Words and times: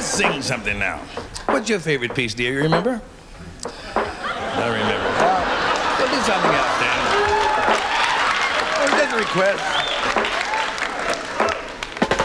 Let's 0.00 0.12
sing 0.12 0.40
something 0.40 0.78
now. 0.78 0.96
What's 1.44 1.68
your 1.68 1.78
favorite 1.78 2.14
piece, 2.14 2.32
dear? 2.32 2.54
You 2.54 2.62
remember? 2.62 3.02
I 3.66 4.66
remember. 4.66 5.10
Well, 5.20 5.44
we'll 5.98 6.08
do 6.08 6.20
something 6.24 6.54
else 6.56 6.78
then. 6.80 6.98
Oh, 8.80 8.88
just 8.96 9.12
a 9.12 9.18
request. 9.18 9.60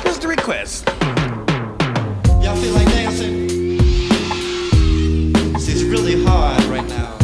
Just 0.06 0.24
a 0.24 0.28
request. 0.30 0.88
Y'all 2.42 2.56
feel 2.56 2.74
like 2.76 2.88
dancing? 2.88 3.50
See, 5.60 5.74
it's 5.74 5.84
really 5.84 6.24
hard 6.24 6.64
right 6.68 6.88
now 6.88 7.18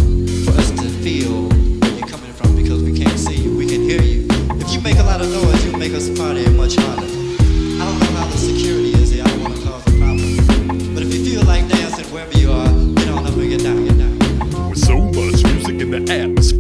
for 0.44 0.52
us 0.60 0.70
to 0.72 0.90
feel 1.02 1.48
where 1.48 1.92
you're 1.98 2.10
coming 2.10 2.34
from 2.34 2.58
because 2.58 2.84
we 2.84 2.92
can't 3.00 3.18
see 3.18 3.36
you, 3.36 3.56
we 3.56 3.68
can 3.68 3.84
hear 3.84 4.02
you. 4.02 4.28
If 4.60 4.74
you 4.74 4.82
make 4.82 4.98
a 4.98 5.04
lot 5.04 5.22
of 5.22 5.30
noise, 5.32 5.64
you 5.66 5.78
make 5.78 5.94
us 5.94 6.10
party 6.20 6.46
much 6.50 6.76
harder. 6.76 7.11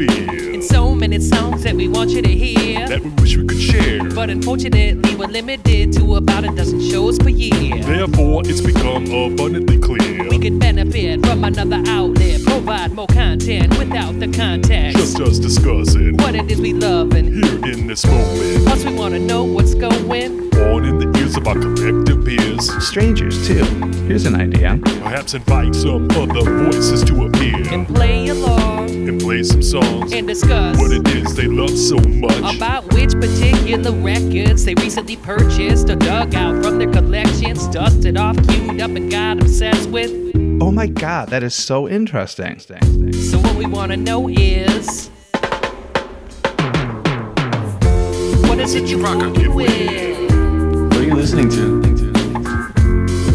Atmosphere 0.07 0.53
And 0.53 0.63
so 0.63 0.93
many 0.93 1.19
songs 1.19 1.63
that 1.63 1.75
we 1.75 1.87
want 1.87 2.09
you 2.11 2.21
to 2.21 2.29
hear. 2.29 2.87
that 2.87 3.01
we 3.01 3.09
wish 3.21 3.37
we 3.37 3.45
could 3.45 3.59
share. 3.59 4.03
But 4.09 4.29
unfortunately, 4.29 5.15
we're 5.15 5.27
limited 5.27 5.93
to 5.93 6.15
about 6.15 6.43
a 6.43 6.55
dozen 6.55 6.81
shows 6.89 7.17
per 7.19 7.29
year. 7.29 7.83
Therefore, 7.83 8.41
it's 8.45 8.61
become 8.61 9.05
abundantly 9.11 9.79
clear. 9.79 10.27
We 10.29 10.39
could 10.39 10.59
benefit 10.59 11.25
from 11.25 11.43
another 11.43 11.81
outlet, 11.87 12.43
provide 12.45 12.93
more 12.93 13.07
content 13.07 13.77
without 13.77 14.19
the 14.19 14.27
context. 14.31 14.97
Just 14.97 15.19
us 15.19 15.39
discussing 15.39 16.17
What 16.17 16.35
it 16.35 16.49
is 16.51 16.59
we 16.59 16.73
love 16.73 17.13
and 17.13 17.27
here 17.33 17.73
in 17.73 17.87
this 17.87 18.05
moment. 18.05 18.65
plus 18.65 18.83
we 18.85 18.93
wanna 18.93 19.19
know 19.19 19.43
what's 19.43 19.73
going. 19.73 20.49
On 20.61 20.85
in 20.85 20.99
the 20.99 21.10
ears 21.31 21.37
of 21.37 21.47
our 21.47 21.55
collective 21.55 22.25
peers. 22.25 22.85
Strangers, 22.85 23.47
too. 23.47 23.63
Here's 24.07 24.25
an 24.25 24.35
idea. 24.35 24.77
Perhaps 25.01 25.33
invite 25.33 25.73
some 25.75 26.09
other 26.11 26.41
voices 26.65 27.03
to 27.05 27.25
appear 27.25 27.55
And 27.73 27.87
play 27.87 28.27
along 28.29 28.89
and 28.89 29.19
play 29.21 29.43
some 29.43 29.61
songs. 29.63 30.11
and 30.13 30.27
discuss 30.27 30.77
What 30.77 30.91
it 30.91 31.07
is 31.15 31.35
they 31.35 31.47
love 31.47 31.69
so 31.77 31.95
much. 31.97 32.55
about 32.55 32.91
which 32.93 33.11
particular 33.11 33.91
records 33.91 34.65
they 34.65 34.73
recently 34.75 35.15
purchased 35.17 35.89
or 35.89 35.95
dug 35.95 36.35
out 36.35 36.63
from 36.63 36.77
their 36.79 36.91
collections, 36.91 37.67
dusted 37.67 38.17
off, 38.17 38.35
queued 38.47 38.81
up, 38.81 38.91
and 38.91 39.09
got 39.09 39.39
obsessed 39.41 39.89
with. 39.89 40.11
Oh 40.61 40.71
my 40.71 40.87
God, 40.87 41.29
that 41.29 41.43
is 41.43 41.55
so 41.55 41.87
interesting. 41.87 42.59
So 43.13 43.37
what 43.39 43.55
we 43.55 43.65
wanna 43.65 43.97
know 43.97 44.27
is 44.29 45.09
What 48.47 48.59
is 48.59 48.75
it 48.75 48.83
you 48.89 48.97
rockin' 48.97 49.53
with? 49.55 50.10
What 51.21 51.29
are 51.31 51.37
you 51.37 51.43
listening 51.43 51.83
to? 51.83 52.43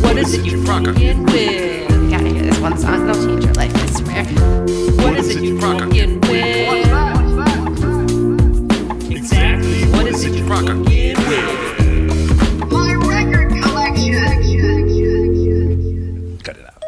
What 0.03 0.17
is 0.17 0.35
it 0.35 0.45
you 0.45 0.61
rockin' 0.63 1.23
with? 1.23 1.89
You 1.89 2.11
gotta 2.11 2.29
hear 2.31 2.43
this 2.43 2.59
one 2.59 2.77
song, 2.77 3.09
it'll 3.09 3.25
change 3.25 3.45
your 3.45 3.55
life, 3.55 3.73
I 3.77 3.87
swear. 3.87 4.25
What 5.05 5.17
is 5.17 5.29
it 5.37 5.45
you 5.45 5.57
rockin' 5.57 6.21
with? 6.23 6.33
Exactly. 9.09 9.85
What 9.93 10.07
is 10.09 10.25
it 10.25 10.33
you 10.33 10.45
rockin' 10.47 10.83
with? 10.83 11.17
My 12.73 12.95
record 13.07 13.51
collection. 13.63 14.43
Cut 16.43 16.57
it 16.57 16.67
out. 16.67 16.83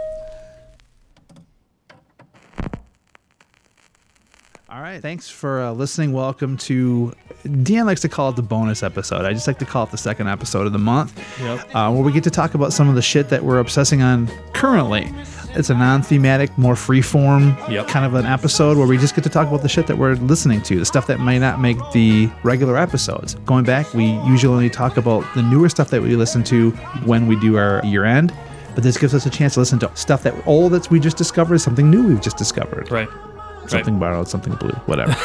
All 4.69 4.81
right. 4.81 5.01
Thanks 5.01 5.29
for 5.31 5.62
uh, 5.62 5.71
listening. 5.71 6.12
Welcome 6.12 6.57
to. 6.57 7.15
Deanne 7.47 7.86
likes 7.86 8.00
to 8.00 8.08
call 8.08 8.31
it 8.31 8.36
the 8.36 8.42
bonus 8.42 8.83
episode. 8.83 9.25
I 9.25 9.33
just 9.33 9.47
like 9.47 9.58
to 9.61 9.64
call 9.64 9.84
it 9.84 9.91
the 9.91 9.97
second 9.98 10.28
episode 10.28 10.67
of 10.67 10.72
the 10.72 10.78
month, 10.78 11.17
Yep. 11.41 11.69
uh, 11.75 11.91
where 11.92 12.03
we 12.03 12.11
get 12.12 12.25
to 12.25 12.31
talk 12.31 12.55
about 12.55 12.72
some 12.72 12.88
of 12.88 12.94
the 12.97 13.03
shit 13.03 13.28
that 13.28 13.44
we're 13.44 13.59
obsessing 13.60 14.03
on 14.03 14.28
currently. 14.54 15.12
It's 15.54 15.71
a 15.71 15.75
non-thematic, 15.75 16.56
more 16.59 16.75
free-form 16.77 17.56
Yep. 17.71 17.88
kind 17.88 18.04
of 18.04 18.15
an 18.15 18.27
episode 18.27 18.77
where 18.77 18.87
we 18.87 18.98
just 18.98 19.15
get 19.15 19.22
to 19.25 19.31
talk 19.31 19.47
about 19.48 19.62
the 19.62 19.69
shit 19.69 19.87
that 19.87 19.97
we're 19.97 20.15
listening 20.15 20.60
to, 20.62 20.78
the 20.78 20.84
stuff 20.84 21.06
that 21.06 21.21
may 21.21 21.38
not 21.38 21.60
make 21.60 21.78
the 21.93 22.28
regular 22.43 22.77
episodes. 22.77 23.34
Going 23.47 23.65
back, 23.65 23.94
we 23.94 24.06
usually 24.27 24.53
only 24.53 24.69
talk 24.71 24.97
about 24.97 25.25
the 25.34 25.43
newer 25.43 25.69
stuff 25.69 25.91
that 25.91 26.03
we 26.03 26.16
listen 26.16 26.43
to 26.44 26.71
when 27.04 27.27
we 27.28 27.37
do 27.37 27.56
our 27.56 27.81
year-end. 27.84 28.32
But 28.75 28.84
this 28.84 28.97
gives 28.98 29.15
us 29.15 29.27
a 29.27 29.31
chance 29.31 29.54
to 29.54 29.60
listen 29.60 29.78
to 29.81 29.91
stuff 29.94 30.22
that 30.25 30.34
all 30.47 30.69
that 30.69 30.91
we 30.91 31.00
just 31.00 31.16
discovered 31.16 31.54
is 31.54 31.62
something 31.62 31.91
new 31.91 32.06
we've 32.06 32.21
just 32.21 32.37
discovered 32.37 32.91
Right. 32.93 33.09
Something 33.71 33.99
borrowed, 33.99 34.29
something 34.29 34.55
blue, 34.55 34.71
whatever. 34.87 35.17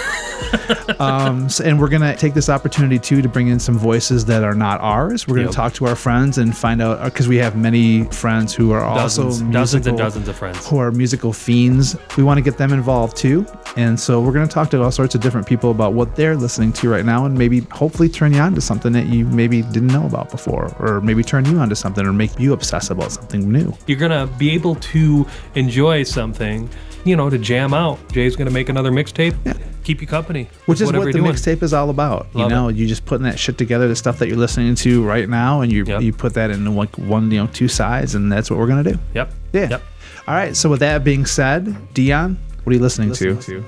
um, 0.99 1.49
so- 1.49 1.63
and 1.63 1.79
we're 1.79 1.89
gonna 1.89 2.15
take 2.15 2.33
this 2.33 2.49
opportunity 2.49 2.99
too 2.99 3.21
to 3.21 3.29
bring 3.29 3.47
in 3.47 3.59
some 3.59 3.77
voices 3.77 4.25
that 4.25 4.43
are 4.43 4.53
not 4.53 4.79
ours. 4.81 5.27
We're 5.27 5.35
gonna 5.35 5.47
Yep. 5.47 5.55
talk 5.55 5.73
to 5.73 5.85
our 5.87 5.95
friends 5.95 6.37
and 6.37 6.55
find 6.55 6.81
out 6.81 7.03
because 7.03 7.27
we 7.27 7.37
have 7.37 7.55
many 7.55 8.03
friends 8.05 8.53
who 8.53 8.71
are 8.71 8.81
Dozens, 8.81 9.41
also 9.41 9.43
musical, 9.45 9.51
dozens 9.53 9.87
and 9.87 9.97
dozens 9.97 10.27
of 10.27 10.35
friends. 10.35 10.67
who 10.67 10.77
are 10.77 10.91
musical 10.91 11.33
fiends. 11.33 11.95
We 12.17 12.23
want 12.23 12.37
to 12.37 12.41
get 12.41 12.57
them 12.57 12.73
involved 12.73 13.17
too, 13.17 13.45
and 13.75 13.99
so 13.99 14.21
we're 14.21 14.31
gonna 14.33 14.47
talk 14.47 14.69
to 14.71 14.81
all 14.83 14.91
sorts 14.91 15.15
of 15.15 15.21
different 15.21 15.47
people 15.47 15.71
about 15.71 15.93
what 15.93 16.15
they're 16.15 16.35
listening 16.35 16.73
to 16.73 16.89
right 16.89 17.05
now, 17.05 17.25
and 17.25 17.37
maybe 17.37 17.61
hopefully 17.71 18.09
turn 18.09 18.33
you 18.33 18.39
on 18.39 18.53
to 18.55 18.61
something 18.61 18.91
that 18.93 19.07
you 19.07 19.25
maybe 19.25 19.61
didn't 19.61 19.87
know 19.87 20.05
about 20.05 20.29
before, 20.31 20.73
or 20.79 21.01
maybe 21.01 21.23
turn 21.23 21.45
you 21.45 21.57
on 21.59 21.69
to 21.69 21.75
something, 21.75 22.05
or 22.05 22.13
make 22.13 22.37
you 22.39 22.53
obsess 22.53 22.89
about 22.89 23.11
something 23.11 23.51
new. 23.51 23.73
You're 23.87 23.97
gonna 23.99 24.27
be 24.37 24.51
able 24.51 24.75
to 24.75 25.25
enjoy 25.55 26.03
something, 26.03 26.69
you 27.05 27.15
know, 27.15 27.29
to 27.29 27.37
jam 27.37 27.73
out. 27.73 27.99
Jay's 28.11 28.35
gonna 28.35 28.51
make 28.51 28.69
another 28.69 28.91
mixtape. 28.91 29.35
Keep 29.83 30.01
you 30.01 30.07
company. 30.07 30.47
Which 30.65 30.79
is 30.79 30.91
what 30.93 31.11
the 31.11 31.19
mixtape 31.19 31.61
is 31.61 31.73
all 31.73 31.89
about. 31.89 32.33
Love 32.33 32.49
you 32.49 32.55
know, 32.55 32.69
it. 32.69 32.75
you 32.77 32.87
just 32.87 33.05
putting 33.05 33.25
that 33.25 33.37
shit 33.37 33.57
together, 33.57 33.87
the 33.87 33.95
stuff 33.95 34.19
that 34.19 34.27
you're 34.29 34.37
listening 34.37 34.75
to 34.75 35.03
right 35.03 35.27
now, 35.27 35.61
and 35.61 35.71
you 35.71 35.83
Yep. 35.85 36.01
you 36.01 36.13
put 36.13 36.33
that 36.35 36.49
in 36.51 36.73
like 36.75 36.97
one, 36.97 37.29
you 37.31 37.39
know, 37.39 37.47
two 37.47 37.67
sides, 37.67 38.15
and 38.15 38.31
that's 38.31 38.49
what 38.49 38.59
we're 38.59 38.67
gonna 38.67 38.83
do. 38.83 38.97
Yep. 39.13 39.33
Yeah. 39.51 39.69
Yep. 39.71 39.83
All 40.27 40.35
right. 40.35 40.55
So 40.55 40.69
with 40.69 40.79
that 40.79 41.03
being 41.03 41.25
said, 41.25 41.93
Dion, 41.93 42.37
what 42.63 42.71
are 42.71 42.75
you 42.75 42.81
listening, 42.81 43.11
to? 43.13 43.63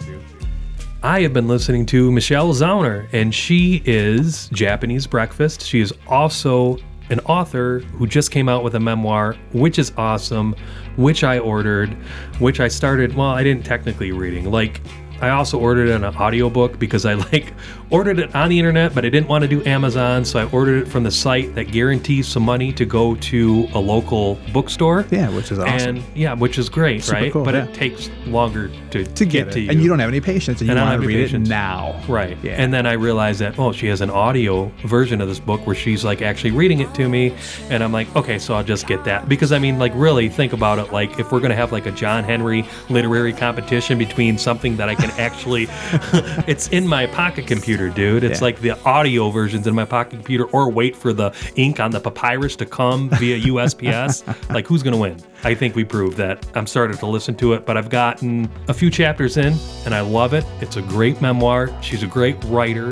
I 1.03 1.21
have 1.21 1.33
been 1.33 1.47
listening 1.47 1.85
to 1.87 2.11
Michelle 2.11 2.51
Zauner, 2.53 3.07
and 3.11 3.35
she 3.35 3.83
is 3.85 4.49
Japanese 4.53 5.05
Breakfast. 5.05 5.61
She 5.63 5.79
is 5.81 5.93
also 6.07 6.77
an 7.09 7.19
author 7.21 7.79
who 7.79 8.07
just 8.07 8.31
came 8.31 8.49
out 8.49 8.63
with 8.63 8.75
a 8.75 8.79
memoir, 8.79 9.35
which 9.53 9.77
is 9.79 9.91
awesome, 9.97 10.55
which 10.97 11.23
I 11.23 11.39
ordered, 11.39 11.93
which 12.39 12.59
I 12.59 12.67
started, 12.67 13.15
well, 13.15 13.29
I 13.29 13.43
didn't 13.43 13.65
technically 13.65 14.11
reading. 14.11 14.49
Like, 14.49 14.81
I 15.21 15.29
also 15.29 15.59
ordered 15.59 15.89
an 15.89 16.03
audiobook 16.03 16.77
because 16.77 17.05
I 17.05 17.13
like 17.31 17.53
ordered 17.89 18.19
it 18.19 18.35
on 18.35 18.49
the 18.49 18.57
internet, 18.59 18.93
but 18.95 19.05
I 19.05 19.09
didn't 19.09 19.27
want 19.27 19.43
to 19.43 19.47
do 19.47 19.63
Amazon, 19.65 20.25
so 20.25 20.39
I 20.39 20.45
ordered 20.51 20.83
it 20.83 20.87
from 20.87 21.03
the 21.03 21.11
site 21.11 21.55
that 21.55 21.71
guarantees 21.71 22.27
some 22.27 22.43
money 22.43 22.71
to 22.73 22.85
go 22.85 23.15
to 23.15 23.67
a 23.73 23.79
local 23.79 24.39
bookstore. 24.53 25.05
Yeah, 25.11 25.29
which 25.29 25.51
is 25.51 25.59
awesome. 25.59 25.97
And 25.97 26.03
yeah, 26.15 26.33
which 26.33 26.57
is 26.57 26.69
great, 26.69 27.03
Super 27.03 27.17
right? 27.21 27.31
cool, 27.33 27.43
but 27.45 27.53
yeah. 27.55 27.65
it 27.65 27.73
takes 27.73 28.09
longer 28.25 28.69
to, 28.91 29.03
to 29.03 29.25
get, 29.25 29.51
to 29.51 29.59
it, 29.59 29.63
you. 29.63 29.69
and 29.71 29.81
you 29.81 29.89
don't 29.89 29.99
have 29.99 30.09
any 30.09 30.21
patience, 30.21 30.61
and 30.61 30.67
you 30.69 30.75
And 30.75 30.81
want 30.81 31.01
to 31.01 31.07
read 31.07 31.15
patience. 31.25 31.47
it 31.47 31.49
now. 31.49 32.01
Right. 32.07 32.37
Yeah. 32.43 32.53
And 32.53 32.73
then 32.73 32.85
I 32.85 32.93
realized 32.93 33.39
that, 33.41 33.59
oh, 33.59 33.71
she 33.71 33.87
has 33.87 34.01
an 34.01 34.09
audio 34.09 34.71
version 34.85 35.21
of 35.21 35.27
this 35.27 35.39
book 35.39 35.65
where 35.67 35.75
she's 35.75 36.03
like 36.03 36.21
actually 36.21 36.51
reading 36.51 36.79
it 36.79 36.93
to 36.95 37.07
me. 37.09 37.35
And 37.69 37.83
I'm 37.83 37.91
like, 37.91 38.13
okay, 38.15 38.39
so 38.39 38.53
I'll 38.55 38.63
just 38.63 38.87
get 38.87 39.03
that. 39.05 39.27
Because 39.29 39.51
I 39.51 39.59
mean, 39.59 39.77
like, 39.79 39.91
really 39.95 40.29
think 40.29 40.53
about 40.53 40.79
it. 40.79 40.91
Like, 40.91 41.19
if 41.19 41.31
we're 41.31 41.39
going 41.39 41.49
to 41.51 41.55
have 41.55 41.71
like 41.71 41.85
a 41.85 41.91
John 41.91 42.23
Henry 42.23 42.65
literary 42.89 43.33
competition 43.33 43.97
between 43.97 44.37
something 44.37 44.77
that 44.77 44.89
I 44.89 44.95
can 44.95 45.11
actually, 45.11 45.67
it's 46.47 46.67
in 46.69 46.87
my 46.87 47.05
pocket 47.07 47.47
computer, 47.47 47.74
dude. 47.75 48.23
It's 48.23 48.39
Yeah. 48.39 48.45
like 48.45 48.61
the 48.61 48.71
audio 48.83 49.29
versions 49.29 49.67
in 49.67 49.75
my 49.75 49.85
pocket 49.85 50.11
computer, 50.11 50.45
or 50.45 50.69
wait 50.71 50.95
for 50.95 51.13
the 51.13 51.31
ink 51.55 51.79
on 51.79 51.91
the 51.91 51.99
papyrus 51.99 52.55
to 52.57 52.65
come 52.65 53.09
via 53.11 53.37
USPS. 53.37 54.23
like, 54.53 54.65
who's 54.67 54.81
going 54.83 54.93
to 54.93 54.99
win? 54.99 55.17
I 55.43 55.53
think 55.53 55.75
we 55.75 55.83
proved 55.83 56.17
that. 56.17 56.45
I'm 56.55 56.65
starting 56.67 56.97
to 56.97 57.05
listen 57.05 57.35
to 57.35 57.53
it, 57.53 57.65
but 57.65 57.77
I've 57.77 57.89
gotten 57.89 58.49
a 58.67 58.73
few 58.73 58.89
chapters 58.89 59.37
in 59.37 59.53
and 59.85 59.93
I 59.93 60.01
love 60.01 60.33
it. 60.33 60.45
It's 60.61 60.77
a 60.77 60.81
great 60.81 61.21
memoir. 61.21 61.69
She's 61.81 62.01
a 62.03 62.07
great 62.07 62.37
writer. 62.45 62.91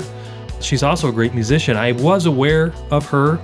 She's 0.60 0.82
also 0.82 1.08
a 1.08 1.12
great 1.12 1.34
musician. 1.34 1.76
I 1.76 1.92
was 1.92 2.26
aware 2.26 2.72
of 2.90 3.06
her. 3.08 3.40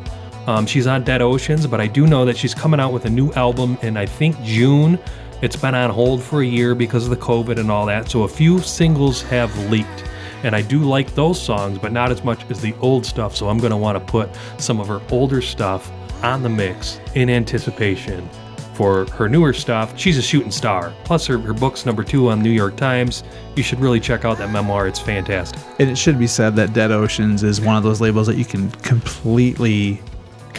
Um, 0.47 0.67
she's 0.67 0.87
on 0.87 1.05
Dead 1.05 1.21
Oceans, 1.23 1.67
but 1.67 1.81
I 1.81 1.87
do 1.87 2.07
know 2.07 2.25
that 2.25 2.37
she's 2.37 2.55
coming 2.55 2.81
out 2.81 2.93
with 2.93 3.05
a 3.05 3.11
new 3.11 3.31
album 3.33 3.77
in, 3.83 3.97
I 3.97 4.07
think, 4.07 4.41
June. 4.43 4.99
It's 5.43 5.57
been 5.57 5.75
on 5.75 5.91
hold 5.91 6.23
for 6.23 6.43
a 6.43 6.47
year 6.47 6.75
because 6.75 7.05
of 7.05 7.11
the 7.11 7.17
COVID 7.17 7.59
and 7.59 7.71
all 7.71 7.87
that. 7.87 8.11
So 8.11 8.23
a 8.23 8.29
few 8.29 8.59
singles 8.61 9.23
have 9.23 9.57
leaked. 9.71 10.05
And 10.43 10.55
I 10.55 10.63
do 10.63 10.81
like 10.81 11.15
those 11.15 11.41
songs, 11.41 11.79
but 11.79 11.93
not 11.93 12.11
as 12.11 12.25
much 12.25 12.49
as 12.51 12.61
the 12.61 12.75
old 12.81 13.05
stuff. 13.05 13.37
So 13.37 13.49
I'm 13.49 13.59
going 13.59 13.71
to 13.71 13.77
want 13.77 13.99
to 13.99 14.13
put 14.13 14.31
some 14.59 14.81
of 14.81 14.89
her 14.89 15.01
older 15.11 15.43
stuff 15.43 15.91
on 16.23 16.43
the 16.43 16.49
mix 16.49 17.01
in 17.15 17.31
anticipation 17.31 18.29
for 18.75 19.07
her 19.11 19.29
newer 19.29 19.53
stuff. 19.53 19.99
She's 19.99 20.17
a 20.17 20.23
shooting 20.23 20.51
star. 20.51 20.95
Plus, 21.05 21.27
her, 21.27 21.39
her 21.39 21.53
book's 21.53 21.85
number 21.85 22.03
two 22.03 22.31
on 22.31 22.43
New 22.43 22.51
York 22.51 22.77
Times. 22.77 23.25
You 23.57 23.63
should 23.63 23.81
really 23.81 24.01
check 24.01 24.25
out 24.25 24.39
that 24.39 24.51
memoir. 24.51 24.87
It's 24.87 25.01
fantastic. 25.01 25.61
And 25.79 25.91
it 25.91 25.97
should 25.97 26.19
be 26.19 26.27
said 26.27 26.57
that 26.57 26.73
Dead 26.73 26.91
Oceans 26.91 27.43
is 27.43 27.61
one 27.61 27.77
of 27.77 27.83
those 27.83 28.01
labels 28.01 28.27
that 28.27 28.37
you 28.37 28.45
can 28.45 28.71
completely 28.71 30.01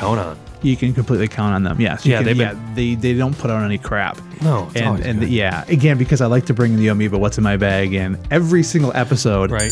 Count 0.01 0.19
on. 0.19 0.50
You 0.61 0.75
can 0.77 0.93
completely 0.93 1.27
count 1.27 1.53
on 1.55 1.63
them. 1.63 1.79
Yes. 1.81 2.05
Yeah, 2.05 2.17
can- 2.17 2.25
they've 2.25 2.37
yeah, 2.37 2.53
been- 2.53 2.75
they 2.75 2.95
they 2.95 3.13
don't 3.13 3.37
put 3.37 3.49
out 3.51 3.63
any 3.63 3.77
crap. 3.77 4.17
No, 4.41 4.69
and 4.75 4.99
and 5.01 5.19
good. 5.19 5.29
yeah, 5.29 5.63
again 5.67 5.97
because 5.97 6.19
I 6.21 6.25
like 6.25 6.45
to 6.47 6.53
bring 6.53 6.75
the 6.77 6.87
Amoeba 6.89 7.17
What's 7.17 7.37
in 7.37 7.43
My 7.43 7.57
Bag 7.57 7.93
and 7.93 8.17
every 8.31 8.63
single 8.63 8.91
episode. 8.95 9.51
Right. 9.51 9.71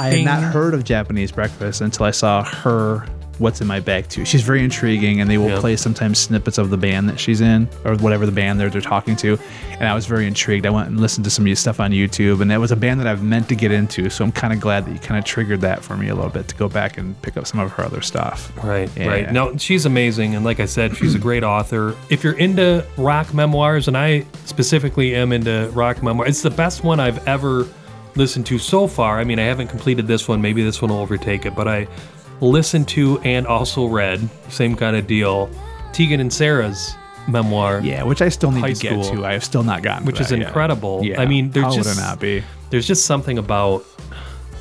I 0.00 0.10
had 0.10 0.24
not 0.24 0.42
heard 0.42 0.74
of 0.74 0.84
Japanese 0.84 1.32
breakfast 1.32 1.80
until 1.80 2.06
I 2.06 2.12
saw 2.12 2.44
her 2.44 3.04
what's 3.38 3.60
in 3.60 3.66
my 3.66 3.80
bag 3.80 4.08
too. 4.08 4.24
She's 4.24 4.42
very 4.42 4.62
intriguing, 4.64 5.20
and 5.20 5.30
they 5.30 5.38
will 5.38 5.48
Yeah. 5.50 5.60
play 5.60 5.76
sometimes 5.76 6.18
snippets 6.18 6.58
of 6.58 6.70
the 6.70 6.76
band 6.76 7.08
that 7.08 7.18
she's 7.20 7.40
in 7.40 7.68
or 7.84 7.94
whatever 7.96 8.26
the 8.26 8.32
band 8.32 8.58
they're, 8.58 8.68
they're 8.70 8.80
talking 8.80 9.16
to. 9.16 9.38
And 9.78 9.88
I 9.88 9.94
was 9.94 10.06
very 10.06 10.26
intrigued. 10.26 10.66
I 10.66 10.70
went 10.70 10.88
and 10.88 10.98
listened 11.00 11.24
to 11.24 11.30
some 11.30 11.44
of 11.44 11.46
your 11.48 11.56
stuff 11.56 11.78
on 11.80 11.92
YouTube, 11.92 12.40
and 12.40 12.50
that 12.50 12.60
was 12.60 12.72
a 12.72 12.76
band 12.76 12.98
that 13.00 13.06
I've 13.06 13.22
meant 13.22 13.48
to 13.50 13.54
get 13.54 13.70
into. 13.70 14.10
So 14.10 14.24
I'm 14.24 14.32
kind 14.32 14.52
of 14.52 14.60
glad 14.60 14.86
that 14.86 14.92
you 14.92 14.98
kind 14.98 15.18
of 15.18 15.24
triggered 15.24 15.60
that 15.60 15.82
for 15.84 15.96
me 15.96 16.08
a 16.08 16.14
little 16.14 16.30
bit 16.30 16.48
to 16.48 16.54
go 16.56 16.68
back 16.68 16.98
and 16.98 17.20
pick 17.22 17.36
up 17.36 17.46
some 17.46 17.60
of 17.60 17.70
her 17.72 17.84
other 17.84 18.00
stuff. 18.00 18.52
Right, 18.62 18.90
Yeah. 18.96 19.06
right. 19.06 19.32
No, 19.32 19.56
she's 19.56 19.86
amazing, 19.86 20.34
and 20.34 20.44
like 20.44 20.58
I 20.60 20.66
said, 20.66 20.96
she's 20.96 21.14
a 21.14 21.18
great 21.18 21.44
author. 21.44 21.94
If 22.10 22.24
you're 22.24 22.38
into 22.38 22.84
rock 22.96 23.32
memoirs, 23.32 23.86
and 23.88 23.96
I 23.96 24.24
specifically 24.46 25.14
am 25.14 25.32
into 25.32 25.70
rock 25.74 26.02
memoirs, 26.02 26.28
it's 26.30 26.42
the 26.42 26.50
best 26.50 26.82
one 26.82 26.98
I've 27.00 27.26
ever 27.28 27.66
listened 28.16 28.46
to 28.46 28.58
so 28.58 28.88
far. 28.88 29.20
I 29.20 29.24
mean, 29.24 29.38
I 29.38 29.44
haven't 29.44 29.68
completed 29.68 30.08
this 30.08 30.26
one. 30.26 30.42
Maybe 30.42 30.64
this 30.64 30.82
one 30.82 30.90
will 30.90 30.98
overtake 30.98 31.46
it, 31.46 31.54
but 31.54 31.68
I 31.68 31.86
listened 32.40 32.88
to 32.88 33.18
and 33.20 33.46
also 33.46 33.86
read 33.86 34.28
same 34.48 34.76
kind 34.76 34.96
of 34.96 35.06
deal. 35.06 35.50
Tegan 35.92 36.20
and 36.20 36.32
Sara's 36.32 36.94
memoir. 37.26 37.80
Yeah, 37.80 38.02
which 38.04 38.22
I 38.22 38.28
still 38.28 38.50
need 38.50 38.60
High 38.60 38.72
to 38.72 38.80
get 38.80 39.04
school. 39.04 39.16
to. 39.16 39.26
I 39.26 39.32
have 39.32 39.44
still 39.44 39.62
not 39.62 39.82
gotten, 39.82 40.04
to 40.04 40.06
Which 40.06 40.20
is 40.20 40.28
that 40.28 40.38
yet. 40.38 40.46
incredible. 40.48 41.02
Yeah, 41.04 41.20
I 41.20 41.26
mean, 41.26 41.50
there's 41.50 41.64
how 41.66 41.72
just 41.74 41.88
would 41.88 41.98
it 41.98 42.06
not 42.06 42.20
be? 42.20 42.42
there's 42.70 42.86
just 42.86 43.06
something 43.06 43.38
about 43.38 43.84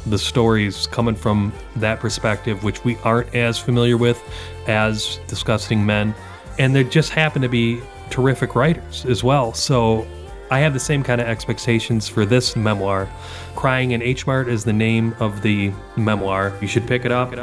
the 0.05 0.17
stories 0.17 0.87
coming 0.87 1.15
from 1.15 1.51
that 1.75 1.99
perspective, 1.99 2.63
which 2.63 2.83
we 2.85 2.97
aren't 3.03 3.33
as 3.35 3.57
familiar 3.59 3.97
with 3.97 4.21
as 4.67 5.19
disgusting 5.27 5.85
men, 5.85 6.15
and 6.59 6.73
they 6.75 6.83
just 6.85 7.09
happen 7.11 7.41
to 7.41 7.49
be 7.49 7.81
terrific 8.09 8.55
writers 8.55 9.05
as 9.05 9.23
well. 9.23 9.53
So 9.53 10.07
I 10.49 10.59
have 10.59 10.73
the 10.73 10.79
same 10.79 11.03
kind 11.03 11.19
of 11.19 11.27
expectations 11.27 12.07
for 12.07 12.25
this 12.25 12.55
memoir. 12.55 13.09
Crying 13.57 13.89
in 13.89 14.03
H 14.03 14.27
Mart 14.27 14.47
is 14.47 14.65
the 14.65 14.71
name 14.71 15.15
of 15.19 15.41
the 15.41 15.73
memoir. 15.95 16.53
You 16.61 16.67
should 16.67 16.85
pick 16.85 17.05
it 17.05 17.11
up. 17.11 17.33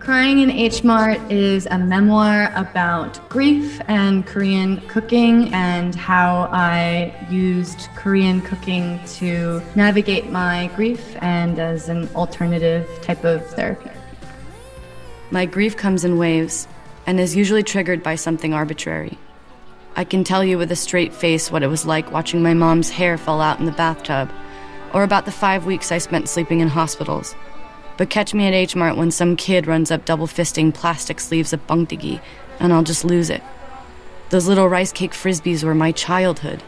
Crying 0.00 0.40
in 0.40 0.50
H 0.50 0.82
Mart 0.82 1.20
is 1.30 1.66
a 1.66 1.78
memoir 1.78 2.52
about 2.56 3.28
grief 3.28 3.80
and 3.86 4.26
Korean 4.26 4.80
cooking 4.88 5.54
and 5.54 5.94
how 5.94 6.48
I 6.50 7.14
used 7.30 7.88
Korean 7.94 8.40
cooking 8.40 8.98
to 9.20 9.62
navigate 9.76 10.28
my 10.28 10.72
grief 10.74 11.16
and 11.22 11.60
as 11.60 11.88
an 11.88 12.08
alternative 12.16 12.88
type 13.00 13.22
of 13.22 13.46
therapy. 13.50 13.90
My 15.30 15.46
grief 15.46 15.76
comes 15.76 16.04
in 16.04 16.18
waves 16.18 16.66
and 17.06 17.20
is 17.20 17.36
usually 17.36 17.62
triggered 17.62 18.02
by 18.02 18.16
something 18.16 18.52
arbitrary. 18.52 19.18
I 19.94 20.02
can 20.02 20.24
tell 20.24 20.42
you 20.42 20.58
with 20.58 20.72
a 20.72 20.76
straight 20.76 21.14
face 21.14 21.52
what 21.52 21.62
it 21.62 21.68
was 21.68 21.86
like 21.86 22.10
watching 22.10 22.42
my 22.42 22.54
mom's 22.54 22.90
hair 22.90 23.16
fall 23.16 23.40
out 23.40 23.60
in 23.60 23.66
the 23.66 23.72
bathtub, 23.72 24.32
or 24.92 25.02
about 25.02 25.24
the 25.24 25.32
five 25.32 25.66
weeks 25.66 25.92
I 25.92 25.98
spent 25.98 26.28
sleeping 26.28 26.60
in 26.60 26.68
hospitals. 26.68 27.34
But 27.96 28.10
catch 28.10 28.32
me 28.32 28.46
at 28.46 28.54
H 28.54 28.74
Mart 28.74 28.96
when 28.96 29.10
some 29.10 29.36
kid 29.36 29.66
runs 29.66 29.90
up 29.90 30.04
double 30.04 30.26
fisting 30.26 30.72
plastic 30.72 31.20
sleeves 31.20 31.52
of 31.52 31.66
ppeongtwigi, 31.66 32.20
and 32.58 32.72
I'll 32.72 32.82
just 32.82 33.04
lose 33.04 33.30
it. 33.30 33.42
Those 34.30 34.48
little 34.48 34.68
rice 34.68 34.92
cake 34.92 35.12
frisbees 35.12 35.64
were 35.64 35.74
my 35.74 35.92
childhood, 35.92 36.62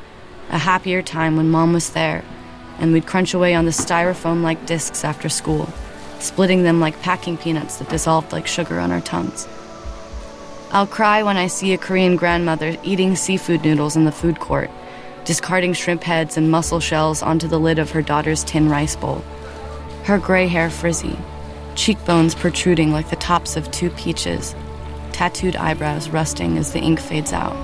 a 0.51 0.59
happier 0.59 1.01
time 1.03 1.37
when 1.37 1.51
mom 1.51 1.73
was 1.73 1.91
there, 1.91 2.25
and 2.79 2.93
we'd 2.93 3.07
crunch 3.07 3.35
away 3.35 3.55
on 3.55 3.65
the 3.65 3.71
styrofoam 3.71 4.43
like 4.43 4.67
discs 4.67 5.05
after 5.05 5.29
school, 5.29 5.69
splitting 6.19 6.65
them 6.65 6.81
like 6.81 7.01
packing 7.03 7.39
peanuts 7.39 7.77
that 7.77 7.89
dissolved 7.89 8.33
like 8.33 8.47
sugar 8.47 8.79
on 8.79 8.91
our 8.91 9.01
tongues. 9.01 9.49
I'll 10.71 10.87
cry 10.87 11.23
when 11.23 11.37
I 11.37 11.47
see 11.47 11.73
a 11.73 11.79
Korean 11.79 12.17
grandmother 12.17 12.77
eating 12.83 13.15
seafood 13.15 13.63
noodles 13.63 13.95
in 13.95 14.05
the 14.05 14.13
food 14.13 14.41
court, 14.41 14.71
discarding 15.25 15.73
shrimp 15.73 16.03
heads 16.03 16.37
and 16.37 16.51
mussel 16.51 16.81
shells 16.81 17.23
onto 17.23 17.47
the 17.47 17.61
lid 17.61 17.79
of 17.79 17.91
her 17.91 18.03
daughter's 18.03 18.45
tin 18.45 18.69
rice 18.69 18.97
bowl. 18.97 19.25
Her 20.05 20.19
gray 20.19 20.49
hair 20.49 20.71
frizzy, 20.71 21.19
cheekbones 21.75 22.35
protruding 22.35 22.93
like 22.93 23.11
the 23.11 23.17
tops 23.17 23.57
of 23.57 23.71
two 23.71 23.91
peaches, 23.91 24.55
tattooed 25.13 25.57
eyebrows 25.57 26.09
rusting 26.09 26.59
as 26.59 26.73
the 26.73 26.81
ink 26.81 27.01
fades 27.01 27.33
out. 27.33 27.55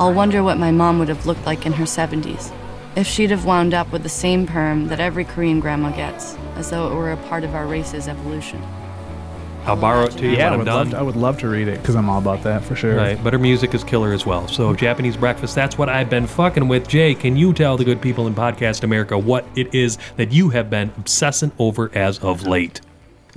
I'll 0.00 0.12
wonder 0.12 0.42
what 0.42 0.58
my 0.58 0.72
mom 0.72 0.98
would 0.98 1.08
have 1.08 1.26
looked 1.26 1.46
like 1.46 1.64
in 1.64 1.72
her 1.74 1.84
70s, 1.84 2.52
if 2.96 3.06
she'd 3.06 3.30
have 3.30 3.44
wound 3.44 3.72
up 3.72 3.92
with 3.92 4.02
the 4.02 4.08
same 4.08 4.46
perm 4.46 4.88
that 4.88 5.00
every 5.00 5.24
Korean 5.24 5.60
grandma 5.60 5.90
gets, 5.90 6.36
as 6.56 6.70
though 6.70 6.90
it 6.90 6.94
were 6.94 7.12
a 7.12 7.16
part 7.28 7.44
of 7.44 7.54
our 7.54 7.66
race's 7.66 8.08
evolution. 8.08 8.62
I'll 9.66 9.76
borrow 9.76 10.04
it 10.04 10.12
to 10.12 10.24
you 10.24 10.36
Yeah, 10.36 10.48
I 10.48 10.50
when 10.50 10.52
I'm 10.52 10.58
would, 10.60 10.64
done. 10.66 10.76
love 10.76 10.90
to, 10.90 10.98
I 10.98 11.02
would 11.02 11.16
love 11.16 11.38
to 11.40 11.48
read 11.48 11.66
it 11.68 11.80
because 11.80 11.96
I'm 11.96 12.08
all 12.08 12.18
about 12.18 12.42
that 12.44 12.62
for 12.64 12.76
sure. 12.76 12.94
Right, 12.96 13.22
but 13.22 13.32
her 13.32 13.38
music 13.38 13.74
is 13.74 13.82
killer 13.82 14.12
as 14.12 14.24
well. 14.24 14.46
So 14.48 14.74
Japanese 14.74 15.16
breakfast, 15.16 15.54
that's 15.54 15.76
what 15.76 15.88
I've 15.88 16.08
been 16.08 16.26
fucking 16.26 16.68
with. 16.68 16.86
Jay, 16.86 17.14
can 17.14 17.36
you 17.36 17.52
tell 17.52 17.76
the 17.76 17.84
good 17.84 18.00
people 18.00 18.26
in 18.28 18.34
podcast 18.34 18.84
America 18.84 19.18
what 19.18 19.44
it 19.56 19.74
is 19.74 19.98
that 20.16 20.30
you 20.32 20.50
have 20.50 20.70
been 20.70 20.92
obsessing 20.96 21.50
over 21.58 21.90
as 21.94 22.18
of 22.20 22.46
late? 22.46 22.80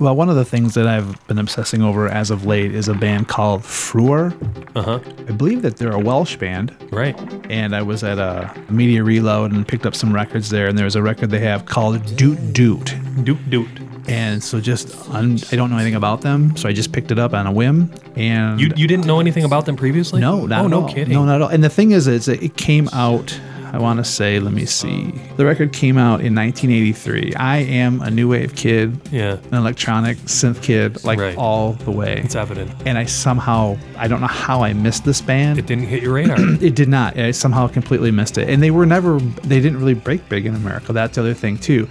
Well, 0.00 0.16
one 0.16 0.30
of 0.30 0.36
the 0.36 0.46
things 0.46 0.72
that 0.74 0.86
I've 0.86 1.24
been 1.26 1.38
obsessing 1.38 1.82
over 1.82 2.08
as 2.08 2.30
of 2.30 2.46
late 2.46 2.74
is 2.74 2.88
a 2.88 2.94
band 2.94 3.28
called 3.28 3.62
Freur. 3.62 4.32
Uh 4.74 4.82
huh. 4.82 5.00
I 5.28 5.32
believe 5.32 5.60
that 5.60 5.76
they're 5.76 5.92
a 5.92 5.98
Welsh 5.98 6.36
band. 6.36 6.74
Right. 6.90 7.14
And 7.50 7.76
I 7.76 7.82
was 7.82 8.02
at 8.02 8.18
a 8.18 8.50
media 8.70 9.04
reload 9.04 9.52
and 9.52 9.68
picked 9.68 9.84
up 9.84 9.94
some 9.94 10.10
records 10.12 10.48
there, 10.48 10.68
and 10.68 10.78
there 10.78 10.86
was 10.86 10.96
a 10.96 11.02
record 11.02 11.28
they 11.30 11.40
have 11.40 11.66
called 11.66 12.02
Doot 12.16 12.54
Doot. 12.54 12.94
Doot 13.24 13.50
Doot. 13.50 13.68
And 14.08 14.42
so 14.42 14.58
just 14.58 14.96
un- 15.10 15.38
I 15.52 15.56
don't 15.56 15.68
know 15.70 15.76
anything 15.76 15.94
about 15.94 16.22
them, 16.22 16.56
so 16.56 16.66
I 16.68 16.72
just 16.72 16.92
picked 16.92 17.10
it 17.12 17.18
up 17.18 17.34
on 17.34 17.46
a 17.46 17.52
whim. 17.52 17.92
And 18.16 18.58
You 18.58 18.72
you 18.74 18.88
didn't 18.88 19.04
know 19.06 19.20
anything 19.20 19.44
about 19.44 19.66
them 19.66 19.76
previously? 19.76 20.20
no, 20.22 20.46
not 20.46 20.62
oh, 20.62 20.64
at 20.64 20.70
no 20.70 20.80
all. 20.82 20.88
kidding. 20.88 21.12
No, 21.12 21.26
not 21.26 21.34
at 21.36 21.42
all. 21.42 21.48
And 21.48 21.62
the 21.62 21.68
thing 21.68 21.90
is, 21.92 22.08
is 22.08 22.26
it 22.26 22.56
came 22.56 22.88
out. 22.94 23.38
I 23.72 23.78
want 23.78 23.98
to 23.98 24.04
say, 24.04 24.40
let 24.40 24.52
me 24.52 24.66
see. 24.66 25.12
The 25.36 25.44
record 25.44 25.72
came 25.72 25.96
out 25.96 26.20
in 26.20 26.34
1983. 26.34 27.34
I 27.34 27.58
am 27.58 28.00
a 28.02 28.10
new 28.10 28.28
wave 28.28 28.54
kid, 28.56 29.00
Yeah. 29.12 29.36
an 29.50 29.54
electronic 29.54 30.16
synth 30.26 30.60
kid, 30.62 31.02
like 31.04 31.18
Right. 31.18 31.36
all 31.36 31.72
the 31.74 31.90
way. 31.90 32.20
It's 32.24 32.34
evident. 32.34 32.70
And 32.84 32.98
I 32.98 33.04
somehow, 33.04 33.76
I 33.96 34.08
don't 34.08 34.20
know 34.20 34.26
how 34.26 34.62
I 34.62 34.72
missed 34.72 35.04
this 35.04 35.20
band. 35.20 35.58
It 35.58 35.66
didn't 35.66 35.86
hit 35.86 36.02
your 36.02 36.14
radar. 36.14 36.38
It 36.60 36.74
did 36.74 36.88
not. 36.88 37.18
I 37.18 37.30
somehow 37.30 37.68
completely 37.68 38.10
missed 38.10 38.36
it. 38.38 38.48
And 38.48 38.62
they 38.62 38.70
were 38.70 38.86
never, 38.86 39.18
they 39.44 39.60
didn't 39.60 39.78
really 39.78 39.94
break 39.94 40.28
big 40.28 40.46
in 40.46 40.54
America. 40.54 40.92
That's 40.92 41.14
the 41.14 41.20
other 41.22 41.34
thing, 41.34 41.56
too. 41.58 41.88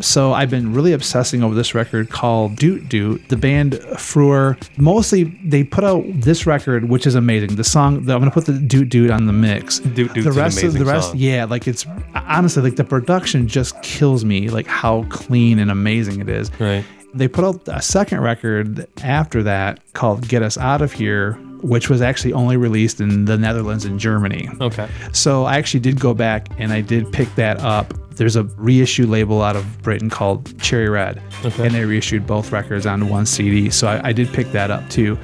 So 0.00 0.32
I've 0.32 0.50
been 0.50 0.72
really 0.74 0.92
obsessing 0.92 1.42
over 1.42 1.54
this 1.54 1.74
record 1.74 2.10
called 2.10 2.56
Doot 2.56 2.88
Doot. 2.88 3.28
The 3.28 3.36
band 3.36 3.78
Freur, 3.98 4.56
mostly 4.76 5.24
they 5.44 5.62
put 5.64 5.84
out 5.84 6.04
this 6.08 6.46
record, 6.46 6.88
which 6.88 7.06
is 7.06 7.14
amazing. 7.14 7.56
The 7.56 7.64
song, 7.64 7.98
I'm 7.98 8.04
going 8.04 8.24
to 8.24 8.30
put 8.30 8.46
the 8.46 8.58
Doot 8.58 8.88
Doot 8.88 9.10
on 9.10 9.26
the 9.26 9.32
mix. 9.32 9.78
Doot 9.78 10.12
Doot's 10.14 10.24
the 10.24 10.30
an 10.30 10.36
rest 10.36 10.62
of 10.62 10.72
the 10.74 10.84
rest, 10.84 11.08
song. 11.10 11.18
yeah, 11.18 11.44
like 11.44 11.68
it's 11.68 11.86
honestly 12.14 12.62
like 12.62 12.76
the 12.76 12.84
production 12.84 13.46
just 13.46 13.80
kills 13.82 14.24
me, 14.24 14.48
like 14.48 14.66
how 14.66 15.04
clean 15.10 15.58
and 15.58 15.70
amazing 15.70 16.20
it 16.20 16.28
is. 16.28 16.50
Right. 16.58 16.84
They 17.14 17.28
put 17.28 17.44
out 17.44 17.62
a 17.68 17.80
second 17.80 18.20
record 18.22 18.88
after 19.04 19.44
that 19.44 19.78
called 19.92 20.26
Get 20.26 20.42
Us 20.42 20.58
Out 20.58 20.82
of 20.82 20.90
Here, 20.90 21.34
which 21.62 21.88
was 21.88 22.02
actually 22.02 22.32
only 22.32 22.56
released 22.56 23.00
in 23.00 23.26
the 23.26 23.38
Netherlands 23.38 23.84
and 23.84 24.00
Germany. 24.00 24.48
Okay. 24.60 24.88
So 25.12 25.44
I 25.44 25.56
actually 25.56 25.78
did 25.80 26.00
go 26.00 26.12
back 26.12 26.48
and 26.58 26.72
I 26.72 26.80
did 26.80 27.12
pick 27.12 27.32
that 27.36 27.60
up. 27.60 27.94
There's 28.16 28.36
a 28.36 28.44
reissue 28.44 29.06
label 29.06 29.42
out 29.42 29.56
of 29.56 29.82
Britain 29.82 30.10
called 30.10 30.58
Cherry 30.60 30.88
Red, 30.88 31.20
Okay. 31.44 31.66
and 31.66 31.74
they 31.74 31.84
reissued 31.84 32.26
both 32.26 32.52
records 32.52 32.86
on 32.86 33.08
one 33.08 33.26
CD. 33.26 33.70
So 33.70 33.88
I, 33.88 34.08
I 34.08 34.12
did 34.12 34.32
pick 34.32 34.52
that 34.52 34.70
up 34.70 34.88
too. 34.88 35.18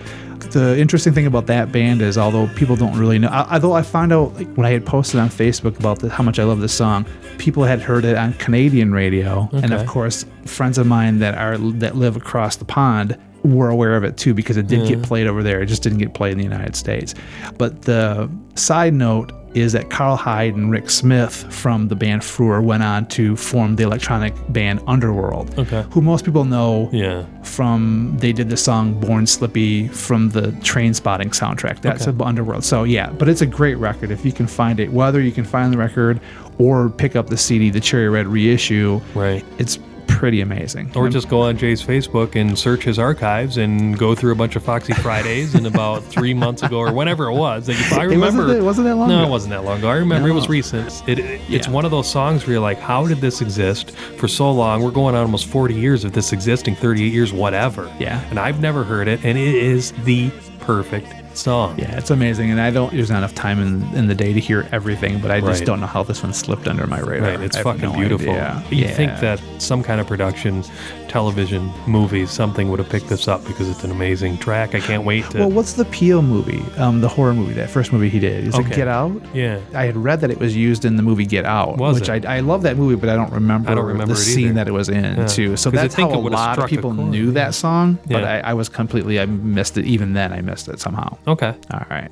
The 0.53 0.77
interesting 0.79 1.13
thing 1.13 1.27
about 1.27 1.47
that 1.47 1.71
band 1.71 2.03
is, 2.03 2.19
although 2.19 2.49
people 2.57 2.75
don't 2.75 2.99
really 2.99 3.19
know, 3.19 3.29
I- 3.29 3.55
although 3.55 3.75
I 3.75 3.83
found 3.83 4.13
out 4.13 4.35
like, 4.35 4.53
when 4.55 4.67
I 4.67 4.71
had 4.71 4.85
posted 4.85 5.21
on 5.21 5.29
Facebook 5.29 5.79
about 5.79 6.01
the, 6.01 6.09
how 6.09 6.25
much 6.25 6.39
I 6.39 6.45
love 6.45 6.61
this 6.61 6.73
song, 6.73 7.07
people 7.39 7.63
had 7.65 7.81
heard 7.81 8.05
it 8.05 8.17
on 8.17 8.33
Canadian 8.35 8.93
radio, 8.93 9.49
and 9.53 9.73
of 9.73 9.87
course, 9.87 10.25
friends 10.47 10.79
of 10.79 10.87
mine 10.87 11.19
that 11.21 11.37
are 11.37 11.57
that 11.59 11.95
live 11.97 12.17
across 12.17 12.57
the 12.57 12.65
pond 12.65 13.17
were 13.45 13.69
aware 13.71 13.97
of 13.97 14.03
it 14.05 14.17
too 14.19 14.35
because 14.35 14.57
it 14.57 14.67
did 14.67 14.87
get 14.89 15.03
played 15.03 15.27
over 15.27 15.43
there. 15.43 15.63
It 15.63 15.67
just 15.67 15.83
didn't 15.83 15.99
get 15.99 16.13
played 16.15 16.33
in 16.33 16.39
the 16.39 16.45
United 16.45 16.75
States. 16.77 17.15
But 17.57 17.83
the 17.83 18.29
side 18.57 18.93
note 18.95 19.33
is 19.55 19.73
that 19.73 19.91
Karl 19.91 20.17
Hyde 20.17 20.55
and 20.55 20.71
Rick 20.71 20.91
Smith 20.91 21.35
from 21.53 21.89
the 21.89 21.97
band 21.97 22.23
Freur 22.23 22.61
went 22.63 22.83
on 22.83 23.07
to 23.09 23.35
form 23.37 23.77
the 23.77 23.83
electronic 23.83 24.33
band 24.53 24.81
Underworld, 24.87 25.59
Okay. 25.59 25.85
who 25.91 26.01
most 26.01 26.25
people 26.25 26.45
know 26.45 26.89
Yeah. 26.93 27.25
from 27.43 28.17
they 28.19 28.33
did 28.33 28.49
the 28.49 28.57
song 28.57 28.95
Born 29.01 29.27
Slippy 29.27 29.89
from 29.89 30.29
the 30.31 30.53
Trainspotting 30.63 31.31
soundtrack. 31.31 31.81
That's 31.81 32.07
Okay. 32.07 32.25
Underworld. 32.25 32.63
So 32.65 32.85
yeah, 32.85 33.11
but 33.11 33.29
it's 33.29 33.41
a 33.43 33.47
great 33.47 33.77
record 33.79 34.11
if 34.11 34.25
you 34.25 34.33
can 34.33 34.47
find 34.47 34.79
it. 34.79 34.93
Whether 34.93 35.21
you 35.21 35.33
can 35.33 35.45
find 35.45 35.73
the 35.73 35.79
record 35.79 36.21
or 36.59 36.89
pick 36.89 37.17
up 37.17 37.29
the 37.29 37.37
CD, 37.37 37.71
the 37.71 37.81
Cherry 37.81 38.09
Red 38.09 38.27
reissue, 38.29 39.01
Right. 39.15 39.45
it's 39.59 39.79
pretty 40.21 40.43
amazing. 40.43 40.93
Or 40.95 41.09
just 41.09 41.31
go 41.31 41.41
on 41.41 41.57
Jay's 41.57 41.83
Facebook 41.83 42.37
and 42.39 42.57
search 42.59 42.85
his 42.85 42.99
archives 42.99 43.57
and 43.57 43.99
go 43.99 44.15
through 44.15 44.33
a 44.33 44.35
bunch 44.35 44.55
of 44.55 44.63
Foxy 44.63 44.93
Fridays 44.93 45.55
and 45.55 45.67
about 45.67 46.05
three 46.15 46.35
months 46.35 46.63
ago 46.63 46.77
or 46.79 46.93
whenever 46.93 47.25
it 47.31 47.33
was. 47.35 47.67
that 47.67 47.73
you 47.73 47.97
I 47.97 48.05
It 48.05 48.19
wasn't 48.19 48.43
remember, 48.43 48.47
that- 48.55 48.63
wasn't 48.63 48.87
that 48.89 48.97
long 48.97 49.09
No, 49.09 49.21
ago. 49.21 49.29
it 49.29 49.31
wasn't 49.31 49.51
that 49.53 49.65
long 49.65 49.79
ago. 49.79 49.89
I 49.89 49.95
remember 49.95 50.29
it 50.29 50.33
was 50.35 50.47
recent. 50.51 51.03
It, 51.09 51.19
it- 51.21 51.41
it's 51.49 51.69
one 51.69 51.87
of 51.87 51.91
those 51.91 52.07
songs 52.11 52.45
where 52.47 52.53
you're 52.53 52.61
like, 52.63 52.79
how 52.79 53.07
did 53.07 53.23
this 53.23 53.41
exist 53.41 53.93
for 54.19 54.29
so 54.29 54.51
long? 54.53 54.83
We're 54.83 54.91
going 54.91 55.15
on 55.15 55.23
almost 55.23 55.47
40 55.47 55.73
years 55.75 56.05
of 56.05 56.13
this 56.13 56.35
existing, 56.35 56.77
38 56.77 57.13
years, 57.15 57.33
whatever. 57.33 57.91
Yeah. 57.99 58.23
And 58.29 58.39
I've 58.39 58.61
never 58.61 58.85
heard 58.85 59.09
it, 59.09 59.25
and 59.25 59.39
it 59.39 59.55
is 59.55 59.93
the 60.05 60.31
perfect 60.61 61.07
song. 61.35 61.79
Yeah, 61.79 61.97
it's 61.97 62.11
amazing, 62.11 62.51
and 62.51 62.61
I 62.61 62.71
don't. 62.71 62.93
There's 62.93 63.11
not 63.11 63.19
enough 63.19 63.35
time 63.35 63.61
in, 63.61 63.83
in 63.97 64.07
the 64.07 64.15
day 64.15 64.33
to 64.33 64.41
hear 64.41 64.69
everything, 64.73 65.19
but 65.21 65.31
I 65.31 65.41
just 65.41 65.61
Right. 65.61 65.67
don't 65.67 65.81
know 65.81 65.87
how 65.87 66.03
this 66.03 66.23
one 66.23 66.33
slipped 66.33 66.67
under 66.69 66.87
my 66.87 67.01
radar. 67.01 67.31
Right, 67.31 67.41
it's 67.41 67.57
I 67.57 67.61
have 67.61 67.65
fucking 67.65 67.83
no 67.83 67.93
beautiful. 67.93 68.31
idea. 68.31 68.63
You 68.71 68.85
Yeah. 68.85 68.91
think 68.93 69.21
that 69.21 69.41
some 69.59 69.83
kind 69.83 70.01
of 70.01 70.07
production, 70.07 70.63
television, 71.09 71.71
movies, 71.87 72.31
something 72.31 72.71
would 72.71 72.79
have 72.79 72.89
picked 72.89 73.09
this 73.09 73.27
up 73.29 73.45
because 73.47 73.69
it's 73.69 73.83
an 73.85 73.91
amazing 73.91 74.39
track. 74.39 74.75
I 74.75 74.81
can't 74.81 75.05
wait 75.05 75.29
to. 75.31 75.39
Well, 75.41 75.51
what's 75.51 75.73
the 75.73 75.85
Peele 75.87 76.23
movie? 76.23 76.63
Um, 76.79 77.01
the 77.01 77.09
horror 77.09 77.35
movie, 77.35 77.55
that 77.55 77.69
first 77.71 77.93
movie 77.93 78.09
he 78.09 78.19
did. 78.21 78.47
Is 78.47 78.55
it 78.55 78.61
Okay. 78.61 78.77
Get 78.77 78.89
Out? 78.89 79.13
Yeah. 79.35 79.59
I 79.75 79.87
had 79.87 79.97
read 79.97 80.21
that 80.21 80.31
it 80.31 80.39
was 80.39 80.57
used 80.57 80.85
in 80.85 80.97
the 80.97 81.03
movie 81.03 81.27
Get 81.27 81.45
Out, 81.45 81.79
Was 81.79 81.99
which 81.99 82.09
it? 82.09 82.25
I, 82.27 82.37
I 82.37 82.41
love 82.41 82.63
that 82.63 82.77
movie, 82.77 82.95
but 82.97 83.09
I 83.09 83.17
don't 83.17 83.33
remember, 83.33 83.71
I 83.71 83.75
don't 83.75 83.87
remember 83.87 84.15
the 84.15 84.21
scene 84.21 84.47
either. 84.47 84.55
that 84.55 84.69
it 84.69 84.73
was 84.73 84.89
in 84.89 85.17
Yeah. 85.17 85.27
too. 85.27 85.57
So 85.57 85.71
'Cause 85.71 85.79
I 85.79 85.83
that's 85.83 85.95
think 85.95 86.11
how 86.11 86.15
it 86.15 86.19
a 86.19 86.21
would've 86.23 86.39
lot 86.39 86.51
of 86.51 86.55
struck 86.55 86.67
a 86.71 86.75
people 86.77 86.95
chord. 86.95 87.09
knew 87.09 87.33
that 87.33 87.55
song, 87.55 87.99
but 88.09 88.23
Yeah. 88.23 88.41
I, 88.45 88.51
I 88.51 88.55
was 88.55 88.69
completely 88.69 89.19
I 89.21 89.27
missed 89.27 89.77
it. 89.79 89.85
Even 89.87 90.13
then, 90.13 90.33
I 90.33 90.41
missed 90.43 90.69
it 90.69 90.79
somehow. 90.81 91.17
Okay, 91.27 91.55
All 91.71 91.85
right, 91.91 92.11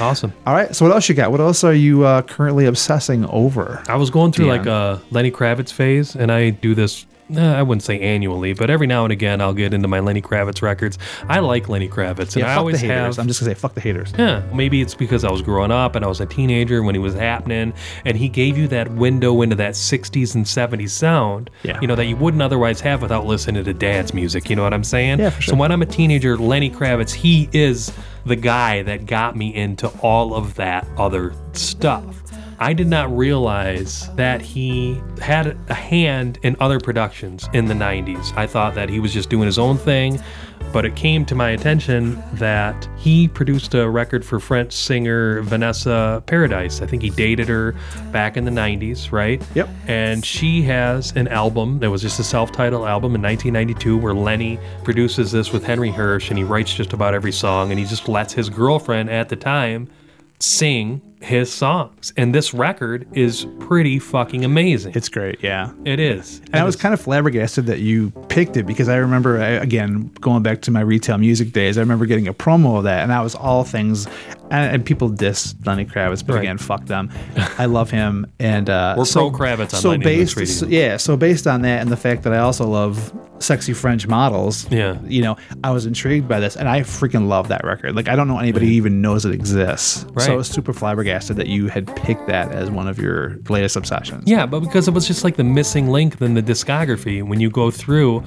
awesome. 0.00 0.32
all 0.46 0.54
right. 0.54 0.74
So 0.74 0.84
what 0.84 0.94
else 0.94 1.08
you 1.08 1.14
got? 1.14 1.30
What 1.30 1.40
else 1.40 1.64
are 1.64 1.72
you 1.74 2.04
uh, 2.04 2.22
currently 2.22 2.66
obsessing 2.66 3.24
over? 3.26 3.82
I 3.88 3.96
was 3.96 4.10
going 4.10 4.32
through 4.32 4.46
Dan. 4.46 4.58
like 4.58 4.66
a 4.66 5.00
Lenny 5.10 5.30
Kravitz 5.30 5.72
phase, 5.72 6.14
and 6.16 6.30
I 6.32 6.50
do 6.50 6.74
this. 6.74 7.06
Eh, 7.36 7.54
I 7.58 7.62
wouldn't 7.62 7.82
say 7.82 7.98
annually, 8.00 8.52
but 8.52 8.70
every 8.70 8.86
now 8.86 9.04
and 9.04 9.12
again 9.12 9.40
I'll 9.40 9.52
get 9.54 9.72
into 9.74 9.88
my 9.88 10.00
Lenny 10.00 10.22
Kravitz 10.22 10.62
records. 10.62 10.98
I 11.28 11.40
like 11.40 11.68
Lenny 11.68 11.88
Kravitz, 11.88 12.34
and 12.34 12.36
Yeah, 12.36 12.46
I 12.46 12.48
fuck 12.54 12.58
always 12.58 12.80
the 12.80 12.86
haters. 12.88 13.16
have. 13.16 13.22
I'm 13.22 13.28
just 13.28 13.40
gonna 13.40 13.54
say 13.54 13.58
fuck 13.60 13.74
the 13.74 13.80
haters. 13.80 14.12
Yeah, 14.18 14.42
maybe 14.52 14.80
it's 14.80 14.94
because 14.94 15.24
I 15.24 15.30
was 15.30 15.42
growing 15.42 15.70
up 15.70 15.96
and 15.96 16.04
I 16.04 16.08
was 16.08 16.20
a 16.20 16.26
teenager 16.26 16.82
when 16.82 16.94
he 16.94 16.98
was 17.00 17.14
happening, 17.14 17.72
and 18.04 18.16
he 18.16 18.28
gave 18.28 18.56
you 18.58 18.68
that 18.68 18.90
window 18.92 19.42
into 19.42 19.56
that 19.56 19.72
60s 19.74 20.34
and 20.34 20.44
70s 20.44 20.90
sound, 20.90 21.50
Yeah. 21.62 21.78
you 21.80 21.86
know, 21.86 21.94
that 21.96 22.06
you 22.06 22.16
wouldn't 22.16 22.42
otherwise 22.42 22.80
have 22.82 23.02
without 23.02 23.26
listening 23.26 23.64
to 23.64 23.74
dad's 23.74 24.12
music. 24.14 24.50
You 24.50 24.56
know 24.56 24.62
what 24.62 24.74
I'm 24.74 24.84
saying? 24.84 25.18
Yeah, 25.18 25.30
for 25.30 25.42
sure. 25.42 25.52
So 25.52 25.58
when 25.58 25.72
I'm 25.72 25.82
a 25.82 25.86
teenager, 25.86 26.36
Lenny 26.36 26.70
Kravitz, 26.70 27.12
he 27.12 27.48
is 27.52 27.92
the 28.24 28.36
guy 28.36 28.82
that 28.82 29.06
got 29.06 29.36
me 29.36 29.52
into 29.54 29.88
all 30.00 30.34
of 30.34 30.54
that 30.54 30.86
other 30.96 31.34
stuff. 31.54 32.21
I 32.62 32.74
did 32.74 32.86
not 32.86 33.14
realize 33.14 34.08
that 34.14 34.40
he 34.40 35.02
had 35.20 35.58
a 35.68 35.74
hand 35.74 36.38
in 36.42 36.54
other 36.60 36.78
productions 36.78 37.48
in 37.52 37.64
the 37.66 37.74
90s. 37.74 38.32
I 38.36 38.46
thought 38.46 38.76
that 38.76 38.88
he 38.88 39.00
was 39.00 39.12
just 39.12 39.28
doing 39.28 39.46
his 39.46 39.58
own 39.58 39.76
thing, 39.76 40.22
but 40.72 40.84
it 40.84 40.94
came 40.94 41.24
to 41.24 41.34
my 41.34 41.50
attention 41.50 42.22
that 42.34 42.88
he 42.96 43.26
produced 43.26 43.74
a 43.74 43.90
record 43.90 44.24
for 44.24 44.38
French 44.38 44.72
singer 44.72 45.42
Vanessa 45.42 46.22
Paradis. 46.26 46.80
I 46.80 46.86
think 46.86 47.02
he 47.02 47.10
dated 47.10 47.48
her 47.48 47.74
back 48.12 48.36
in 48.36 48.44
the 48.44 48.52
90s, 48.52 49.10
right? 49.10 49.42
Yep. 49.56 49.68
And 49.88 50.24
she 50.24 50.62
has 50.62 51.10
an 51.16 51.26
album 51.26 51.80
that 51.80 51.90
was 51.90 52.00
just 52.00 52.20
a 52.20 52.24
self 52.24 52.52
titled 52.52 52.86
album 52.86 53.16
in 53.16 53.22
1992 53.22 53.98
where 53.98 54.14
Lenny 54.14 54.60
produces 54.84 55.32
this 55.32 55.52
with 55.52 55.64
Henry 55.64 55.90
Hirsch 55.90 56.30
and 56.30 56.38
he 56.38 56.44
writes 56.44 56.72
just 56.72 56.92
about 56.92 57.12
every 57.12 57.32
song 57.32 57.72
and 57.72 57.80
he 57.80 57.84
just 57.84 58.08
lets 58.08 58.32
his 58.32 58.48
girlfriend 58.48 59.10
at 59.10 59.28
the 59.28 59.36
time 59.36 59.90
sing 60.38 61.11
his 61.22 61.52
songs. 61.52 62.12
And 62.16 62.34
this 62.34 62.52
record 62.52 63.06
is 63.12 63.46
pretty 63.60 63.98
fucking 63.98 64.44
amazing. 64.44 64.92
It's 64.94 65.08
great. 65.08 65.42
Yeah. 65.42 65.72
It 65.84 66.00
is. 66.00 66.40
And 66.46 66.56
I 66.56 66.64
was 66.64 66.76
kind 66.76 66.92
of 66.92 67.00
flabbergasted 67.00 67.66
that 67.66 67.80
you 67.80 68.10
picked 68.28 68.56
it 68.56 68.66
because 68.66 68.88
I 68.88 68.96
remember, 68.96 69.40
I, 69.40 69.48
again, 69.48 70.10
going 70.20 70.42
back 70.42 70.62
to 70.62 70.70
my 70.70 70.80
retail 70.80 71.18
music 71.18 71.52
days, 71.52 71.78
I 71.78 71.80
remember 71.80 72.06
getting 72.06 72.28
a 72.28 72.34
promo 72.34 72.78
of 72.78 72.84
that, 72.84 73.02
and 73.02 73.10
that 73.10 73.20
was 73.20 73.34
all 73.34 73.64
things. 73.64 74.06
And, 74.52 74.74
and 74.74 74.84
people 74.84 75.08
diss 75.08 75.54
Lenny 75.64 75.86
Kravitz, 75.86 76.24
but 76.26 76.34
Right. 76.34 76.42
again, 76.42 76.58
fuck 76.58 76.84
them. 76.86 77.08
I 77.58 77.64
love 77.64 77.90
him, 77.90 78.26
and 78.38 78.68
uh, 78.68 78.94
We're 78.98 79.06
so, 79.06 79.30
pro 79.30 79.38
Kravitz 79.46 79.72
on 79.74 79.80
so 79.80 79.88
Lightning 79.88 80.04
based, 80.26 80.58
so- 80.60 80.66
yeah. 80.66 80.98
So 80.98 81.16
based 81.16 81.46
on 81.46 81.62
that, 81.62 81.80
and 81.80 81.90
the 81.90 81.96
fact 81.96 82.22
that 82.24 82.34
I 82.34 82.38
also 82.38 82.66
love 82.66 83.12
sexy 83.38 83.72
French 83.72 84.06
models, 84.06 84.70
Yeah. 84.70 84.98
you 85.04 85.22
know, 85.22 85.36
I 85.64 85.70
was 85.70 85.86
intrigued 85.86 86.28
by 86.28 86.38
this, 86.38 86.54
and 86.56 86.68
I 86.68 86.80
freaking 86.82 87.28
love 87.28 87.48
that 87.48 87.64
record. 87.64 87.96
Like, 87.96 88.08
I 88.08 88.14
don't 88.14 88.28
know 88.28 88.38
anybody 88.38 88.66
even 88.68 89.00
knows 89.00 89.24
it 89.24 89.32
exists. 89.34 90.04
Right. 90.12 90.26
So 90.26 90.34
I 90.34 90.36
was 90.36 90.48
super 90.48 90.72
flabbergasted 90.74 91.36
that 91.36 91.46
you 91.46 91.68
had 91.68 91.86
picked 91.96 92.26
that 92.28 92.52
as 92.52 92.70
one 92.70 92.88
of 92.88 92.98
your 92.98 93.38
latest 93.48 93.74
obsessions. 93.76 94.24
Yeah, 94.26 94.44
but 94.44 94.60
because 94.60 94.86
it 94.86 94.92
was 94.92 95.06
just 95.06 95.24
like 95.24 95.36
the 95.36 95.44
missing 95.44 95.88
link 95.90 96.20
in 96.20 96.34
the 96.34 96.42
discography. 96.42 97.22
When 97.22 97.40
you 97.40 97.48
go 97.50 97.70
through, 97.70 98.22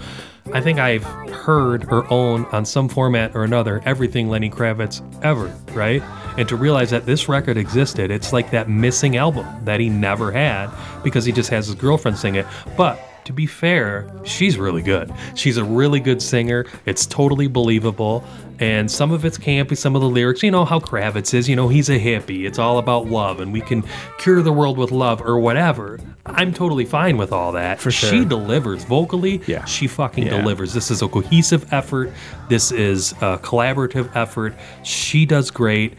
I 0.54 0.62
think 0.62 0.78
I've 0.78 1.04
heard 1.04 1.92
or 1.92 2.12
own 2.14 2.46
on 2.46 2.66
some 2.66 2.88
format 2.88 3.36
or 3.36 3.44
another 3.44 3.82
everything 3.84 4.30
Lenny 4.30 4.50
Kravitz 4.50 5.02
ever, 5.24 5.48
right? 5.74 6.04
And 6.38 6.48
to 6.50 6.56
realize 6.56 6.92
that 6.92 7.06
this 7.06 7.28
record 7.28 7.58
existed, 7.58 8.12
it's 8.12 8.32
like 8.32 8.52
that 8.52 8.70
missing 8.70 9.18
album 9.18 9.48
that 9.66 9.80
he 9.80 9.90
never 9.90 10.32
had 10.32 10.70
because 11.04 11.26
he 11.26 11.32
just 11.32 11.50
has 11.50 11.66
his 11.66 11.76
girlfriend 11.76 12.18
sing 12.18 12.36
it. 12.36 12.46
But 12.78 13.00
to 13.26 13.34
be 13.34 13.46
fair, 13.46 14.10
she's 14.24 14.58
really 14.58 14.82
good. 14.82 15.12
She's 15.36 15.58
a 15.58 15.64
really 15.64 16.00
good 16.00 16.22
singer. 16.22 16.66
It's 16.86 17.06
totally 17.06 17.48
believable. 17.48 18.24
And 18.60 18.90
some 18.90 19.12
of 19.12 19.26
it's 19.26 19.38
campy, 19.38 19.76
some 19.78 19.96
of 19.96 20.02
the 20.02 20.08
lyrics, 20.08 20.42
you 20.42 20.50
know 20.50 20.64
how 20.64 20.80
Kravitz 20.80 21.34
is, 21.34 21.50
you 21.50 21.58
know, 21.58 21.68
he's 21.68 21.90
a 21.90 22.00
hippie. 22.00 22.46
It's 22.46 22.58
all 22.58 22.78
about 22.78 23.08
love 23.08 23.42
and 23.42 23.52
we 23.52 23.60
can 23.60 23.84
cure 24.18 24.42
the 24.42 24.54
world 24.54 24.78
with 24.78 24.92
love 24.92 25.22
or 25.22 25.38
whatever. 25.40 26.00
I'm 26.26 26.54
totally 26.54 26.86
fine 26.86 27.18
with 27.18 27.34
all 27.34 27.52
that. 27.52 27.80
For 27.82 27.92
sure. 27.92 28.10
She 28.10 28.24
delivers 28.24 28.86
vocally. 28.86 29.42
Yeah. 29.46 29.66
She 29.66 29.88
fucking 29.88 30.28
Yeah. 30.28 30.38
delivers. 30.40 30.74
This 30.74 30.90
is 30.90 31.02
a 31.02 31.08
cohesive 31.10 31.72
effort. 31.74 32.14
This 32.48 32.72
is 32.72 33.12
a 33.22 33.38
collaborative 33.40 34.16
effort. 34.16 34.56
She 34.84 35.26
does 35.26 35.52
great. 35.52 35.96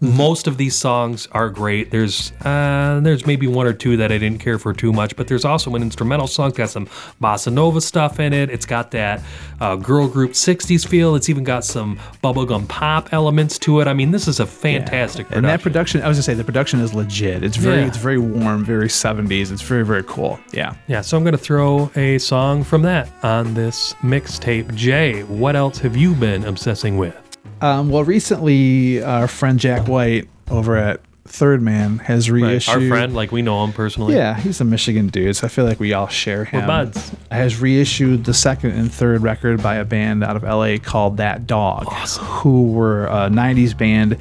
Most 0.00 0.46
of 0.46 0.56
these 0.58 0.76
songs 0.76 1.26
are 1.32 1.50
great. 1.50 1.90
There's 1.90 2.30
uh, 2.44 3.00
there's 3.02 3.26
maybe 3.26 3.46
one 3.48 3.66
or 3.66 3.72
two 3.72 3.96
that 3.96 4.12
I 4.12 4.18
didn't 4.18 4.38
care 4.38 4.58
for 4.58 4.72
too 4.72 4.92
much, 4.92 5.16
but 5.16 5.26
there's 5.26 5.44
also 5.44 5.74
an 5.74 5.82
instrumental 5.82 6.26
song. 6.28 6.48
It's 6.50 6.58
got 6.58 6.70
some 6.70 6.86
bossa 7.20 7.52
nova 7.52 7.80
stuff 7.80 8.20
in 8.20 8.32
it. 8.32 8.48
It's 8.50 8.66
got 8.66 8.92
that 8.92 9.22
uh, 9.60 9.74
girl 9.76 10.06
group 10.06 10.32
'60s 10.32 10.86
feel. 10.86 11.14
It's 11.16 11.28
even 11.28 11.42
got 11.42 11.64
some 11.64 11.98
bubblegum 12.22 12.68
pop 12.68 13.12
elements 13.12 13.58
to 13.60 13.80
it. 13.80 13.88
I 13.88 13.92
mean, 13.94 14.12
this 14.12 14.28
is 14.28 14.38
a 14.40 14.46
fantastic 14.46 15.26
And 15.30 15.44
that 15.44 15.60
production. 15.60 16.00
production, 16.00 16.02
I 16.02 16.08
was 16.08 16.16
gonna 16.16 16.22
say, 16.22 16.34
the 16.34 16.44
production 16.44 16.80
is 16.80 16.94
legit. 16.94 17.42
It's 17.42 17.56
very, 17.56 17.80
Yeah. 17.80 17.86
it's 17.88 17.96
very 17.98 18.18
warm, 18.18 18.64
very 18.64 18.88
70s. 18.88 19.50
It's 19.50 19.62
very, 19.62 19.84
very 19.84 20.04
cool. 20.04 20.38
Yeah. 20.52 20.74
Yeah, 20.86 21.00
so 21.00 21.16
I'm 21.16 21.24
gonna 21.24 21.36
throw 21.36 21.90
a 21.96 22.18
song 22.18 22.62
from 22.62 22.82
that 22.82 23.08
on 23.24 23.54
this 23.54 23.94
mixtape. 24.02 24.74
Jay, 24.74 25.22
what 25.24 25.56
else 25.56 25.78
have 25.78 25.96
you 25.96 26.14
been 26.14 26.44
obsessing 26.44 26.96
with? 26.98 27.16
Um, 27.60 27.88
well, 27.90 28.04
recently, 28.04 29.02
our 29.02 29.28
friend 29.28 29.58
Jack 29.58 29.88
White 29.88 30.28
over 30.50 30.76
at 30.76 31.00
Third 31.26 31.60
Man 31.60 31.98
has 31.98 32.30
reissued. 32.30 32.74
Our 32.74 32.88
friend, 32.88 33.14
like 33.14 33.32
we 33.32 33.42
know 33.42 33.62
him 33.64 33.72
personally. 33.72 34.14
Yeah, 34.14 34.38
he's 34.40 34.60
a 34.60 34.64
Michigan 34.64 35.08
dude, 35.08 35.36
so 35.36 35.46
I 35.46 35.50
feel 35.50 35.64
like 35.66 35.78
we 35.78 35.92
all 35.92 36.08
share 36.08 36.44
him. 36.44 36.60
We're 36.62 36.66
buds. 36.66 37.12
Has 37.30 37.60
reissued 37.60 38.24
the 38.24 38.32
second 38.34 38.70
and 38.72 38.92
third 38.92 39.22
record 39.22 39.62
by 39.62 39.76
a 39.76 39.84
band 39.84 40.24
out 40.24 40.36
of 40.36 40.42
LA 40.42 40.78
called 40.78 41.18
That 41.18 41.46
Dog, 41.46 41.86
who 42.18 42.68
were 42.72 43.06
a 43.06 43.28
90s 43.28 43.76
band, 43.76 44.16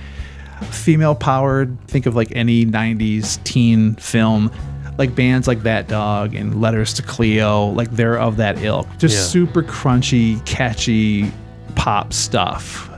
female 0.71 1.15
powered. 1.15 1.79
Think 1.87 2.07
of 2.07 2.15
like 2.15 2.31
any 2.35 2.65
90s 2.65 3.41
teen 3.45 3.95
film. 3.95 4.51
Like 4.97 5.13
bands 5.15 5.47
like 5.47 5.61
That 5.63 5.87
Dog 5.87 6.33
and 6.35 6.59
Letters 6.59 6.93
to 6.95 7.03
Cleo, 7.03 7.67
like 7.67 7.91
they're 7.91 8.19
of 8.19 8.37
that 8.37 8.61
ilk. 8.63 8.87
Just 8.97 9.15
Yeah. 9.15 9.21
super 9.21 9.61
crunchy, 9.63 10.43
catchy 10.45 11.31
pop 11.75 12.11
stuff. 12.11 12.89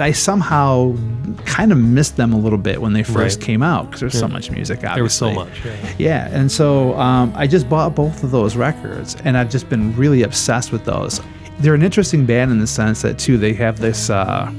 I 0.00 0.12
somehow 0.12 0.96
kind 1.44 1.72
of 1.72 1.78
missed 1.78 2.16
them 2.16 2.32
a 2.32 2.38
little 2.38 2.58
bit 2.58 2.80
when 2.80 2.92
they 2.92 3.02
first 3.02 3.38
Right. 3.38 3.46
came 3.46 3.62
out 3.62 3.86
because 3.86 4.00
there's 4.00 4.18
so 4.18 4.28
much 4.28 4.50
music. 4.50 4.78
Obviously. 4.84 4.94
There 4.94 5.02
was 5.02 5.14
so 5.14 5.32
much. 5.32 5.64
Yeah. 5.64 5.94
Yeah, 5.98 6.28
and 6.32 6.50
so 6.50 6.94
um, 6.98 7.32
I 7.36 7.46
just 7.46 7.68
bought 7.68 7.94
both 7.94 8.22
of 8.24 8.30
those 8.30 8.56
records, 8.56 9.16
and 9.24 9.36
I've 9.36 9.50
just 9.50 9.68
been 9.68 9.94
really 9.96 10.22
obsessed 10.22 10.72
with 10.72 10.84
those. 10.84 11.20
They're 11.60 11.74
an 11.74 11.82
interesting 11.82 12.24
band 12.26 12.50
in 12.52 12.58
the 12.60 12.66
sense 12.66 13.02
that 13.02 13.18
too 13.18 13.36
they 13.38 13.52
have 13.54 13.80
this 13.80 14.10
uh, 14.10 14.52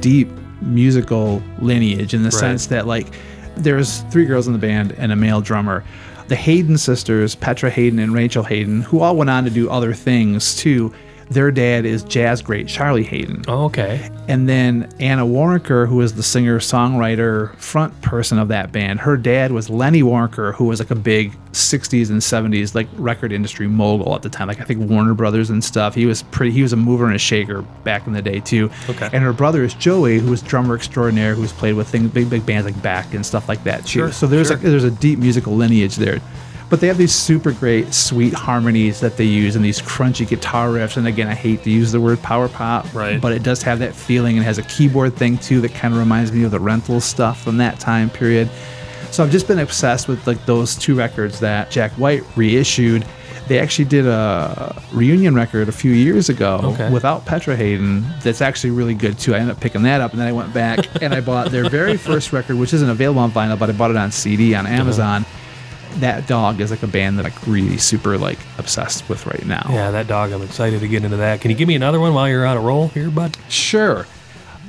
deep 0.00 0.28
musical 0.62 1.42
lineage 1.60 2.14
in 2.14 2.22
the 2.22 2.28
Right. 2.30 2.34
sense 2.40 2.66
that 2.66 2.86
like 2.86 3.08
there's 3.56 3.98
three 4.10 4.24
girls 4.24 4.46
in 4.46 4.52
the 4.52 4.58
band 4.58 4.92
and 4.98 5.12
a 5.12 5.16
male 5.16 5.40
drummer. 5.40 5.84
The 6.28 6.36
Haden 6.36 6.78
sisters, 6.78 7.34
Petra 7.34 7.70
Haden 7.70 7.98
and 7.98 8.14
Rachel 8.14 8.44
Haden, 8.44 8.82
who 8.82 9.00
all 9.00 9.16
went 9.16 9.30
on 9.30 9.44
to 9.44 9.50
do 9.50 9.68
other 9.68 9.92
things 9.92 10.54
too. 10.56 10.92
Their 11.30 11.52
dad 11.52 11.86
is 11.86 12.02
jazz 12.02 12.42
great 12.42 12.66
Charlie 12.66 13.04
Haden. 13.04 13.44
Oh, 13.46 13.66
okay. 13.66 14.10
And 14.26 14.48
then 14.48 14.92
Anna 14.98 15.24
Waronker, 15.24 15.86
who 15.86 16.00
is 16.00 16.14
the 16.14 16.24
singer, 16.24 16.58
songwriter, 16.58 17.54
front 17.56 18.00
person 18.02 18.38
of 18.38 18.48
that 18.48 18.72
band, 18.72 19.00
her 19.00 19.16
dad 19.16 19.52
was 19.52 19.70
Lenny 19.70 20.02
Waronker, 20.02 20.54
who 20.54 20.64
was 20.64 20.80
like 20.80 20.90
a 20.90 20.96
big 20.96 21.32
60s 21.52 22.10
and 22.10 22.20
70s 22.20 22.74
like 22.74 22.88
record 22.94 23.32
industry 23.32 23.68
mogul 23.68 24.14
at 24.14 24.22
the 24.22 24.28
time. 24.28 24.48
Like 24.48 24.60
I 24.60 24.64
think 24.64 24.90
Warner 24.90 25.14
Brothers 25.14 25.50
and 25.50 25.62
stuff. 25.62 25.94
He 25.94 26.04
was 26.06 26.22
pretty. 26.22 26.50
He 26.50 26.62
was 26.62 26.72
a 26.72 26.76
mover 26.76 27.06
and 27.06 27.14
a 27.14 27.18
shaker 27.18 27.62
back 27.84 28.06
in 28.06 28.12
the 28.12 28.22
day 28.22 28.40
too. 28.40 28.70
Okay. 28.88 29.08
And 29.12 29.22
her 29.22 29.32
brother 29.32 29.62
is 29.62 29.74
Joey, 29.74 30.18
who 30.18 30.30
was 30.30 30.42
drummer 30.42 30.74
extraordinaire, 30.74 31.34
who's 31.34 31.52
played 31.52 31.74
with 31.74 31.88
things, 31.88 32.10
big 32.10 32.28
big 32.28 32.44
bands 32.44 32.66
like 32.66 32.80
Beck 32.82 33.14
and 33.14 33.24
stuff 33.24 33.48
like 33.48 33.62
that 33.64 33.86
too. 33.86 34.00
Sure, 34.00 34.12
so 34.12 34.26
there's 34.26 34.48
sure. 34.48 34.56
like 34.56 34.64
there's 34.64 34.84
a 34.84 34.90
deep 34.90 35.18
musical 35.18 35.54
lineage 35.54 35.96
there. 35.96 36.20
But 36.70 36.80
they 36.80 36.86
have 36.86 36.98
these 36.98 37.12
super 37.14 37.50
great, 37.50 37.92
sweet 37.92 38.32
harmonies 38.32 39.00
that 39.00 39.16
they 39.16 39.24
use 39.24 39.56
and 39.56 39.64
these 39.64 39.82
crunchy 39.82 40.26
guitar 40.26 40.68
riffs. 40.68 40.96
And 40.96 41.08
again, 41.08 41.26
I 41.26 41.34
hate 41.34 41.64
to 41.64 41.70
use 41.70 41.90
the 41.90 42.00
word 42.00 42.22
power 42.22 42.48
pop, 42.48 42.86
Right. 42.94 43.20
but 43.20 43.32
it 43.32 43.42
does 43.42 43.60
have 43.64 43.80
that 43.80 43.92
feeling 43.92 44.36
and 44.36 44.46
has 44.46 44.56
a 44.58 44.62
keyboard 44.62 45.16
thing 45.16 45.36
too 45.36 45.60
that 45.62 45.74
kind 45.74 45.92
of 45.92 45.98
reminds 45.98 46.30
me 46.30 46.44
of 46.44 46.52
the 46.52 46.60
rental 46.60 47.00
stuff 47.00 47.42
from 47.42 47.56
that 47.56 47.80
time 47.80 48.08
period. 48.08 48.48
So 49.10 49.24
I've 49.24 49.32
just 49.32 49.48
been 49.48 49.58
obsessed 49.58 50.06
with 50.06 50.24
like 50.28 50.46
those 50.46 50.76
two 50.76 50.94
records 50.94 51.40
that 51.40 51.72
Jack 51.72 51.90
White 51.92 52.22
reissued. 52.36 53.04
They 53.48 53.58
actually 53.58 53.86
did 53.86 54.06
a 54.06 54.80
reunion 54.92 55.34
record 55.34 55.68
a 55.68 55.72
few 55.72 55.90
years 55.90 56.28
ago 56.28 56.60
Okay. 56.62 56.88
without 56.90 57.26
Petra 57.26 57.56
Haden. 57.56 58.04
That's 58.22 58.40
actually 58.40 58.70
really 58.70 58.94
good 58.94 59.18
too. 59.18 59.34
I 59.34 59.38
ended 59.38 59.56
up 59.56 59.60
picking 59.60 59.82
that 59.82 60.00
up, 60.00 60.12
and 60.12 60.20
then 60.20 60.28
I 60.28 60.32
went 60.32 60.54
back 60.54 60.78
and 61.02 61.12
I 61.12 61.20
bought 61.20 61.50
their 61.50 61.68
very 61.68 61.96
first 61.96 62.32
record, 62.32 62.58
which 62.58 62.72
isn't 62.72 62.88
available 62.88 63.20
on 63.22 63.32
vinyl, 63.32 63.58
but 63.58 63.68
I 63.68 63.72
bought 63.72 63.90
it 63.90 63.96
on 63.96 64.12
CD 64.12 64.54
on 64.54 64.66
uh-huh. 64.66 64.76
Amazon. 64.76 65.26
That 65.98 66.26
dog 66.26 66.60
is 66.60 66.70
like 66.70 66.82
a 66.82 66.86
band 66.86 67.18
that 67.18 67.26
I'm 67.26 67.52
really 67.52 67.76
super 67.76 68.16
like 68.16 68.38
obsessed 68.58 69.08
with 69.08 69.26
right 69.26 69.44
now. 69.44 69.66
Yeah, 69.70 69.90
that 69.90 70.06
dog. 70.06 70.32
I'm 70.32 70.42
excited 70.42 70.80
to 70.80 70.88
get 70.88 71.04
into 71.04 71.18
that. 71.18 71.40
Can 71.40 71.50
you 71.50 71.56
give 71.56 71.68
me 71.68 71.74
another 71.74 72.00
one 72.00 72.14
while 72.14 72.28
you're 72.28 72.46
on 72.46 72.56
a 72.56 72.60
roll 72.60 72.88
here, 72.88 73.10
bud? 73.10 73.36
Sure. 73.48 74.06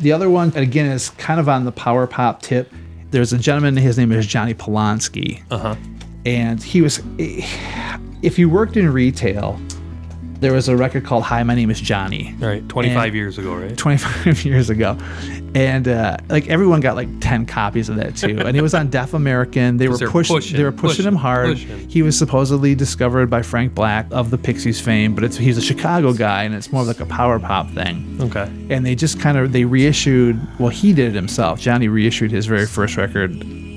The 0.01 0.11
other 0.11 0.29
one, 0.29 0.51
again, 0.55 0.87
is 0.87 1.11
kind 1.11 1.39
of 1.39 1.47
on 1.47 1.63
the 1.63 1.71
power 1.71 2.07
pop 2.07 2.41
tip. 2.41 2.73
There's 3.11 3.33
a 3.33 3.37
gentleman, 3.37 3.77
his 3.77 3.97
name 3.97 4.11
is 4.11 4.25
Johnny 4.25 4.53
Polonsky. 4.53 5.43
Uh 5.51 5.57
huh. 5.57 5.75
And 6.25 6.61
he 6.61 6.81
was, 6.81 7.01
if 7.17 8.37
you 8.37 8.49
worked 8.49 8.77
in 8.77 8.91
retail, 8.91 9.59
there 10.41 10.51
was 10.53 10.67
a 10.67 10.75
record 10.75 11.05
called 11.05 11.23
Hi, 11.23 11.43
My 11.43 11.53
Name 11.55 11.69
is 11.69 11.79
Johnny. 11.79 12.35
Right, 12.39 12.67
25 12.67 13.03
And- 13.05 13.13
years 13.15 13.37
ago, 13.37 13.55
right? 13.55 13.77
25 13.77 14.43
years 14.45 14.69
ago. 14.71 14.97
And 15.53 15.87
uh, 15.87 16.17
like 16.29 16.47
everyone 16.47 16.79
got 16.79 16.95
like 16.95 17.09
10 17.19 17.45
copies 17.45 17.89
of 17.89 17.97
that 17.97 18.15
too. 18.15 18.39
And 18.39 18.57
it 18.57 18.61
was 18.61 18.73
on 18.73 18.89
Def 18.89 19.13
American. 19.13 19.77
They 19.77 19.87
were 19.87 19.97
pushing, 19.99 20.35
pushing, 20.35 20.57
they 20.57 20.63
were 20.63 20.71
pushing, 20.71 21.05
him 21.05 21.15
hard. 21.15 21.51
pushing. 21.57 21.87
He 21.89 22.01
was 22.01 22.17
supposedly 22.17 22.73
discovered 22.73 23.29
by 23.29 23.43
Frank 23.43 23.75
Black 23.75 24.07
of 24.11 24.31
the 24.31 24.37
Pixies 24.37 24.81
fame, 24.81 25.13
but 25.13 25.23
it's 25.23 25.37
he's 25.37 25.57
a 25.57 25.61
Chicago 25.61 26.11
guy 26.13 26.43
and 26.43 26.55
it's 26.55 26.71
more 26.71 26.81
of 26.81 26.87
like 26.87 27.01
a 27.01 27.05
power 27.05 27.37
pop 27.39 27.69
thing. 27.71 28.17
Okay. 28.21 28.49
And 28.69 28.83
they 28.85 28.95
just 28.95 29.19
kind 29.19 29.37
of 29.37 29.51
they 29.51 29.65
reissued. 29.65 30.39
Well, 30.59 30.69
he 30.69 30.91
did 30.93 31.09
it 31.09 31.15
himself. 31.15 31.59
Johnny 31.59 31.87
reissued 31.87 32.31
his 32.31 32.45
very 32.47 32.65
first 32.65 32.97
record 32.97 33.31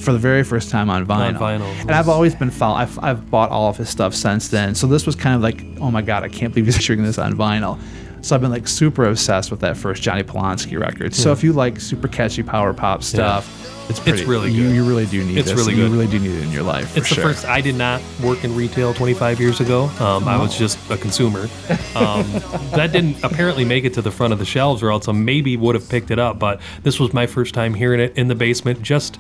for 0.04 0.12
the 0.12 0.18
very 0.18 0.44
first 0.44 0.70
time 0.70 0.90
on 0.90 1.06
vinyl. 1.06 1.38
vinyl. 1.38 1.80
And 1.80 1.90
I've 1.92 2.08
always 2.08 2.34
been 2.34 2.50
follow. 2.50 2.76
I've 2.76 2.98
I've 3.02 3.30
bought 3.30 3.50
all 3.50 3.68
of 3.70 3.76
his 3.76 3.88
stuff 3.88 4.14
since 4.14 4.48
then. 4.48 4.74
So 4.74 4.86
this 4.86 5.06
was 5.06 5.16
kind 5.16 5.34
of 5.34 5.42
like, 5.42 5.64
oh 5.80 5.90
my 5.90 6.02
god, 6.02 6.22
I 6.22 6.28
can't 6.28 6.52
believe 6.52 6.66
he's 6.66 6.76
issuing 6.82 7.02
this 7.02 7.18
on 7.18 7.34
vinyl. 7.34 7.78
So 8.20 8.34
I've 8.34 8.40
been 8.40 8.50
like 8.50 8.66
super 8.68 9.04
obsessed 9.06 9.50
with 9.50 9.60
that 9.60 9.76
first 9.76 10.02
Johnny 10.02 10.22
Polonsky 10.22 10.78
record. 10.80 11.14
So 11.14 11.28
Yeah. 11.28 11.32
if 11.34 11.44
you 11.44 11.52
like 11.52 11.78
super 11.80 12.08
catchy 12.08 12.42
power 12.42 12.72
pop 12.72 13.02
stuff, 13.02 13.46
it's 13.90 13.98
It's 13.98 14.00
pretty, 14.00 14.24
really 14.24 14.50
You, 14.50 14.62
good. 14.68 14.74
you 14.76 14.84
really 14.84 15.04
do 15.04 15.22
need 15.22 15.36
It's 15.36 15.50
this. 15.50 15.58
really 15.58 15.74
You 15.74 15.88
really 15.88 16.06
do 16.06 16.18
need 16.18 16.34
it 16.34 16.42
in 16.42 16.50
your 16.50 16.62
life. 16.62 16.92
For 16.92 17.00
It's 17.00 17.08
the 17.10 17.14
sure. 17.16 17.24
first. 17.24 17.44
I 17.44 17.60
did 17.60 17.74
not 17.74 18.00
work 18.22 18.42
in 18.42 18.56
retail 18.56 18.94
25 18.94 19.40
years 19.40 19.60
ago. 19.60 19.90
Um, 20.00 20.26
I 20.26 20.38
was 20.38 20.56
just 20.56 20.78
a 20.90 20.96
consumer. 20.96 21.50
Um, 21.94 22.22
that 22.72 22.92
didn't 22.92 23.22
apparently 23.22 23.66
make 23.66 23.84
it 23.84 23.92
to 23.94 24.00
the 24.00 24.10
front 24.10 24.32
of 24.32 24.38
the 24.38 24.46
shelves, 24.46 24.82
or 24.82 24.90
else 24.90 25.06
I 25.06 25.12
maybe 25.12 25.58
would 25.58 25.74
have 25.74 25.86
picked 25.86 26.10
it 26.10 26.18
up. 26.18 26.38
But 26.38 26.62
this 26.82 26.98
was 26.98 27.12
my 27.12 27.26
first 27.26 27.52
time 27.52 27.74
hearing 27.74 28.00
it 28.00 28.16
in 28.16 28.28
the 28.28 28.34
basement, 28.34 28.80
just 28.80 29.18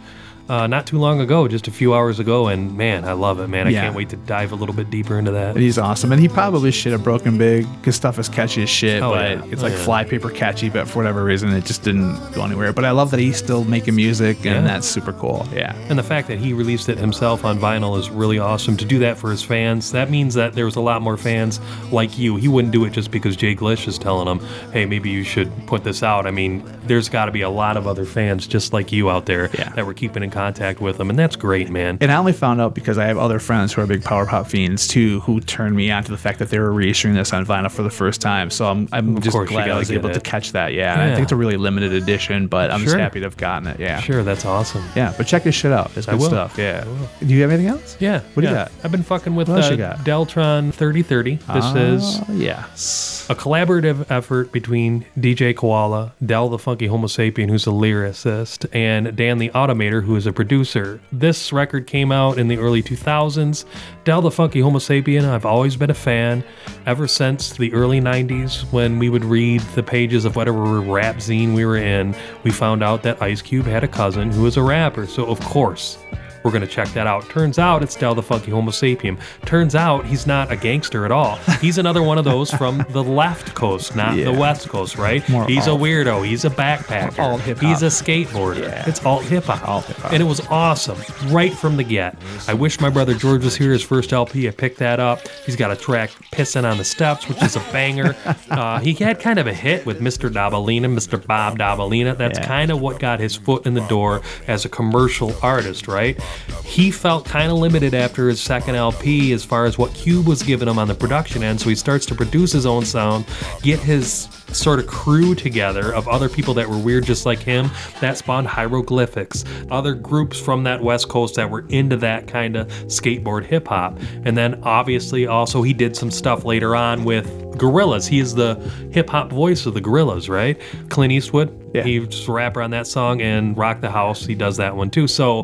uh, 0.48 0.66
not 0.66 0.86
too 0.86 0.98
long 0.98 1.20
ago, 1.20 1.48
just 1.48 1.68
a 1.68 1.70
few 1.70 1.94
hours 1.94 2.18
ago. 2.18 2.48
And 2.48 2.76
man, 2.76 3.04
I 3.04 3.12
love 3.12 3.40
it, 3.40 3.48
man. 3.48 3.66
I 3.66 3.70
Yeah. 3.70 3.82
can't 3.82 3.96
wait 3.96 4.10
to 4.10 4.16
dive 4.16 4.52
a 4.52 4.54
little 4.54 4.74
bit 4.74 4.90
deeper 4.90 5.18
into 5.18 5.30
that. 5.32 5.56
He's 5.56 5.78
awesome. 5.78 6.12
And 6.12 6.20
he 6.20 6.28
probably 6.28 6.70
should 6.70 6.92
have 6.92 7.02
broken 7.02 7.38
big. 7.38 7.66
His 7.84 7.96
stuff 7.96 8.18
is 8.18 8.28
catchy 8.28 8.62
as 8.62 8.68
shit, 8.68 9.02
Oh, 9.02 9.10
but 9.12 9.30
yeah. 9.30 9.42
it's 9.50 9.62
Oh, 9.62 9.66
like 9.66 9.72
yeah. 9.72 9.84
flypaper 9.84 10.30
catchy, 10.30 10.68
but 10.68 10.86
for 10.88 10.98
whatever 10.98 11.24
reason, 11.24 11.50
it 11.50 11.64
just 11.64 11.82
didn't 11.82 12.18
go 12.32 12.44
anywhere. 12.44 12.72
But 12.72 12.84
I 12.84 12.90
love 12.90 13.10
that 13.12 13.20
he's 13.20 13.36
still 13.36 13.64
making 13.64 13.94
music, 13.96 14.36
and 14.44 14.44
Yeah. 14.56 14.60
that's 14.62 14.86
super 14.86 15.12
cool. 15.12 15.46
Yeah. 15.54 15.72
And 15.88 15.98
the 15.98 16.02
fact 16.02 16.28
that 16.28 16.38
he 16.38 16.52
released 16.52 16.88
it 16.88 16.98
himself 16.98 17.44
on 17.44 17.58
vinyl 17.58 17.98
is 17.98 18.10
really 18.10 18.38
awesome. 18.38 18.76
To 18.76 18.84
do 18.84 18.98
that 19.00 19.16
for 19.16 19.30
his 19.30 19.42
fans, 19.42 19.92
that 19.92 20.10
means 20.10 20.34
that 20.34 20.54
there 20.54 20.66
was 20.66 20.76
a 20.76 20.80
lot 20.80 21.00
more 21.02 21.16
fans 21.16 21.60
like 21.90 22.18
you. 22.18 22.36
He 22.36 22.48
wouldn't 22.48 22.72
do 22.72 22.84
it 22.84 22.92
just 22.92 23.10
because 23.10 23.36
Jay 23.36 23.54
Glish 23.54 23.88
is 23.88 23.98
telling 23.98 24.28
him, 24.28 24.40
hey, 24.72 24.84
maybe 24.84 25.08
you 25.10 25.22
should 25.24 25.50
put 25.66 25.84
this 25.84 26.02
out. 26.02 26.26
I 26.26 26.30
mean, 26.30 26.62
there's 26.86 27.08
got 27.08 27.26
to 27.26 27.32
be 27.32 27.40
a 27.42 27.48
lot 27.50 27.76
of 27.76 27.86
other 27.86 28.04
fans 28.04 28.46
just 28.46 28.72
like 28.72 28.92
you 28.92 29.08
out 29.10 29.24
there 29.26 29.48
that 29.74 29.86
were 29.86 29.94
keeping 29.94 30.22
in 30.22 30.30
contact 30.34 30.80
with 30.80 30.98
them, 30.98 31.10
And 31.10 31.18
that's 31.18 31.36
great, 31.36 31.70
man. 31.70 31.98
And 32.00 32.10
I 32.12 32.16
only 32.16 32.32
found 32.32 32.60
out 32.60 32.74
because 32.74 32.98
I 32.98 33.06
have 33.06 33.16
other 33.18 33.38
friends 33.38 33.72
who 33.72 33.80
are 33.82 33.86
big 33.86 34.02
power 34.02 34.26
pop 34.26 34.46
fiends 34.48 34.86
too, 34.88 35.20
who 35.20 35.40
turned 35.40 35.76
me 35.76 35.90
on 35.90 36.04
to 36.04 36.10
the 36.10 36.18
fact 36.18 36.38
that 36.40 36.50
they 36.50 36.58
were 36.58 36.70
reissuing 36.72 37.14
this 37.14 37.32
on 37.32 37.46
vinyl 37.46 37.70
for 37.70 37.82
the 37.82 37.90
first 37.90 38.20
time. 38.20 38.50
So 38.50 38.66
I'm, 38.66 38.88
I'm 38.92 39.20
just 39.20 39.36
glad 39.46 39.70
I 39.70 39.78
was 39.78 39.90
able 39.90 40.10
to 40.10 40.20
catch 40.20 40.52
that. 40.52 40.72
Yeah. 40.74 40.92
And 40.92 41.02
I 41.02 41.14
think 41.14 41.24
it's 41.24 41.32
a 41.32 41.36
really 41.36 41.56
limited 41.56 41.92
edition, 41.92 42.46
but 42.48 42.70
I'm 42.70 42.82
just 42.82 42.96
happy 42.96 43.20
to 43.20 43.26
have 43.26 43.36
gotten 43.36 43.68
it. 43.68 43.78
Yeah. 43.80 44.00
Sure, 44.00 44.22
that's 44.22 44.44
awesome. 44.44 44.84
Yeah. 44.96 45.14
But 45.16 45.26
check 45.26 45.44
this 45.44 45.54
shit 45.54 45.72
out. 45.72 45.90
It's 45.96 46.08
I 46.08 46.12
good 46.12 46.20
will. 46.20 46.28
stuff. 46.28 46.58
Yeah. 46.58 46.84
Do 47.20 47.26
you 47.26 47.42
have 47.42 47.50
anything 47.50 47.68
else? 47.70 47.96
Yeah. 48.00 48.20
What 48.34 48.42
do 48.42 48.42
yeah. 48.42 48.50
you 48.50 48.56
got? 48.56 48.72
I've 48.82 48.90
been 48.92 49.02
fucking 49.02 49.34
with 49.34 49.48
What 49.48 49.64
uh, 49.64 49.76
got? 49.76 49.98
Deltron 49.98 50.72
3030. 50.74 51.36
This 51.36 51.64
is 51.76 52.18
Ah, 52.20 52.24
yes. 52.32 53.26
a 53.30 53.34
collaborative 53.34 54.10
effort 54.10 54.52
between 54.52 55.04
DJ 55.18 55.54
Koala, 55.56 56.12
Del 56.24 56.48
the 56.48 56.58
Funky 56.58 56.88
Homosapien, 56.88 57.48
who's 57.48 57.66
a 57.66 57.70
lyricist, 57.70 58.66
and 58.72 59.14
Dan 59.16 59.38
the 59.38 59.50
Automator, 59.50 60.02
who 60.04 60.16
is 60.16 60.23
a 60.26 60.32
producer. 60.32 61.00
This 61.12 61.52
record 61.52 61.86
came 61.86 62.12
out 62.12 62.38
in 62.38 62.48
the 62.48 62.58
early 62.58 62.82
2000s. 62.82 63.64
Del 64.04 64.22
the 64.22 64.30
Funky 64.30 64.60
Homosapien, 64.60 65.24
I've 65.24 65.46
always 65.46 65.76
been 65.76 65.90
a 65.90 65.94
fan 65.94 66.44
ever 66.86 67.06
since 67.06 67.56
the 67.56 67.72
early 67.72 68.00
90s 68.00 68.70
when 68.72 68.98
we 68.98 69.08
would 69.08 69.24
read 69.24 69.60
the 69.74 69.82
pages 69.82 70.24
of 70.24 70.36
whatever 70.36 70.80
rap 70.80 71.16
zine 71.16 71.54
we 71.54 71.64
were 71.64 71.76
in. 71.76 72.14
We 72.42 72.50
found 72.50 72.82
out 72.82 73.02
that 73.04 73.22
Ice 73.22 73.42
Cube 73.42 73.66
had 73.66 73.84
a 73.84 73.88
cousin 73.88 74.30
who 74.30 74.42
was 74.42 74.56
a 74.56 74.62
rapper, 74.62 75.06
so 75.06 75.26
of 75.26 75.40
course. 75.40 75.98
We're 76.44 76.50
going 76.50 76.60
to 76.60 76.66
check 76.68 76.88
that 76.90 77.06
out. 77.06 77.28
Turns 77.30 77.58
out 77.58 77.82
it's 77.82 77.96
Del 77.96 78.14
the 78.14 78.22
Funky 78.22 78.50
Homosapien. 78.50 79.18
Turns 79.46 79.74
out 79.74 80.04
he's 80.04 80.26
not 80.26 80.52
a 80.52 80.56
gangster 80.56 81.06
at 81.06 81.10
all. 81.10 81.36
He's 81.60 81.78
another 81.78 82.02
one 82.02 82.18
of 82.18 82.24
those 82.24 82.50
from 82.50 82.84
the 82.90 83.02
left 83.02 83.54
coast, 83.54 83.96
not 83.96 84.14
Yeah. 84.16 84.26
the 84.26 84.32
west 84.38 84.68
coast, 84.68 84.98
right? 84.98 85.26
More 85.30 85.46
he's 85.46 85.66
a 85.66 85.70
weirdo. 85.70 86.26
He's 86.26 86.44
a 86.44 86.50
backpacker. 86.50 87.18
Alt 87.18 87.40
hip-hop. 87.40 87.64
He's 87.66 87.82
a 87.82 87.86
skateboarder. 87.86 88.60
Yeah. 88.64 88.84
It's 88.86 89.02
alt 89.06 89.24
hip 89.24 89.44
hop. 89.44 89.66
Alt. 89.66 90.12
And 90.12 90.22
it 90.22 90.26
was 90.26 90.40
awesome 90.50 90.98
right 91.28 91.52
from 91.52 91.78
the 91.78 91.82
get. 91.84 92.14
I 92.46 92.52
wish 92.52 92.78
my 92.78 92.90
brother 92.90 93.14
George 93.14 93.42
was 93.42 93.56
here. 93.56 93.72
His 93.72 93.82
first 93.82 94.12
LP, 94.12 94.46
I 94.46 94.50
picked 94.50 94.78
that 94.80 95.00
up. 95.00 95.26
He's 95.46 95.56
got 95.56 95.70
a 95.70 95.76
track, 95.76 96.10
Pissing 96.32 96.70
on 96.70 96.76
the 96.76 96.84
Steps, 96.84 97.26
which 97.26 97.42
is 97.42 97.56
a 97.56 97.60
banger. 97.72 98.14
uh, 98.50 98.80
he 98.80 98.92
had 98.92 99.18
kind 99.18 99.38
of 99.38 99.46
a 99.46 99.54
hit 99.54 99.86
with 99.86 100.00
Mr. 100.00 100.28
Dobalina, 100.30 100.92
Mr. 100.94 101.26
Bob 101.26 101.58
Dobalina. 101.58 102.14
That's 102.16 102.38
Yeah. 102.38 102.46
kind 102.46 102.70
of 102.70 102.82
what 102.82 102.98
got 102.98 103.18
his 103.18 103.34
foot 103.34 103.64
in 103.64 103.72
the 103.72 103.86
door 103.88 104.20
as 104.46 104.66
a 104.66 104.68
commercial 104.68 105.34
artist, 105.42 105.88
right? 105.88 106.20
He 106.64 106.90
felt 106.90 107.24
kind 107.24 107.52
of 107.52 107.58
limited 107.58 107.94
after 107.94 108.28
his 108.28 108.40
second 108.40 108.74
LP 108.74 109.32
as 109.32 109.44
far 109.44 109.64
as 109.64 109.78
what 109.78 109.94
Cube 109.94 110.26
was 110.26 110.42
giving 110.42 110.66
him 110.66 110.78
on 110.78 110.88
the 110.88 110.94
production 110.94 111.42
end, 111.42 111.60
so 111.60 111.68
he 111.68 111.74
starts 111.74 112.06
to 112.06 112.14
produce 112.14 112.52
his 112.52 112.66
own 112.66 112.84
sound, 112.84 113.26
get 113.62 113.78
his 113.80 114.28
sort 114.48 114.78
of 114.78 114.86
crew 114.86 115.34
together 115.34 115.92
of 115.94 116.08
other 116.08 116.28
people 116.28 116.54
that 116.54 116.68
were 116.68 116.78
weird 116.78 117.04
just 117.04 117.26
like 117.26 117.38
him. 117.38 117.70
That 118.00 118.18
spawned 118.18 118.46
hieroglyphics, 118.46 119.44
other 119.70 119.94
groups 119.94 120.38
from 120.38 120.64
that 120.64 120.82
West 120.82 121.08
Coast 121.08 121.34
that 121.36 121.50
were 121.50 121.66
into 121.68 121.96
that 121.98 122.26
kind 122.26 122.56
of 122.56 122.68
skateboard 122.86 123.44
hip 123.44 123.68
hop. 123.68 123.98
And 124.24 124.36
then 124.36 124.60
obviously 124.62 125.26
also 125.26 125.62
he 125.62 125.72
did 125.72 125.96
some 125.96 126.10
stuff 126.10 126.44
later 126.44 126.74
on 126.76 127.04
with 127.04 127.26
Gorillaz. 127.58 128.08
He 128.08 128.20
is 128.20 128.34
the 128.34 128.54
hip 128.90 129.10
hop 129.10 129.30
voice 129.30 129.66
of 129.66 129.74
the 129.74 129.80
Gorillaz, 129.80 130.28
right? 130.28 130.60
Clint 130.88 131.12
Eastwood. 131.12 131.63
Yeah. 131.74 131.82
He's 131.82 132.28
a 132.28 132.32
rapper 132.32 132.62
on 132.62 132.70
that 132.70 132.86
song 132.86 133.20
and 133.20 133.56
Rock 133.56 133.80
the 133.80 133.90
House. 133.90 134.24
He 134.24 134.36
does 134.36 134.56
that 134.58 134.76
one 134.76 134.90
too. 134.90 135.08
So 135.08 135.42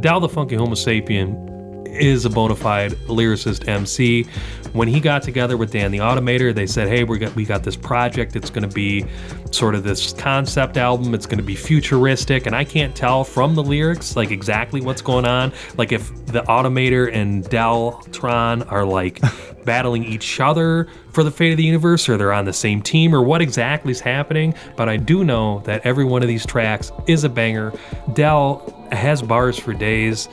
Del 0.00 0.18
the 0.20 0.28
Funky 0.28 0.56
Homosapien 0.56 1.47
is 1.88 2.24
a 2.24 2.30
bona 2.30 2.56
fide 2.56 2.92
lyricist 3.06 3.68
MC. 3.68 4.24
When 4.72 4.86
he 4.86 5.00
got 5.00 5.22
together 5.22 5.56
with 5.56 5.72
Dan 5.72 5.90
the 5.90 5.98
Automator, 5.98 6.54
they 6.54 6.66
said, 6.66 6.88
"Hey, 6.88 7.04
we 7.04 7.18
got 7.18 7.34
we 7.34 7.44
got 7.44 7.62
this 7.62 7.76
project. 7.76 8.36
It's 8.36 8.50
going 8.50 8.68
to 8.68 8.74
be 8.74 9.04
sort 9.50 9.74
of 9.74 9.82
this 9.82 10.12
concept 10.12 10.76
album. 10.76 11.14
It's 11.14 11.26
going 11.26 11.38
to 11.38 11.44
be 11.44 11.54
futuristic." 11.54 12.46
And 12.46 12.54
I 12.54 12.64
can't 12.64 12.94
tell 12.94 13.24
from 13.24 13.54
the 13.54 13.62
lyrics 13.62 14.14
like 14.14 14.30
exactly 14.30 14.80
what's 14.80 15.02
going 15.02 15.24
on. 15.24 15.52
Like 15.76 15.92
if 15.92 16.14
the 16.26 16.42
Automator 16.42 17.12
and 17.12 17.44
Deltron 17.44 18.70
are 18.70 18.84
like 18.84 19.20
battling 19.64 20.04
each 20.04 20.38
other 20.38 20.88
for 21.12 21.24
the 21.24 21.30
fate 21.30 21.52
of 21.52 21.56
the 21.56 21.64
universe, 21.64 22.08
or 22.08 22.16
they're 22.16 22.32
on 22.32 22.44
the 22.44 22.52
same 22.52 22.82
team, 22.82 23.14
or 23.14 23.22
what 23.22 23.40
exactly 23.40 23.90
is 23.90 24.00
happening. 24.00 24.54
But 24.76 24.88
I 24.88 24.98
do 24.98 25.24
know 25.24 25.60
that 25.64 25.84
every 25.84 26.04
one 26.04 26.22
of 26.22 26.28
these 26.28 26.44
tracks 26.44 26.92
is 27.06 27.24
a 27.24 27.28
banger. 27.28 27.72
Del 28.12 28.86
has 28.92 29.22
bars 29.22 29.58
for 29.58 29.72
days 29.72 30.28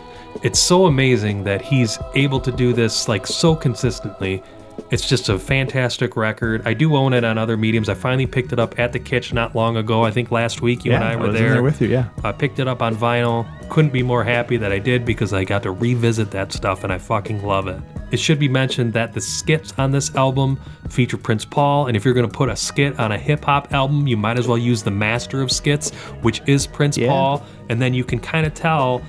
it's 0.45 0.59
so 0.59 0.85
amazing 0.85 1.43
that 1.43 1.61
he's 1.61 1.97
able 2.13 2.39
to 2.39 2.51
do 2.51 2.71
this 2.71 3.07
like 3.07 3.25
so 3.25 3.55
consistently. 3.55 4.43
It's 4.91 5.07
just 5.09 5.29
a 5.29 5.39
fantastic 5.39 6.15
record. 6.15 6.61
I 6.67 6.73
do 6.75 6.95
own 6.95 7.13
it 7.13 7.23
on 7.23 7.37
other 7.37 7.57
mediums. 7.57 7.89
I 7.89 7.93
finally 7.95 8.27
picked 8.27 8.53
it 8.53 8.59
up 8.59 8.77
at 8.77 8.93
the 8.93 8.99
Kitsch 8.99 9.33
not 9.33 9.55
long 9.55 9.77
ago. 9.77 10.03
I 10.03 10.11
think 10.11 10.29
last 10.31 10.61
week 10.61 10.85
you 10.85 10.91
Yeah, 10.91 10.97
and 10.97 11.05
I 11.05 11.15
were 11.15 11.31
there. 11.31 11.53
there 11.53 11.63
with 11.63 11.81
you, 11.81 11.87
yeah. 11.87 12.09
I 12.23 12.31
picked 12.31 12.59
it 12.59 12.67
up 12.67 12.81
on 12.81 12.95
vinyl. 12.95 13.47
Couldn't 13.69 13.91
be 13.93 14.03
more 14.03 14.23
happy 14.23 14.57
that 14.57 14.71
I 14.71 14.77
did 14.79 15.03
because 15.03 15.33
I 15.33 15.43
got 15.45 15.63
to 15.63 15.71
revisit 15.71 16.29
that 16.31 16.51
stuff 16.53 16.83
and 16.83 16.93
I 16.93 16.97
fucking 16.99 17.43
love 17.43 17.67
it. 17.67 17.81
It 18.11 18.19
should 18.19 18.37
be 18.37 18.47
mentioned 18.47 18.93
that 18.93 19.13
the 19.13 19.21
skits 19.21 19.73
on 19.79 19.91
this 19.91 20.13
album 20.15 20.59
feature 20.89 21.17
Prince 21.17 21.43
Paul, 21.45 21.87
and 21.87 21.97
if 21.97 22.05
you're 22.05 22.13
going 22.13 22.29
to 22.29 22.37
put 22.37 22.49
a 22.49 22.55
skit 22.55 22.99
on 22.99 23.11
a 23.11 23.17
hip 23.17 23.43
hop 23.45 23.73
album, 23.73 24.07
you 24.07 24.15
might 24.15 24.37
as 24.37 24.47
well 24.47 24.57
use 24.57 24.83
the 24.83 24.91
master 24.91 25.41
of 25.41 25.51
skits, 25.51 25.89
which 26.21 26.41
is 26.45 26.67
Prince 26.67 26.97
Yeah. 26.97 27.07
Paul, 27.09 27.43
and 27.69 27.81
then 27.81 27.93
you 27.95 28.03
can 28.03 28.19
kind 28.19 28.45
of 28.45 28.53
tell 28.53 29.01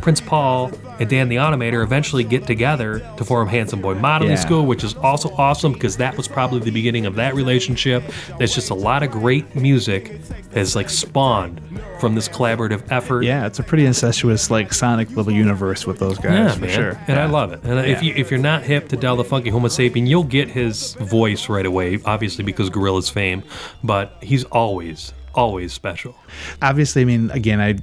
Prince 0.00 0.20
Paul 0.20 0.70
and 1.00 1.08
Dan 1.08 1.28
the 1.28 1.36
Automator 1.36 1.82
eventually 1.82 2.24
get 2.24 2.46
together 2.46 3.00
to 3.16 3.24
form 3.24 3.48
Handsome 3.48 3.80
Boy 3.80 3.94
Modeling 3.94 4.32
Yeah. 4.32 4.38
School, 4.40 4.66
which 4.66 4.84
is 4.84 4.94
also 4.96 5.30
awesome 5.36 5.72
because 5.72 5.96
that 5.98 6.16
was 6.16 6.28
probably 6.28 6.60
the 6.60 6.70
beginning 6.70 7.06
of 7.06 7.14
that 7.16 7.34
relationship. 7.34 8.02
There's 8.38 8.54
just 8.54 8.70
a 8.70 8.74
lot 8.74 9.02
of 9.02 9.10
great 9.10 9.54
music 9.54 10.20
has 10.54 10.76
like 10.76 10.88
spawned 10.90 11.60
from 12.00 12.14
this 12.14 12.28
collaborative 12.28 12.82
effort. 12.90 13.22
Yeah, 13.24 13.46
it's 13.46 13.58
a 13.58 13.62
pretty 13.62 13.86
incestuous 13.86 14.50
like 14.50 14.72
Sonic 14.72 15.10
little 15.10 15.32
universe 15.32 15.86
with 15.86 15.98
those 15.98 16.18
guys 16.18 16.32
Yeah, 16.32 16.52
for 16.54 16.60
man. 16.60 16.70
sure. 16.70 17.00
And 17.08 17.18
I 17.18 17.26
love 17.26 17.52
it. 17.52 17.60
And 17.64 17.78
if 17.86 18.02
you 18.02 18.14
if 18.16 18.30
you're 18.30 18.40
not 18.40 18.62
hip 18.62 18.88
to 18.90 18.96
Del 18.96 19.16
the 19.16 19.24
Funky 19.24 19.50
Homosapien, 19.50 20.06
you'll 20.06 20.22
get 20.24 20.48
his 20.48 20.94
voice 20.94 21.48
right 21.48 21.66
away, 21.66 21.98
obviously 22.04 22.44
because 22.44 22.70
Gorillaz 22.70 23.10
fame. 23.10 23.42
But 23.82 24.16
he's 24.22 24.44
always, 24.44 25.12
always 25.34 25.72
special. 25.72 26.14
obviously, 26.62 27.02
I 27.02 27.04
mean, 27.04 27.30
again, 27.32 27.60
I 27.60 27.76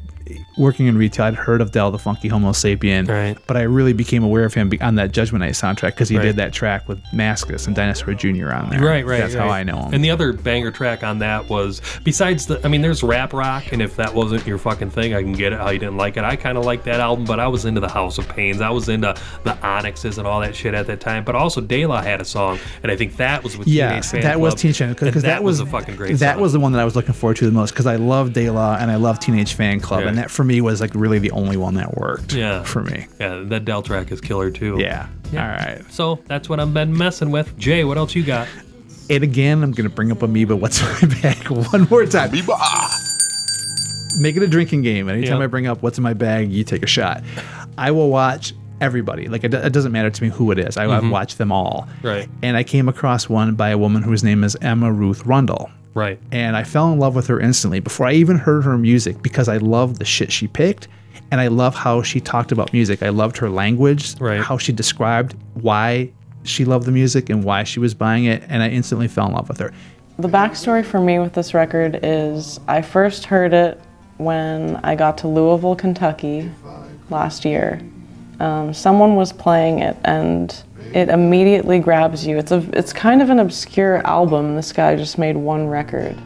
working 0.57 0.87
in 0.87 0.97
retail, 0.97 1.25
I'd 1.25 1.35
heard 1.35 1.61
of 1.61 1.71
Del 1.71 1.91
the 1.91 1.97
Funky 1.99 2.29
Homosapien, 2.29 3.07
Right. 3.09 3.37
but 3.47 3.57
I 3.57 3.63
really 3.63 3.93
became 3.93 4.23
aware 4.23 4.45
of 4.45 4.53
him 4.53 4.71
on 4.81 4.95
that 4.95 5.11
Judgment 5.11 5.41
Night 5.41 5.53
soundtrack 5.53 5.87
because 5.91 6.09
he 6.09 6.17
Right. 6.17 6.23
did 6.23 6.35
that 6.37 6.53
track 6.53 6.87
with 6.87 6.99
Maskus 7.13 7.67
and 7.67 7.75
Dinosaur 7.75 8.13
Jr. 8.13 8.51
on 8.51 8.69
there. 8.69 8.79
Right, 8.81 9.05
right. 9.05 9.21
That's 9.21 9.33
how. 9.35 9.49
I 9.49 9.63
know 9.63 9.77
him. 9.83 9.93
And 9.93 10.03
the 10.03 10.11
other 10.11 10.31
banger 10.33 10.71
track 10.71 11.03
on 11.03 11.19
that 11.19 11.49
was 11.49 11.81
besides 12.03 12.45
the 12.45 12.59
I 12.63 12.67
mean, 12.69 12.81
there's 12.81 13.03
rap 13.03 13.33
rock, 13.33 13.71
and 13.71 13.81
if 13.81 13.95
that 13.97 14.13
wasn't 14.13 14.45
your 14.47 14.57
fucking 14.57 14.91
thing, 14.91 15.13
I 15.13 15.21
can 15.21 15.33
get 15.33 15.51
it 15.53 15.59
how 15.59 15.69
you 15.69 15.79
didn't 15.79 15.97
like 15.97 16.15
it. 16.17 16.23
I 16.23 16.35
kind 16.35 16.57
of 16.57 16.65
like 16.65 16.83
that 16.85 16.99
album, 16.99 17.25
but 17.25 17.39
I 17.39 17.47
was 17.47 17.65
into 17.65 17.81
the 17.81 17.89
House 17.89 18.17
of 18.17 18.27
Pains. 18.29 18.61
I 18.61 18.69
was 18.69 18.87
into 18.89 19.13
the 19.43 19.57
Onyxes 19.61 20.17
and 20.17 20.27
all 20.27 20.39
that 20.41 20.55
shit 20.55 20.73
at 20.73 20.87
that 20.87 20.99
time. 21.01 21.23
But 21.23 21.35
also, 21.35 21.59
De 21.61 21.85
La 21.85 22.01
had 22.01 22.21
a 22.21 22.25
song, 22.25 22.59
and 22.83 22.91
I 22.91 22.95
think 22.95 23.17
that 23.17 23.43
was 23.43 23.57
with 23.57 23.67
Yes, 23.67 24.11
Teenage 24.11 24.23
Fan 24.23 24.31
that 24.31 24.39
was 24.39 24.53
Club, 24.53 24.59
Teenage 24.59 24.79
Fanclub 24.79 24.99
because 25.05 25.23
that, 25.23 25.43
was 25.43 25.59
a 25.59 25.65
fucking 25.65 25.95
great. 25.95 26.17
That 26.19 26.33
song. 26.35 26.41
was 26.41 26.53
the 26.53 26.59
one 26.59 26.71
that 26.73 26.79
I 26.81 26.85
was 26.85 26.95
looking 26.95 27.13
forward 27.13 27.37
to 27.37 27.45
the 27.45 27.51
most 27.51 27.71
because 27.71 27.87
I 27.87 27.95
love 27.97 28.33
De 28.33 28.49
La 28.49 28.75
and 28.77 28.89
I 28.91 28.95
love 28.95 29.19
Teenage 29.19 29.57
Fanclub, 29.57 30.01
Yeah. 30.01 30.07
and 30.09 30.17
that 30.21 30.29
for 30.29 30.43
me 30.43 30.61
was 30.61 30.79
like 30.81 30.93
really 30.93 31.17
the 31.17 31.31
only 31.31 31.57
one 31.57 31.73
that 31.73 31.97
worked. 31.97 32.33
Yeah. 32.33 32.63
for 32.63 32.83
me. 32.83 33.07
Yeah, 33.19 33.43
that 33.47 33.65
Del 33.65 33.81
track 33.81 34.11
is 34.11 34.21
killer 34.21 34.51
too. 34.51 34.77
Yeah. 34.79 35.07
All 35.33 35.39
right. 35.39 35.81
So 35.89 36.19
that's 36.27 36.47
what 36.47 36.59
I've 36.59 36.73
been 36.73 36.95
messing 36.95 37.31
with. 37.31 37.57
Jay, 37.57 37.83
what 37.83 37.97
else 37.97 38.13
you 38.13 38.23
got? 38.23 38.47
And 39.09 39.23
again, 39.23 39.63
I'm 39.63 39.71
gonna 39.71 39.89
bring 39.89 40.11
up 40.11 40.21
Amoeba. 40.21 40.55
What's 40.55 40.79
in 40.79 41.09
my 41.09 41.15
bag 41.21 41.49
one 41.49 41.87
more 41.89 42.05
time? 42.05 42.29
Amoeba. 42.29 42.55
Make 44.19 44.35
it 44.35 44.43
a 44.43 44.47
drinking 44.47 44.83
game. 44.83 45.09
Anytime 45.09 45.39
Yep. 45.39 45.43
I 45.43 45.47
bring 45.47 45.67
up 45.67 45.81
what's 45.81 45.97
in 45.97 46.03
my 46.03 46.13
bag, 46.13 46.51
you 46.51 46.63
take 46.63 46.83
a 46.83 46.87
shot. 46.87 47.23
I 47.77 47.89
will 47.89 48.09
watch 48.09 48.53
everybody. 48.79 49.27
Like 49.27 49.43
it, 49.43 49.53
it 49.53 49.73
doesn't 49.73 49.91
matter 49.91 50.11
to 50.11 50.23
me 50.23 50.29
who 50.29 50.51
it 50.51 50.59
is. 50.59 50.77
I, 50.77 50.83
I've 50.83 51.01
mm-hmm. 51.01 51.09
watched 51.09 51.39
them 51.39 51.51
all. 51.51 51.87
Right. 52.03 52.29
And 52.43 52.55
I 52.55 52.63
came 52.63 52.87
across 52.87 53.27
one 53.27 53.55
by 53.55 53.69
a 53.69 53.77
woman 53.77 54.03
whose 54.03 54.23
name 54.23 54.43
is 54.43 54.55
Emma 54.61 54.91
Ruth 54.91 55.25
Rundle. 55.25 55.71
Right. 55.93 56.19
and 56.31 56.55
I 56.55 56.63
fell 56.63 56.91
in 56.93 56.99
love 56.99 57.15
with 57.15 57.27
her 57.27 57.39
instantly 57.39 57.79
before 57.81 58.07
I 58.07 58.13
even 58.13 58.37
heard 58.37 58.63
her 58.63 58.77
music 58.77 59.21
because 59.21 59.49
I 59.49 59.57
loved 59.57 59.97
the 59.97 60.05
shit 60.05 60.31
she 60.31 60.47
picked 60.47 60.87
and 61.31 61.41
I 61.41 61.47
love 61.47 61.75
how 61.75 62.01
she 62.01 62.19
talked 62.21 62.51
about 62.51 62.71
music. 62.73 63.03
I 63.03 63.09
loved 63.09 63.37
her 63.37 63.49
language, 63.49 64.19
Right. 64.19 64.39
how 64.41 64.57
she 64.57 64.71
described 64.71 65.35
why 65.55 66.11
she 66.43 66.65
loved 66.65 66.85
the 66.85 66.91
music 66.91 67.29
and 67.29 67.43
why 67.43 67.63
she 67.63 67.79
was 67.79 67.93
buying 67.93 68.25
it, 68.25 68.43
and 68.47 68.63
I 68.63 68.69
instantly 68.69 69.07
fell 69.07 69.27
in 69.27 69.33
love 69.33 69.47
with 69.49 69.59
her. 69.59 69.71
The 70.17 70.27
backstory 70.27 70.83
for 70.83 70.99
me 70.99 71.19
with 71.19 71.33
this 71.33 71.53
record 71.53 71.99
is 72.03 72.59
I 72.67 72.81
first 72.81 73.25
heard 73.25 73.53
it 73.53 73.79
when 74.17 74.77
I 74.83 74.95
got 74.95 75.17
to 75.19 75.27
Louisville, 75.27 75.75
Kentucky 75.75 76.49
last 77.09 77.45
year. 77.45 77.81
Um, 78.41 78.73
someone 78.73 79.15
was 79.15 79.31
playing 79.31 79.79
it 79.79 79.95
and 80.03 80.63
it 80.95 81.09
immediately 81.09 81.77
grabs 81.77 82.25
you. 82.25 82.39
It's 82.39 82.51
a 82.51 82.67
it's 82.73 82.91
kind 82.91 83.21
of 83.21 83.29
an 83.29 83.37
obscure 83.37 83.97
album. 83.97 84.55
This 84.55 84.73
guy 84.73 84.95
just 84.95 85.19
made 85.19 85.37
one 85.37 85.67
record. 85.67 86.17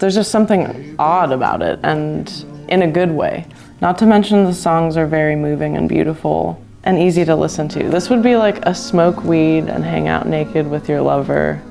There's 0.00 0.16
just 0.16 0.32
something 0.32 0.96
odd 0.98 1.30
about 1.30 1.62
it 1.62 1.78
and 1.84 2.44
in 2.68 2.82
a 2.82 2.90
good 2.90 3.12
way. 3.12 3.46
Not 3.80 3.98
to 3.98 4.06
mention 4.06 4.42
the 4.44 4.52
songs 4.52 4.96
are 4.96 5.06
very 5.06 5.36
moving 5.36 5.76
and 5.76 5.88
beautiful 5.88 6.60
and 6.82 6.98
easy 6.98 7.24
to 7.24 7.36
listen 7.36 7.68
to. 7.68 7.88
This 7.88 8.10
would 8.10 8.22
be 8.22 8.34
like 8.34 8.58
a 8.66 8.74
smoke 8.74 9.22
weed 9.22 9.68
and 9.68 9.84
hang 9.84 10.08
out 10.08 10.26
naked 10.26 10.68
with 10.68 10.88
your 10.88 11.00
lover 11.00 11.62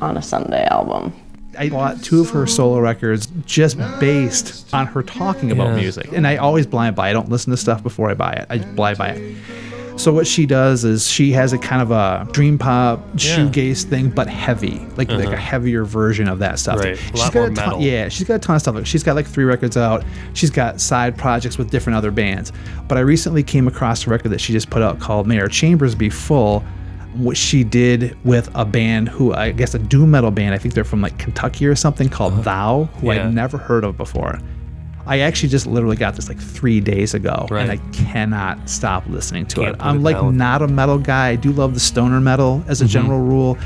on 0.00 0.16
a 0.16 0.22
Sunday 0.22 0.64
album. 0.66 1.12
I 1.58 1.68
bought 1.68 2.02
two 2.02 2.20
of 2.20 2.30
her 2.30 2.46
solo 2.46 2.78
records 2.80 3.28
just 3.46 3.76
based 4.00 4.72
on 4.74 4.86
her 4.88 5.02
talking 5.02 5.50
about 5.52 5.68
Yeah. 5.70 5.76
music. 5.80 6.10
And 6.12 6.26
I 6.26 6.36
always 6.36 6.66
blind 6.66 6.96
buy. 6.96 7.10
I 7.10 7.12
don't 7.12 7.28
listen 7.28 7.50
to 7.50 7.56
stuff 7.56 7.82
before 7.82 8.10
I 8.10 8.14
buy 8.14 8.32
it. 8.32 8.46
I 8.50 8.58
blind 8.58 8.98
buy 8.98 9.08
it. 9.10 9.36
So 9.96 10.10
what 10.12 10.26
she 10.26 10.46
does 10.46 10.84
is 10.84 11.06
she 11.06 11.32
has 11.32 11.52
a 11.52 11.58
kind 11.58 11.82
of 11.82 11.90
a 11.90 12.26
dream 12.32 12.56
pop 12.56 13.06
Yeah. 13.18 13.36
shoegaze 13.36 13.84
thing, 13.84 14.08
but 14.08 14.26
heavy, 14.26 14.80
like 14.96 15.10
like 15.10 15.28
a 15.28 15.36
heavier 15.36 15.84
version 15.84 16.28
of 16.28 16.38
that 16.38 16.58
stuff. 16.58 16.76
Uh-huh. 16.78 16.88
Right. 16.88 16.98
She's 17.14 17.28
got 17.30 17.36
a 17.36 17.50
ton, 17.50 17.54
metal. 17.54 17.80
yeah, 17.82 18.08
she's 18.08 18.26
got 18.26 18.34
a 18.36 18.38
ton 18.38 18.56
of 18.56 18.62
stuff. 18.62 18.86
She's 18.86 19.02
got 19.02 19.16
like 19.16 19.26
three 19.26 19.44
records 19.44 19.76
out. 19.76 20.02
She's 20.32 20.50
got 20.50 20.80
side 20.80 21.18
projects 21.18 21.58
with 21.58 21.70
different 21.70 21.98
other 21.98 22.10
bands. 22.10 22.52
But 22.88 22.96
I 22.96 23.02
recently 23.02 23.42
came 23.42 23.68
across 23.68 24.06
a 24.06 24.10
record 24.10 24.30
that 24.30 24.40
she 24.40 24.54
just 24.54 24.70
put 24.70 24.80
out 24.80 24.98
called 24.98 25.26
"May 25.26 25.38
Our 25.38 25.48
Chambers 25.48 25.94
Be 25.94 26.08
Full." 26.08 26.64
Which 27.16 27.36
she 27.38 27.62
did 27.64 28.16
with 28.24 28.50
a 28.54 28.64
band 28.64 29.08
who 29.08 29.34
I 29.34 29.52
guess 29.52 29.74
a 29.74 29.78
doom 29.78 30.10
metal 30.12 30.30
band. 30.30 30.54
I 30.54 30.58
think 30.58 30.74
they're 30.74 30.84
from 30.84 31.02
like 31.02 31.18
Kentucky 31.18 31.66
or 31.66 31.74
something 31.74 32.08
called 32.08 32.42
Thou, 32.44 32.84
who. 33.00 33.06
Yeah. 33.12 33.26
I'd 33.26 33.34
never 33.34 33.58
heard 33.58 33.84
of 33.84 33.96
before. 33.96 34.38
I 35.04 35.18
actually 35.18 35.48
just 35.48 35.66
literally 35.66 35.96
got 35.96 36.14
this 36.14 36.28
like 36.28 36.38
three 36.40 36.80
days 36.80 37.12
ago, 37.12 37.46
Right. 37.50 37.62
and 37.62 37.72
I 37.72 37.76
cannot 37.92 38.70
stop 38.70 39.04
listening 39.08 39.46
to 39.46 39.56
Can't 39.62 39.74
it. 39.74 39.82
I'm 39.82 39.96
it 39.96 40.02
like 40.02 40.16
down. 40.16 40.36
not 40.36 40.62
a 40.62 40.68
metal 40.68 40.96
guy. 40.98 41.30
I 41.30 41.36
do 41.36 41.50
love 41.52 41.74
the 41.74 41.80
stoner 41.80 42.20
metal 42.20 42.62
as 42.68 42.80
a 42.80 42.84
Mm-hmm. 42.84 42.92
general 42.92 43.20
rule, 43.20 43.58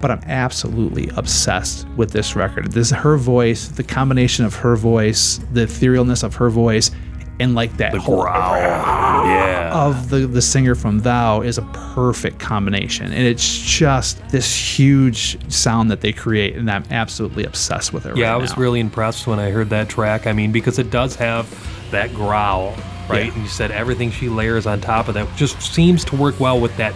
but 0.00 0.10
I'm 0.10 0.22
absolutely 0.26 1.10
obsessed 1.16 1.86
with 1.96 2.12
this 2.12 2.34
record. 2.34 2.72
This 2.72 2.90
her 2.90 3.16
voice, 3.18 3.68
the 3.68 3.82
combination 3.84 4.46
of 4.46 4.54
her 4.56 4.76
voice, 4.76 5.40
the 5.52 5.66
etherealness 5.66 6.24
of 6.24 6.34
her 6.36 6.48
voice, 6.48 6.90
and 7.40 7.54
like 7.54 7.76
that 7.76 7.94
whole 7.94 8.24
Yeah. 8.24 9.70
of 9.72 10.08
the 10.10 10.26
the 10.26 10.42
singer 10.42 10.74
from 10.74 11.00
Thou 11.00 11.42
is 11.42 11.58
a 11.58 11.62
perfect 11.94 12.38
combination, 12.38 13.06
and 13.12 13.26
it's 13.26 13.58
just 13.60 14.26
this 14.30 14.54
huge 14.78 15.38
sound 15.52 15.90
that 15.90 16.00
they 16.00 16.12
create, 16.12 16.56
and 16.56 16.70
I'm 16.70 16.84
absolutely 16.90 17.44
obsessed 17.44 17.92
with 17.92 18.06
it. 18.06 18.16
Yeah, 18.16 18.28
right 18.28 18.34
I 18.34 18.36
was 18.36 18.56
now. 18.56 18.62
really 18.62 18.80
impressed 18.80 19.26
when 19.26 19.38
I 19.38 19.50
heard 19.50 19.70
that 19.70 19.88
track. 19.88 20.26
I 20.26 20.32
mean, 20.32 20.52
because 20.52 20.78
it 20.78 20.90
does 20.90 21.14
have 21.16 21.46
that 21.90 22.12
growl, 22.14 22.74
right? 23.08 23.26
Yeah. 23.26 23.32
And 23.32 23.42
you 23.42 23.48
said 23.48 23.70
everything 23.70 24.10
she 24.10 24.28
layers 24.28 24.66
on 24.66 24.80
top 24.80 25.08
of 25.08 25.14
that 25.14 25.28
just 25.36 25.60
seems 25.62 26.04
to 26.06 26.16
work 26.16 26.38
well 26.40 26.60
with 26.60 26.76
that 26.76 26.92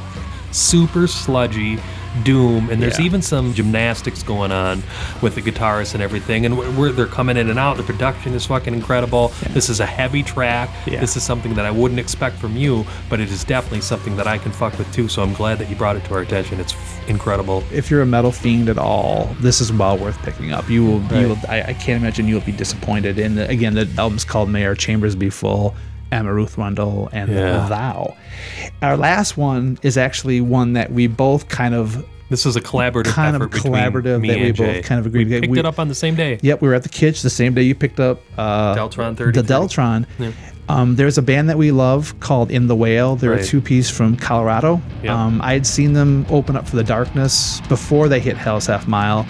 super 0.51 1.07
sludgy 1.07 1.79
doom. 2.25 2.69
And 2.71 2.83
there's 2.83 2.99
Yeah. 2.99 3.05
even 3.07 3.23
some 3.23 3.55
gymnastics 3.55 4.23
going 4.23 4.53
on 4.53 4.83
with 5.21 5.35
the 5.35 5.43
guitarist 5.43 5.95
and 5.95 6.03
everything. 6.03 6.45
And 6.47 6.55
wh- 6.55 6.79
where 6.79 6.93
they're 6.93 7.07
coming 7.07 7.37
in 7.37 7.49
and 7.51 7.59
out. 7.59 7.77
The 7.77 7.83
production 7.83 8.35
is 8.35 8.47
fucking 8.47 8.75
incredible. 8.75 9.33
This 9.51 9.69
is 9.71 9.81
a 9.81 9.87
heavy 9.87 10.23
track. 10.23 10.71
Yeah. 10.87 11.01
This 11.01 11.17
is 11.17 11.23
something 11.23 11.55
that 11.55 11.65
I 11.65 11.71
wouldn't 11.71 12.01
expect 12.01 12.37
from 12.39 12.57
you, 12.57 12.85
but 13.09 13.21
it 13.21 13.31
is 13.31 13.45
definitely 13.45 13.81
something 13.81 14.17
that 14.17 14.27
I 14.27 14.39
can 14.39 14.53
fuck 14.53 14.79
with 14.79 14.93
too. 14.93 15.09
So 15.09 15.23
I'm 15.23 15.33
glad 15.35 15.59
that 15.59 15.69
you 15.71 15.77
brought 15.77 15.97
it 15.97 16.05
to 16.07 16.15
our 16.15 16.21
attention. 16.21 16.61
It's 16.61 16.73
f- 16.75 17.09
incredible. 17.09 17.63
if 17.73 17.91
you're 17.91 18.03
a 18.03 18.07
metal 18.07 18.33
fiend 18.33 18.69
at 18.69 18.79
all, 18.79 19.35
this 19.41 19.61
is 19.61 19.73
well 19.73 19.97
worth 19.99 20.19
picking 20.23 20.53
up. 20.53 20.69
You 20.71 20.85
will, 20.85 21.21
you 21.21 21.29
will 21.29 21.39
I, 21.49 21.63
I 21.63 21.73
can't 21.75 22.01
imagine 22.01 22.29
you 22.29 22.35
will 22.35 22.43
be 22.43 22.53
disappointed. 22.53 23.19
And 23.19 23.37
the, 23.39 23.49
again, 23.49 23.75
the 23.75 23.89
album's 23.99 24.25
called 24.25 24.49
May 24.51 24.65
Our 24.67 24.75
Chambers 24.75 25.15
Be 25.17 25.31
Full, 25.31 25.75
Emma 26.13 26.33
Ruth 26.33 26.57
Rundle, 26.59 27.09
and 27.13 27.31
Yeah. 27.33 27.67
Thou. 27.69 28.15
Our 28.83 28.97
last 28.97 29.37
one 29.37 29.79
is 29.83 29.97
actually 29.97 30.41
one 30.41 30.75
that 30.75 30.93
we 30.93 31.07
both 31.07 31.49
kind 31.49 31.75
of, 31.75 32.05
This 32.31 32.47
is 32.47 32.55
a 32.57 32.61
collaborative 32.61 33.07
kind 33.13 33.35
of 33.37 33.43
collaborative 33.51 34.21
me 34.21 34.29
that 34.29 34.39
we 34.39 34.47
and 34.49 34.57
both 34.57 34.67
Jay. 34.67 34.83
kind 34.83 34.99
of 35.01 35.07
agreed. 35.07 35.29
We 35.29 35.41
picked 35.41 35.51
we- 35.51 35.59
it 35.59 35.67
up 35.67 35.79
on 35.79 35.89
the 35.89 35.95
same 35.95 36.15
day. 36.15 36.39
Yep, 36.43 36.61
we 36.63 36.69
were 36.69 36.75
at 36.75 36.83
the 36.83 36.89
Kitsch 36.89 37.23
the 37.23 37.31
same 37.31 37.55
day 37.55 37.63
you 37.63 37.75
picked 37.75 38.01
up 38.01 38.21
uh, 38.39 38.75
Deltron 38.75 39.17
30. 39.17 39.41
the 39.43 39.47
Deltron. 39.47 40.07
Um, 40.69 40.97
there's 40.97 41.19
a 41.19 41.23
band 41.23 41.51
that 41.51 41.59
we 41.59 41.71
love 41.73 42.19
called 42.21 42.51
In 42.51 42.69
the 42.69 42.77
Whale. 42.77 43.17
They're 43.17 43.33
a 43.35 43.45
two 43.45 43.61
piece 43.61 43.91
from 43.91 44.17
Colorado. 44.17 44.81
Yep. 45.03 45.13
Um, 45.13 45.41
I 45.43 45.53
had 45.55 45.67
seen 45.67 45.93
them 45.93 46.25
open 46.31 46.57
up 46.57 46.69
for 46.69 46.77
the 46.77 46.85
Darkness 46.85 47.61
before 47.69 48.09
they 48.09 48.21
hit 48.21 48.37
Hell's 48.37 48.67
Half 48.67 48.87
Mile. 48.87 49.27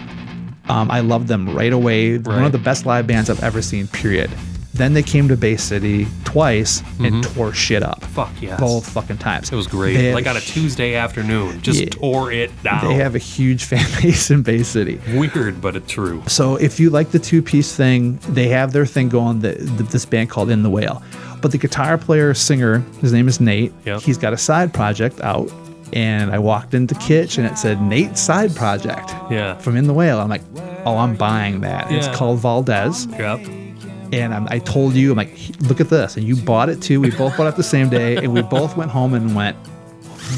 Um, 0.69 0.91
I 0.91 1.01
loved 1.01 1.27
them 1.29 1.49
right 1.57 1.73
away. 1.73 2.19
One 2.19 2.45
of 2.45 2.53
the 2.53 2.59
best 2.59 2.87
live 2.87 3.07
bands 3.07 3.29
I've 3.31 3.43
ever 3.43 3.61
seen, 3.63 3.89
period. 3.89 4.31
Then 4.75 4.95
they 4.95 5.03
came 5.03 5.29
to 5.29 5.37
Bay 5.37 5.57
City 5.59 6.07
twice 6.25 6.83
and 6.99 7.23
tore 7.23 7.53
shit 7.53 7.83
up. 7.83 8.01
Mm-hmm. 8.01 8.13
Fuck 8.15 8.33
yes. 8.41 8.59
Both 8.59 8.89
fucking 8.89 9.19
times. 9.19 9.53
It 9.53 9.55
was 9.57 9.67
great. 9.67 9.95
They 9.99 10.15
like 10.15 10.27
on 10.27 10.37
a 10.37 10.41
Tuesday 10.41 10.95
afternoon, 10.95 11.61
just 11.61 11.79
Yeah. 11.81 11.91
tore 11.91 12.33
it 12.33 12.51
down. 12.63 12.89
They 12.89 12.95
have 12.95 13.15
a 13.15 13.19
huge 13.19 13.65
fan 13.71 13.85
base 14.01 14.31
in 14.31 14.43
Bay 14.43 14.63
City. 14.63 14.99
weird, 15.15 15.61
but 15.61 15.77
it's 15.77 15.93
true. 15.93 16.23
So 16.27 16.57
if 16.57 16.81
you 16.81 16.89
like 16.89 17.11
the 17.11 17.19
two 17.19 17.43
piece 17.43 17.77
thing, 17.77 18.19
they 18.31 18.49
have 18.49 18.73
their 18.73 18.87
thing 18.87 19.11
going. 19.11 19.41
The, 19.41 19.53
the, 19.53 19.83
this 19.83 20.07
band 20.07 20.31
called 20.31 20.49
In 20.49 20.63
the 20.63 20.71
Whale, 20.71 21.03
but 21.43 21.53
the 21.53 21.59
guitar 21.59 21.99
player 21.99 22.33
singer, 22.33 22.79
his 23.03 23.13
name 23.13 23.29
is 23.29 23.41
Nate. 23.41 23.73
Yep. 23.85 24.01
He's 24.01 24.17
got 24.17 24.33
a 24.33 24.39
side 24.39 24.73
project 24.73 25.21
out, 25.21 25.53
and 25.93 26.31
I 26.33 26.39
walked 26.39 26.73
into 26.73 26.95
Kitsch 26.95 27.37
and 27.37 27.47
it 27.47 27.59
said 27.59 27.83
Nate's 27.83 28.23
side 28.23 28.57
project 28.57 29.11
Yeah. 29.31 29.59
from 29.59 29.77
In 29.77 29.87
the 29.87 29.93
Whale. 29.93 30.19
I'm 30.19 30.31
like, 30.31 30.43
oh, 30.87 30.97
I'm 30.97 31.15
buying 31.15 31.61
that. 31.61 31.91
Yeah. 31.91 31.99
It's 31.99 32.09
called 32.17 32.39
Valdez, 32.39 33.07
Yep. 33.19 33.41
And 34.13 34.33
I'm, 34.35 34.47
I 34.51 34.59
told 34.59 34.95
you, 34.95 35.11
I'm 35.13 35.17
like, 35.17 35.37
look 35.63 35.81
at 35.81 35.89
this, 35.89 36.17
and 36.17 36.27
you 36.27 36.37
bought 36.37 36.69
it 36.69 36.81
too. 36.83 37.01
We 37.01 37.11
both 37.23 37.37
bought 37.37 37.47
it 37.49 37.57
the 37.57 37.63
same 37.63 37.89
day, 37.89 38.17
and 38.17 38.33
we 38.33 38.43
both 38.43 38.77
went 38.77 38.91
home 38.91 39.15
and 39.15 39.35
went, 39.35 39.57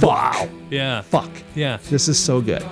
wow, 0.00 0.48
Yeah. 0.70 1.02
fuck. 1.02 1.30
Yeah. 1.54 1.78
This 1.90 2.08
is 2.08 2.18
so 2.18 2.40
good. 2.40 2.62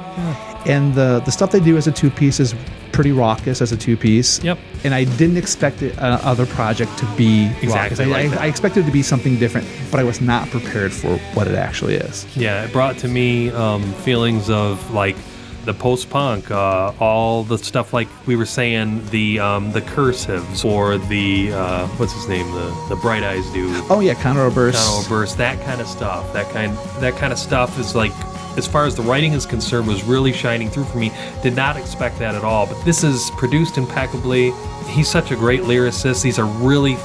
And 0.64 0.94
the 0.94 1.20
the 1.24 1.32
stuff 1.32 1.50
they 1.50 1.60
do 1.60 1.76
as 1.76 1.86
a 1.88 1.92
two 1.92 2.10
piece 2.10 2.38
is 2.40 2.54
pretty 2.92 3.10
raucous 3.10 3.60
as 3.62 3.72
a 3.72 3.76
two 3.76 3.96
piece. 3.96 4.42
Yep. 4.44 4.58
And 4.84 4.94
I 4.94 5.04
didn't 5.04 5.36
expect 5.38 5.82
it, 5.82 5.98
uh, 5.98 6.18
other 6.22 6.46
project 6.46 6.96
to 6.98 7.06
be 7.16 7.50
Exactly 7.62 8.04
like 8.04 8.26
I, 8.26 8.28
that. 8.28 8.40
I 8.42 8.46
expected 8.46 8.82
it 8.84 8.86
to 8.86 8.92
be 8.92 9.02
something 9.02 9.38
different, 9.38 9.66
but 9.90 9.98
I 9.98 10.04
was 10.04 10.20
not 10.20 10.48
prepared 10.50 10.92
for 10.92 11.16
what 11.34 11.46
it 11.48 11.54
actually 11.54 11.94
is. 11.94 12.26
Yeah. 12.36 12.64
It 12.64 12.72
brought 12.72 12.98
to 12.98 13.08
me 13.08 13.50
um, 13.50 13.82
feelings 14.04 14.50
of 14.50 14.92
like 14.92 15.16
the 15.64 15.74
post 15.74 16.10
punk, 16.10 16.50
uh, 16.50 16.92
all 16.98 17.44
the 17.44 17.58
stuff 17.58 17.92
like 17.92 18.08
we 18.26 18.36
were 18.36 18.46
saying, 18.46 19.04
the 19.10 19.38
um, 19.40 19.72
the 19.72 19.80
cursives 19.80 20.64
or 20.64 20.98
the 20.98 21.52
uh, 21.52 21.86
what's 21.98 22.12
his 22.12 22.28
name, 22.28 22.50
the 22.52 22.86
the 22.88 22.96
Bright 22.96 23.22
Eyes 23.22 23.48
dude. 23.52 23.84
Oh 23.90 24.00
yeah, 24.00 24.14
Conor 24.14 24.42
Oberst. 24.42 24.78
Conor 24.78 25.06
Oberst, 25.06 25.36
that 25.38 25.60
kind 25.64 25.80
of 25.80 25.86
stuff. 25.86 26.32
That 26.32 26.50
kind 26.52 26.76
that 27.00 27.16
kind 27.16 27.32
of 27.32 27.38
stuff 27.38 27.78
is 27.78 27.94
like 27.94 28.12
as 28.56 28.66
far 28.66 28.84
as 28.84 28.94
the 28.94 29.02
writing 29.02 29.32
is 29.32 29.46
concerned 29.46 29.86
was 29.86 30.04
really 30.04 30.32
shining 30.32 30.68
through 30.68 30.84
for 30.84 30.98
me. 30.98 31.10
Did 31.42 31.56
not 31.56 31.76
expect 31.76 32.18
that 32.18 32.34
at 32.34 32.44
all. 32.44 32.66
But 32.66 32.82
this 32.84 33.02
is 33.02 33.30
produced 33.32 33.78
impeccably. 33.78 34.52
He's 34.88 35.08
such 35.08 35.30
a 35.30 35.36
great 35.36 35.62
lyricist. 35.62 36.22
These 36.22 36.38
are 36.38 36.46
really 36.46 36.96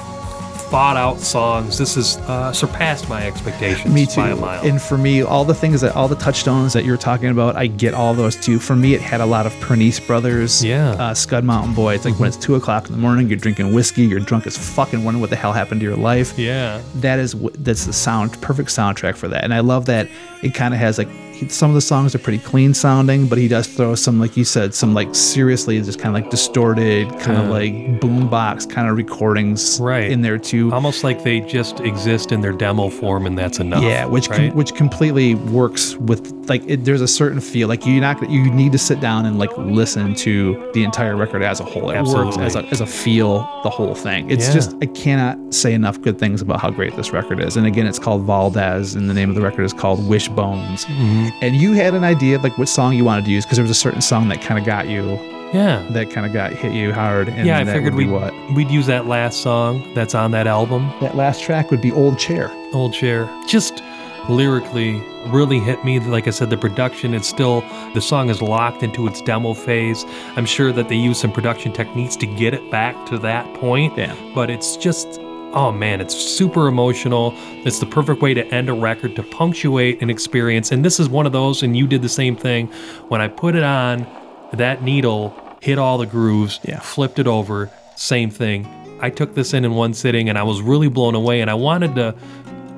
thought 0.70 0.98
out 0.98 1.20
songs. 1.20 1.78
This 1.78 1.96
has 1.96 2.18
uh, 2.28 2.52
surpassed 2.52 3.08
my 3.10 3.26
expectations 3.26 3.94
Me 3.94 4.06
too. 4.06 4.18
by 4.22 4.30
a 4.32 4.36
mile. 4.36 4.66
And 4.66 4.82
for 4.82 4.98
me, 4.98 5.22
all 5.22 5.46
the 5.46 5.54
things 5.54 5.82
that 5.82 5.96
all 5.96 6.08
the 6.08 6.16
touchstones 6.16 6.74
that 6.74 6.84
you're 6.86 6.98
talking 6.98 7.30
about, 7.30 7.56
I 7.56 7.68
get 7.68 7.94
all 7.94 8.14
those 8.14 8.36
too. 8.36 8.60
For 8.60 8.76
me, 8.76 8.94
it 8.94 9.02
had 9.02 9.22
a 9.22 9.26
lot 9.26 9.46
of 9.46 9.54
Pernice 9.62 10.00
Brothers, 10.00 10.64
Yeah. 10.64 10.92
Mm-hmm. 10.92 11.02
uh, 11.02 11.14
Scud 11.14 11.44
Mountain 11.44 11.74
Boy. 11.74 11.96
It's 11.96 12.06
like 12.06 12.20
when 12.20 12.28
it's 12.28 12.38
two 12.38 12.56
o'clock 12.56 12.88
in 12.88 12.92
the 12.92 12.98
morning, 12.98 13.28
you're 13.30 13.38
drinking 13.38 13.74
whiskey, 13.74 14.04
you're 14.04 14.20
drunk 14.20 14.46
as 14.48 14.58
fucking, 14.58 15.04
wondering 15.04 15.22
what 15.22 15.30
the 15.30 15.36
hell 15.36 15.54
happened 15.54 15.80
to 15.82 15.86
your 15.86 15.96
life. 15.98 16.38
yeah. 16.38 16.82
That 16.96 17.20
is 17.20 17.34
that's 17.60 17.86
the 17.86 17.94
sound, 17.94 18.40
perfect 18.42 18.70
soundtrack 18.70 19.16
for 19.16 19.28
that. 19.30 19.44
And 19.44 19.54
I 19.54 19.62
love 19.62 19.86
that 19.86 20.08
it 20.44 20.54
kind 20.54 20.74
of 20.74 20.80
has 20.80 20.98
like 20.98 21.08
he- 21.40 21.50
some 21.50 21.70
of 21.70 21.76
the 21.76 21.82
songs 21.82 22.14
are 22.16 22.20
pretty 22.20 22.40
clean 22.40 22.74
sounding, 22.74 23.28
but 23.28 23.38
he 23.38 23.48
does 23.48 23.68
throw 23.68 23.96
some, 23.96 24.20
like 24.20 24.36
you 24.38 24.44
said, 24.44 24.74
some 24.74 24.94
like 24.94 25.14
seriously 25.16 25.82
just 25.82 26.00
kind 26.00 26.16
of 26.16 26.22
like 26.22 26.30
distorted, 26.32 27.08
kind 27.20 27.38
of 27.38 27.46
Yeah. 27.46 27.52
like 27.52 27.74
boombox 28.02 28.70
kind 28.70 28.88
of 28.90 28.98
recordings 28.98 29.80
Right. 29.82 30.12
in 30.12 30.22
there 30.22 30.38
too. 30.38 30.72
Almost 30.74 31.04
like 31.04 31.24
they 31.24 31.40
just 31.42 31.80
exist 31.82 32.32
in 32.32 32.42
their 32.42 32.52
demo 32.54 32.90
form 32.90 33.26
and 33.26 33.38
that's 33.38 33.60
enough. 33.60 33.84
Yeah, 33.84 34.06
which 34.06 34.30
com- 34.30 34.52
which 34.52 34.74
completely 34.76 35.36
works 35.36 35.96
with 35.98 36.34
like 36.50 36.64
it, 36.68 36.86
there's 36.86 37.02
a 37.02 37.08
certain 37.08 37.40
feel 37.42 37.68
like 37.68 37.86
you're 37.86 38.02
not 38.02 38.18
you 38.30 38.50
need 38.52 38.72
to 38.72 38.78
sit 38.78 39.00
down 39.00 39.26
and 39.26 39.38
like 39.38 39.56
listen 39.58 40.16
to 40.16 40.70
the 40.74 40.84
entire 40.84 41.16
record 41.16 41.44
as 41.44 41.60
a 41.60 41.64
whole. 41.64 41.90
It 41.92 42.02
works 42.04 42.38
as 42.38 42.56
a, 42.56 42.64
as 42.72 42.82
a 42.82 42.86
feel 42.86 43.40
the 43.64 43.70
whole 43.70 43.96
thing. 43.96 44.30
It's 44.32 44.48
Yeah. 44.48 44.54
just 44.54 44.76
I 44.82 44.86
cannot 44.88 45.38
say 45.54 45.74
enough 45.74 46.02
good 46.02 46.18
things 46.20 46.42
about 46.42 46.62
how 46.62 46.70
great 46.70 46.96
this 46.96 47.12
record 47.12 47.40
is. 47.42 47.58
And 47.58 47.66
again, 47.68 47.86
it's 47.88 48.00
called 48.00 48.24
Valdez, 48.24 48.96
and 48.96 49.10
the 49.10 49.14
name 49.14 49.30
of 49.30 49.36
the 49.36 49.42
record 49.42 49.64
is 49.64 49.74
called 49.74 50.00
Wishbones. 50.08 50.86
Mm-hmm. 50.86 51.27
And 51.42 51.56
you 51.56 51.74
had 51.74 51.94
an 51.94 52.04
idea 52.04 52.36
of 52.36 52.44
like 52.44 52.58
what 52.58 52.70
song 52.70 52.94
you 52.94 53.06
wanted 53.06 53.26
to 53.26 53.32
use 53.32 53.46
because 53.46 53.58
there 53.58 53.64
was 53.64 53.72
a 53.72 53.76
certain 53.76 54.02
song 54.02 54.30
that 54.30 54.42
kind 54.42 54.60
of 54.60 54.66
got 54.66 54.88
you 54.88 55.20
yeah. 55.54 55.86
that 55.92 56.12
kind 56.12 56.26
of 56.26 56.34
got 56.34 56.54
hit 56.54 56.74
you 56.74 56.94
hard. 56.94 57.30
And 57.30 57.46
yeah, 57.46 57.60
I 57.60 57.64
that 57.64 57.74
figured 57.74 57.96
we'd, 57.96 58.10
what 58.10 58.34
we'd 58.52 58.70
use 58.70 58.86
that 58.88 59.08
last 59.08 59.42
song 59.42 59.94
that's 59.94 60.16
on 60.16 60.32
that 60.32 60.48
album, 60.48 60.90
that 61.02 61.16
last 61.16 61.42
track 61.42 61.72
would 61.72 61.82
be 61.82 61.92
Old 61.92 62.20
Chair. 62.20 62.52
Old 62.74 62.94
Chair. 62.94 63.30
Just 63.48 63.82
lyrically 64.30 65.02
really 65.28 65.60
hit 65.60 65.84
me. 65.86 66.00
Like 66.00 66.28
I 66.28 66.32
said, 66.32 66.50
the 66.50 66.58
production, 66.58 67.14
it's 67.14 67.28
still, 67.28 67.62
the 67.94 68.02
song 68.02 68.30
is 68.30 68.42
locked 68.42 68.84
into 68.84 69.08
its 69.08 69.22
demo 69.22 69.54
phase. 69.54 70.04
I'm 70.36 70.46
sure 70.46 70.72
that 70.74 70.90
they 70.90 70.96
use 70.96 71.20
some 71.20 71.32
production 71.32 71.72
techniques 71.72 72.16
to 72.18 72.26
get 72.26 72.54
it 72.54 72.70
back 72.70 73.06
to 73.08 73.18
that 73.20 73.52
point. 73.56 73.98
Yeah. 73.98 74.16
But 74.36 74.50
it's 74.50 74.76
just, 74.76 75.22
oh 75.54 75.72
man, 75.72 76.02
it's 76.02 76.16
super 76.16 76.68
emotional. 76.68 77.34
It's 77.66 77.80
the 77.80 77.86
perfect 77.86 78.22
way 78.22 78.34
to 78.34 78.46
end 78.48 78.70
a 78.70 78.74
record, 78.74 79.16
to 79.16 79.24
punctuate 79.24 80.02
an 80.02 80.10
experience. 80.10 80.72
And 80.72 80.84
this 80.84 81.00
is 81.00 81.10
one 81.10 81.26
of 81.26 81.32
those, 81.32 81.64
and 81.64 81.76
you 81.76 81.88
did 81.88 82.02
the 82.02 82.10
same 82.10 82.36
thing. 82.36 82.68
When 83.08 83.22
I 83.22 83.28
put 83.28 83.56
it 83.56 83.64
on, 83.64 84.06
that 84.54 84.84
needle 84.84 85.34
hit 85.62 85.80
all 85.80 85.98
the 85.98 86.06
grooves, 86.06 86.60
Yeah. 86.68 86.80
flipped 86.80 87.20
it 87.20 87.28
over, 87.28 87.70
same 87.96 88.30
thing. 88.30 88.68
I 89.02 89.10
took 89.10 89.36
this 89.36 89.54
in 89.54 89.66
in 89.66 89.74
one 89.76 89.94
sitting 89.94 90.30
and 90.30 90.38
I 90.38 90.44
was 90.44 90.62
really 90.62 90.88
blown 90.88 91.14
away. 91.16 91.42
And 91.42 91.50
I 91.50 91.54
wanted 91.54 91.96
to, 91.96 92.16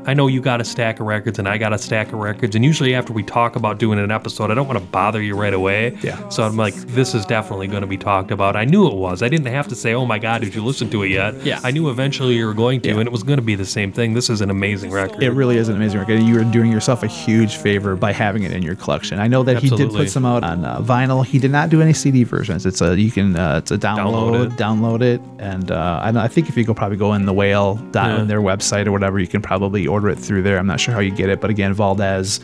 I 0.10 0.16
know 0.16 0.26
you 0.26 0.42
got 0.42 0.60
a 0.60 0.66
stack 0.66 1.00
of 1.00 1.06
records 1.06 1.38
and 1.38 1.48
I 1.48 1.60
got 1.60 1.72
a 1.72 1.78
stack 1.78 2.08
of 2.08 2.16
records. 2.16 2.56
And 2.56 2.66
usually 2.66 2.96
after 2.96 3.14
we 3.14 3.22
talk 3.22 3.56
about 3.56 3.78
doing 3.78 4.00
an 4.00 4.10
episode, 4.10 4.50
I 4.50 4.56
don't 4.56 4.66
want 4.66 4.80
to 4.80 4.86
bother 4.86 5.22
you 5.22 5.36
right 5.36 5.54
away. 5.54 5.96
Yeah. 6.02 6.28
So 6.30 6.42
I'm 6.44 6.58
like, 6.58 6.74
this 6.74 7.14
is 7.14 7.26
definitely 7.28 7.68
going 7.68 7.82
to 7.82 7.88
be 7.88 7.98
talked 7.98 8.32
about. 8.32 8.56
I 8.56 8.66
knew 8.66 8.88
it 8.88 8.96
was. 8.96 9.22
I 9.22 9.30
didn't 9.30 9.46
have 9.54 9.68
to 9.68 9.76
say, 9.76 9.94
oh 9.94 10.06
my 10.08 10.18
God, 10.18 10.42
did 10.42 10.56
you 10.56 10.66
listen 10.66 10.90
to 10.90 11.04
it 11.04 11.10
yet? 11.10 11.36
Yeah. 11.46 11.60
I 11.64 11.70
knew 11.70 11.90
eventually 11.92 12.36
you 12.38 12.48
were 12.48 12.56
going 12.56 12.82
to, 12.82 12.90
Yeah. 12.90 12.96
and 12.98 13.08
it 13.08 13.12
was 13.12 13.22
going 13.22 13.38
to 13.38 13.44
be 13.46 13.54
the 13.54 13.66
same 13.66 13.92
thing. 13.92 14.16
This 14.16 14.32
is 14.32 14.42
an 14.42 14.50
amazing 14.50 14.90
record. 14.90 15.22
It 15.22 15.30
really 15.30 15.58
is 15.58 15.70
an 15.70 15.76
amazing 15.76 16.00
record. 16.00 16.24
You 16.24 16.40
are 16.42 16.44
doing 16.44 16.72
yourself 16.72 17.04
a 17.04 17.08
huge 17.08 17.58
favor 17.58 17.96
by 17.96 18.12
having 18.12 18.42
it 18.42 18.52
in 18.52 18.64
your 18.64 18.76
collection. 18.76 19.20
I 19.20 19.28
know 19.28 19.44
that 19.44 19.62
he 19.62 19.70
did 19.70 19.92
put 19.92 20.10
some 20.10 20.26
out 20.26 20.44
on 20.44 20.66
uh, 20.66 20.80
vinyl. 20.82 21.24
He 21.24 21.38
did 21.38 21.52
not 21.52 21.70
do 21.70 21.84
any 21.84 21.94
CD 21.94 22.24
versions. 22.24 22.66
It's 22.66 22.82
a 22.82 23.00
you 23.00 23.12
can 23.12 23.36
uh, 23.36 23.58
it's 23.60 23.70
a 23.70 23.78
download, 23.78 24.50
Download 24.56 24.58
download 24.58 25.02
it. 25.02 25.10
it, 25.10 25.22
and 25.38 25.70
uh, 25.72 26.00
I, 26.02 26.10
know, 26.12 26.20
I 26.22 26.28
think 26.28 26.50
if 26.50 26.58
you 26.58 26.64
go 26.64 26.74
probably 26.74 26.98
go 26.98 27.14
in 27.14 27.26
the 27.28 27.34
whale 27.34 27.76
dot 27.92 28.08
Yeah. 28.10 28.18
on 28.22 28.28
their 28.28 28.42
website 28.42 28.88
or 28.88 28.92
whatever, 28.92 29.20
you 29.20 29.28
can 29.28 29.42
probably 29.42 29.86
order 29.88 29.99
it 30.08 30.18
through 30.18 30.44
there. 30.44 30.58
I'm 30.58 30.68
not 30.68 30.80
sure 30.80 30.94
how 30.94 31.02
you 31.02 31.12
get 31.12 31.28
it, 31.28 31.42
but 31.42 31.50
again, 31.50 31.74
Valdez. 31.74 32.40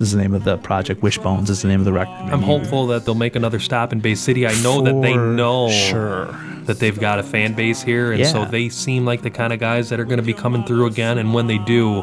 Is 0.00 0.10
the 0.10 0.18
name 0.18 0.34
of 0.34 0.42
the 0.42 0.58
project. 0.58 1.02
Wishbones 1.02 1.48
is 1.50 1.62
the 1.62 1.68
name 1.68 1.78
of 1.78 1.84
the 1.84 1.92
record. 1.92 2.10
I'm 2.10 2.42
hopeful 2.42 2.88
that 2.88 3.04
they'll 3.04 3.14
make 3.14 3.36
another 3.36 3.60
stop 3.60 3.92
in 3.92 4.00
Bay 4.00 4.16
City. 4.16 4.44
I 4.44 4.52
know 4.60 4.82
that 4.82 5.00
they 5.00 5.16
know 5.16 5.70
sure. 5.70 6.26
that 6.64 6.80
they've 6.80 6.98
got 6.98 7.20
a 7.20 7.22
fan 7.22 7.54
base 7.54 7.80
here, 7.80 8.10
and 8.10 8.26
so 8.26 8.44
they 8.44 8.68
seem 8.68 9.04
like 9.04 9.22
the 9.22 9.30
kind 9.30 9.52
of 9.52 9.60
guys 9.60 9.90
that 9.90 10.00
are 10.00 10.04
going 10.04 10.18
to 10.18 10.24
be 10.24 10.34
coming 10.34 10.64
through 10.64 10.86
again. 10.86 11.18
And 11.18 11.32
when 11.32 11.46
they 11.46 11.58
do, 11.58 12.02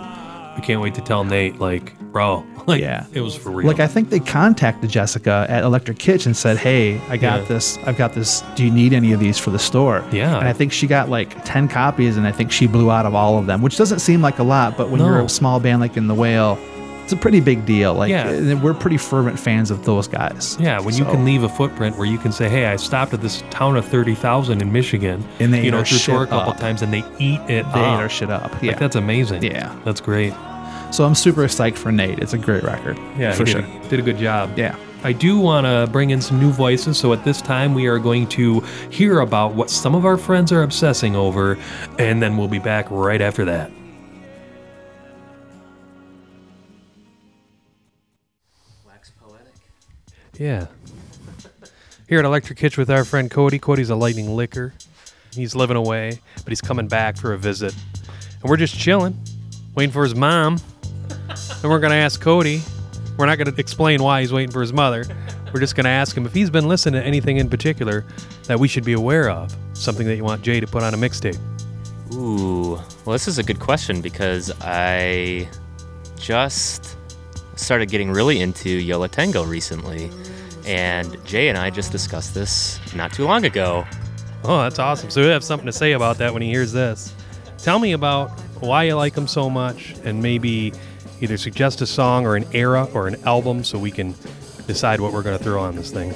I 0.61 0.65
can't 0.65 0.79
wait 0.81 0.93
to 0.95 1.01
tell 1.01 1.23
Nate, 1.23 1.59
like, 1.59 1.97
bro, 2.11 2.45
like, 2.67 2.81
Yeah. 2.81 3.05
it 3.13 3.21
was 3.21 3.35
for 3.35 3.49
real. 3.49 3.67
Like 3.67 3.79
I 3.79 3.87
think 3.87 4.09
they 4.11 4.19
contacted 4.19 4.89
Jessica 4.91 5.47
at 5.49 5.63
Electric 5.63 5.97
Kitsch 5.97 6.27
and 6.27 6.37
said, 6.37 6.57
"Hey, 6.57 7.01
I 7.09 7.17
got 7.17 7.39
Yeah. 7.41 7.45
this. 7.47 7.79
I've 7.85 7.97
got 7.97 8.13
this. 8.13 8.43
Do 8.55 8.63
you 8.63 8.69
need 8.71 8.93
any 8.93 9.11
of 9.11 9.19
these 9.19 9.39
for 9.39 9.49
the 9.49 9.57
store?" 9.59 10.03
Yeah. 10.11 10.37
And 10.37 10.47
I 10.47 10.53
think 10.53 10.71
she 10.71 10.85
got 10.85 11.09
like 11.09 11.43
ten 11.45 11.67
copies, 11.67 12.15
and 12.17 12.27
I 12.27 12.31
think 12.31 12.51
she 12.51 12.67
blew 12.67 12.91
out 12.91 13.07
of 13.07 13.15
all 13.15 13.39
of 13.39 13.47
them, 13.47 13.61
which 13.63 13.75
doesn't 13.77 13.99
seem 13.99 14.21
like 14.21 14.37
a 14.37 14.43
lot, 14.43 14.77
but 14.77 14.89
when 14.91 14.99
you're 15.01 15.19
a 15.21 15.27
small 15.29 15.59
band 15.59 15.81
like 15.81 15.97
in 15.97 16.07
the 16.07 16.13
Whale, 16.13 16.59
it's 17.03 17.13
a 17.13 17.17
pretty 17.17 17.39
big 17.39 17.65
deal. 17.65 17.95
Like 17.95 18.11
Yeah. 18.11 18.53
we're 18.61 18.75
pretty 18.75 18.97
fervent 18.97 19.39
fans 19.39 19.71
of 19.71 19.83
those 19.85 20.07
guys. 20.07 20.57
yeah, 20.59 20.79
when 20.79 20.95
you 20.95 21.05
can 21.05 21.25
leave 21.25 21.41
a 21.43 21.49
footprint 21.49 21.97
where 21.97 22.05
you 22.07 22.19
can 22.19 22.31
say, 22.31 22.47
"Hey, 22.49 22.67
I 22.67 22.75
stopped 22.75 23.13
at 23.15 23.21
this 23.21 23.43
town 23.49 23.75
of 23.77 23.85
thirty 23.85 24.13
thousand 24.13 24.61
in 24.61 24.71
Michigan," 24.71 25.23
And 25.39 25.51
they 25.51 25.63
you 25.65 25.71
know, 25.71 25.83
through 25.83 25.97
tour 25.97 26.23
a 26.23 26.27
couple 26.27 26.51
up. 26.53 26.59
times, 26.59 26.83
and 26.83 26.93
they 26.93 27.03
eat 27.17 27.39
it 27.47 27.47
They 27.47 27.61
up. 27.63 27.75
ate 27.77 28.01
our 28.03 28.09
shit 28.09 28.29
up. 28.29 28.61
Like, 28.61 28.77
that's 28.77 28.95
amazing. 28.95 29.41
Yeah. 29.43 29.71
that's 29.83 29.99
great. 30.01 30.33
So 30.91 31.05
I'm 31.05 31.15
super 31.15 31.43
psyched 31.43 31.77
for 31.77 31.91
Nate. 31.91 32.19
It's 32.19 32.33
a 32.33 32.37
great 32.37 32.63
record. 32.63 32.97
Yeah, 33.17 33.31
for 33.31 33.45
he 33.45 33.51
sure. 33.51 33.61
did, 33.61 33.89
did 33.89 33.99
a 33.99 34.03
good 34.03 34.17
job. 34.17 34.57
Yeah. 34.57 34.75
I 35.03 35.13
do 35.13 35.39
want 35.39 35.65
to 35.65 35.91
bring 35.91 36.11
in 36.11 36.21
some 36.21 36.39
new 36.39 36.51
voices, 36.51 36.97
so 36.97 37.11
at 37.13 37.23
this 37.23 37.41
time 37.41 37.73
we 37.73 37.87
are 37.87 37.97
going 37.97 38.27
to 38.29 38.59
hear 38.91 39.21
about 39.21 39.55
what 39.55 39.69
some 39.69 39.95
of 39.95 40.05
our 40.05 40.17
friends 40.17 40.51
are 40.51 40.61
obsessing 40.61 41.15
over, 41.15 41.57
and 41.97 42.21
then 42.21 42.37
we'll 42.37 42.47
be 42.47 42.59
back 42.59 42.85
right 42.91 43.21
after 43.21 43.45
that. 43.45 43.71
Yeah. 50.37 50.67
Here 52.09 52.19
at 52.19 52.25
Electric 52.25 52.59
Kitsch 52.59 52.77
with 52.77 52.89
our 52.89 53.05
friend 53.05 53.29
Cody. 53.29 53.59
Cody's 53.59 53.89
a 53.91 53.95
lightning 53.95 54.35
liquor. 54.35 54.73
He's 55.33 55.55
living 55.55 55.77
away, 55.77 56.19
but 56.35 56.47
he's 56.49 56.61
coming 56.61 56.87
back 56.87 57.15
for 57.15 57.33
a 57.33 57.37
visit. 57.37 57.75
And 58.41 58.49
we're 58.49 58.57
just 58.57 58.77
chilling, 58.77 59.17
waiting 59.75 59.93
for 59.93 60.03
his 60.03 60.15
mom. 60.15 60.57
And 61.61 61.71
we're 61.71 61.79
going 61.79 61.91
to 61.91 61.97
ask 61.97 62.19
Cody. 62.19 62.61
We're 63.17 63.25
not 63.25 63.37
going 63.37 63.53
to 63.53 63.59
explain 63.59 64.01
why 64.01 64.21
he's 64.21 64.33
waiting 64.33 64.51
for 64.51 64.61
his 64.61 64.73
mother. 64.73 65.05
We're 65.53 65.59
just 65.59 65.75
going 65.75 65.83
to 65.83 65.91
ask 65.91 66.15
him 66.15 66.25
if 66.25 66.33
he's 66.33 66.49
been 66.49 66.67
listening 66.67 67.01
to 67.01 67.05
anything 67.05 67.37
in 67.37 67.49
particular 67.49 68.05
that 68.47 68.59
we 68.59 68.67
should 68.67 68.85
be 68.85 68.93
aware 68.93 69.29
of. 69.29 69.55
Something 69.73 70.07
that 70.07 70.15
you 70.15 70.23
want 70.23 70.41
Jay 70.41 70.59
to 70.59 70.67
put 70.67 70.83
on 70.83 70.93
a 70.93 70.97
mixtape. 70.97 71.37
Ooh, 72.13 72.75
well, 73.05 73.13
this 73.13 73.27
is 73.27 73.37
a 73.37 73.43
good 73.43 73.59
question 73.59 74.01
because 74.01 74.51
I 74.61 75.49
just 76.17 76.97
started 77.55 77.89
getting 77.89 78.11
really 78.11 78.41
into 78.41 78.69
Yo 78.69 78.99
La 78.99 79.07
Tengo 79.07 79.43
recently. 79.43 80.09
And 80.65 81.23
Jay 81.25 81.49
and 81.49 81.57
I 81.57 81.69
just 81.69 81.91
discussed 81.91 82.33
this 82.33 82.79
not 82.95 83.13
too 83.13 83.25
long 83.25 83.45
ago. 83.45 83.85
Oh, 84.43 84.61
that's 84.61 84.79
awesome. 84.79 85.09
So 85.09 85.21
he'll 85.21 85.31
have 85.31 85.43
something 85.43 85.65
to 85.65 85.71
say 85.71 85.93
about 85.93 86.17
that 86.19 86.33
when 86.33 86.41
he 86.41 86.49
hears 86.49 86.71
this. 86.71 87.13
Tell 87.57 87.79
me 87.79 87.91
about 87.91 88.29
why 88.59 88.83
you 88.83 88.95
like 88.95 89.15
him 89.15 89.27
so 89.27 89.49
much 89.49 89.95
and 90.03 90.21
maybe 90.21 90.73
either 91.21 91.37
suggest 91.37 91.81
a 91.81 91.85
song 91.85 92.25
or 92.25 92.35
an 92.35 92.45
era 92.53 92.87
or 92.93 93.07
an 93.07 93.15
album 93.25 93.63
so 93.63 93.77
we 93.77 93.91
can 93.91 94.13
decide 94.67 94.99
what 94.99 95.13
we're 95.13 95.23
going 95.23 95.37
to 95.37 95.43
throw 95.43 95.61
on 95.61 95.75
this 95.75 95.91
thing. 95.91 96.13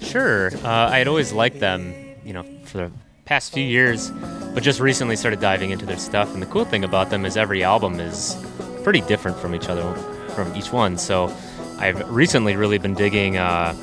Sure, 0.00 0.50
uh, 0.64 0.88
I 0.88 0.98
had 0.98 1.08
always 1.08 1.32
liked 1.32 1.60
them, 1.60 1.94
you 2.24 2.32
know, 2.32 2.44
for 2.64 2.78
the 2.78 2.92
past 3.26 3.52
few 3.52 3.64
years, 3.64 4.10
but 4.54 4.62
just 4.62 4.80
recently 4.80 5.14
started 5.14 5.40
diving 5.40 5.70
into 5.70 5.86
their 5.86 5.98
stuff. 5.98 6.32
And 6.32 6.42
the 6.42 6.46
cool 6.46 6.64
thing 6.64 6.84
about 6.84 7.10
them 7.10 7.24
is 7.24 7.36
every 7.36 7.62
album 7.62 8.00
is 8.00 8.36
pretty 8.82 9.02
different 9.02 9.38
from 9.38 9.54
each 9.54 9.68
other, 9.68 9.94
from 10.34 10.54
each 10.56 10.72
one. 10.72 10.96
So 10.98 11.32
I've 11.78 12.08
recently 12.10 12.56
really 12.56 12.78
been 12.78 12.94
digging 12.94 13.36
uh, 13.36 13.74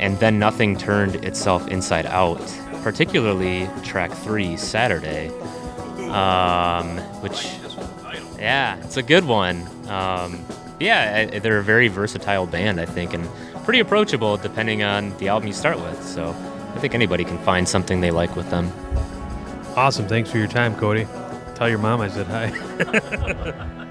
And 0.00 0.18
Then 0.18 0.38
Nothing 0.38 0.76
Turned 0.76 1.16
Itself 1.24 1.68
Inside 1.68 2.06
Out, 2.06 2.40
particularly 2.82 3.68
track 3.82 4.10
three, 4.12 4.56
Saturday, 4.56 5.28
um, 6.10 6.98
which, 7.22 7.48
yeah, 8.38 8.76
it's 8.84 8.96
a 8.96 9.02
good 9.02 9.24
one. 9.24 9.66
Um, 9.88 10.44
yeah, 10.80 11.28
I- 11.32 11.38
they're 11.38 11.58
a 11.58 11.62
very 11.64 11.88
versatile 11.88 12.46
band, 12.46 12.80
I 12.80 12.86
think, 12.86 13.14
and 13.14 13.28
pretty 13.64 13.80
approachable 13.80 14.36
depending 14.36 14.82
on 14.82 15.16
the 15.18 15.28
album 15.28 15.48
you 15.48 15.52
start 15.54 15.78
with. 15.80 16.02
So 16.04 16.34
I 16.74 16.78
think 16.78 16.94
anybody 16.94 17.24
can 17.24 17.38
find 17.38 17.68
something 17.68 18.00
they 18.00 18.10
like 18.10 18.36
with 18.36 18.48
them. 18.50 18.70
Awesome. 19.76 20.06
Thanks 20.08 20.30
for 20.30 20.38
your 20.38 20.46
time, 20.48 20.74
Cody. 20.76 21.06
Tell 21.54 21.68
your 21.68 21.78
mom 21.78 22.00
I 22.00 22.08
said 22.08 22.26
hi. 22.26 23.72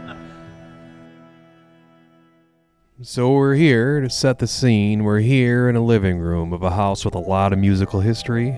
So 3.02 3.34
we're 3.34 3.56
here 3.56 4.00
to 4.00 4.10
set 4.10 4.40
the 4.40 4.48
scene. 4.48 5.04
We're 5.04 5.20
here 5.20 5.68
in 5.68 5.76
a 5.76 5.84
living 5.84 6.18
room 6.18 6.54
of 6.54 6.64
a 6.64 6.72
house 6.72 7.04
with 7.04 7.14
a 7.14 7.20
lot 7.20 7.52
of 7.52 7.60
musical 7.60 8.00
history, 8.00 8.58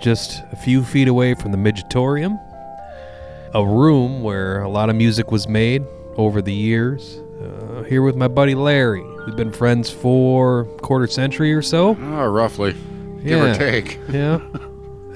just 0.00 0.42
a 0.52 0.56
few 0.56 0.84
feet 0.84 1.08
away 1.08 1.34
from 1.34 1.50
the 1.50 1.56
Midgetorium. 1.58 2.38
A 3.52 3.64
room 3.64 4.22
where 4.22 4.62
a 4.62 4.68
lot 4.68 4.90
of 4.90 4.96
music 4.96 5.32
was 5.32 5.48
made 5.48 5.84
over 6.16 6.40
the 6.40 6.52
years. 6.52 7.20
Uh, 7.40 7.82
here 7.82 8.02
with 8.02 8.14
my 8.14 8.28
buddy 8.28 8.54
Larry. 8.54 9.02
We've 9.26 9.36
been 9.36 9.52
friends 9.52 9.90
for 9.90 10.60
a 10.60 10.78
quarter 10.78 11.06
century 11.06 11.52
or 11.52 11.62
so. 11.62 11.96
Oh, 12.00 12.26
roughly. 12.26 12.76
Give 13.24 13.42
or 13.42 13.54
take. 13.54 13.98
yeah. 14.10 14.40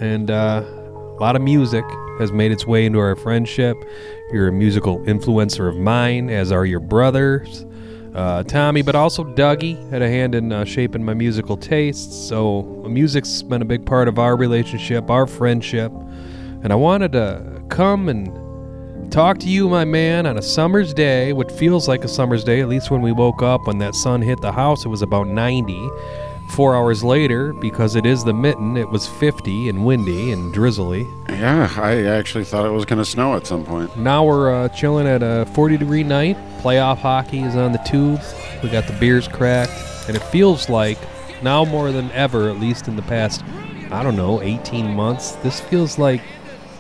And 0.01 0.31
uh, 0.31 0.65
a 0.67 1.21
lot 1.21 1.37
of 1.37 1.43
music 1.43 1.85
has 2.19 2.33
made 2.33 2.51
its 2.51 2.67
way 2.67 2.87
into 2.87 2.99
our 2.99 3.15
friendship. 3.15 3.77
You're 4.33 4.49
a 4.49 4.53
musical 4.53 4.99
influencer 5.01 5.69
of 5.69 5.77
mine, 5.77 6.29
as 6.29 6.51
are 6.51 6.67
your 6.67 6.81
brothers, 6.81 7.65
uh, 8.15 8.43
Tommy, 8.45 8.83
but 8.83 8.95
also 8.95 9.25
Dougie 9.25 9.89
had 9.91 10.03
a 10.03 10.09
hand 10.09 10.35
in 10.35 10.53
uh, 10.53 10.65
shaping 10.65 11.05
my 11.05 11.15
musical 11.15 11.57
tastes. 11.57 12.29
So 12.29 12.63
music's 12.89 13.43
been 13.43 13.63
a 13.63 13.67
big 13.67 13.87
part 13.87 14.09
of 14.09 14.19
our 14.19 14.37
relationship, 14.37 15.11
our 15.11 15.27
friendship. 15.27 15.93
And 16.63 16.73
I 16.73 16.77
wanted 16.77 17.13
to 17.13 17.54
come 17.69 18.09
and 18.09 19.13
talk 19.13 19.39
to 19.39 19.49
you, 19.49 19.69
my 19.69 19.85
man, 19.85 20.27
on 20.27 20.39
a 20.39 20.43
summer's 20.43 20.93
day, 20.93 21.33
what 21.33 21.51
feels 21.51 21.89
like 21.89 22.05
a 22.05 22.09
summer's 22.09 22.45
day, 22.45 22.61
at 22.61 22.69
least 22.69 22.91
when 22.91 23.01
we 23.01 23.13
woke 23.13 23.43
up, 23.43 23.67
when 23.67 23.79
that 23.79 23.95
sun 23.95 24.23
hit 24.23 24.41
the 24.41 24.53
house, 24.53 24.85
it 24.85 24.89
was 24.89 25.03
about 25.03 25.29
90. 25.29 25.89
Four 26.51 26.77
hours 26.77 27.03
later, 27.03 27.55
because 27.55 27.97
it 27.97 28.05
is 28.05 28.23
the 28.23 28.35
mitten, 28.35 28.77
it 28.77 28.89
was 28.91 29.09
50 29.09 29.71
and 29.71 29.87
windy 29.87 30.31
and 30.31 30.53
drizzly. 30.53 31.09
Yeah, 31.29 31.73
I 31.79 32.05
actually 32.05 32.45
thought 32.45 32.67
it 32.67 32.71
was 32.71 32.85
going 32.85 32.99
to 32.99 33.05
snow 33.05 33.35
at 33.35 33.47
some 33.47 33.65
point. 33.65 33.97
Now 33.97 34.25
we're 34.25 34.53
uh, 34.53 34.69
chilling 34.69 35.07
at 35.07 35.23
a 35.23 35.47
40 35.55 35.79
degree 35.79 36.05
night. 36.05 36.37
Playoff 36.61 36.99
hockey 36.99 37.41
is 37.41 37.57
on 37.57 37.73
the 37.73 37.79
tube. 37.79 38.21
We 38.63 38.69
got 38.69 38.87
the 38.87 38.93
beers 39.01 39.27
cracked. 39.27 39.73
And 40.07 40.17
it 40.17 40.23
feels 40.25 40.69
like 40.69 40.99
now 41.43 41.65
more 41.65 41.93
than 41.93 42.11
ever, 42.13 42.51
at 42.51 42.61
least 42.61 42.89
in 42.89 42.97
the 42.97 43.03
past, 43.03 43.43
I 43.91 44.03
don't 44.03 44.17
know, 44.17 44.43
18 44.43 44.95
months, 44.95 45.33
this 45.37 45.61
feels 45.61 45.99
like 45.99 46.21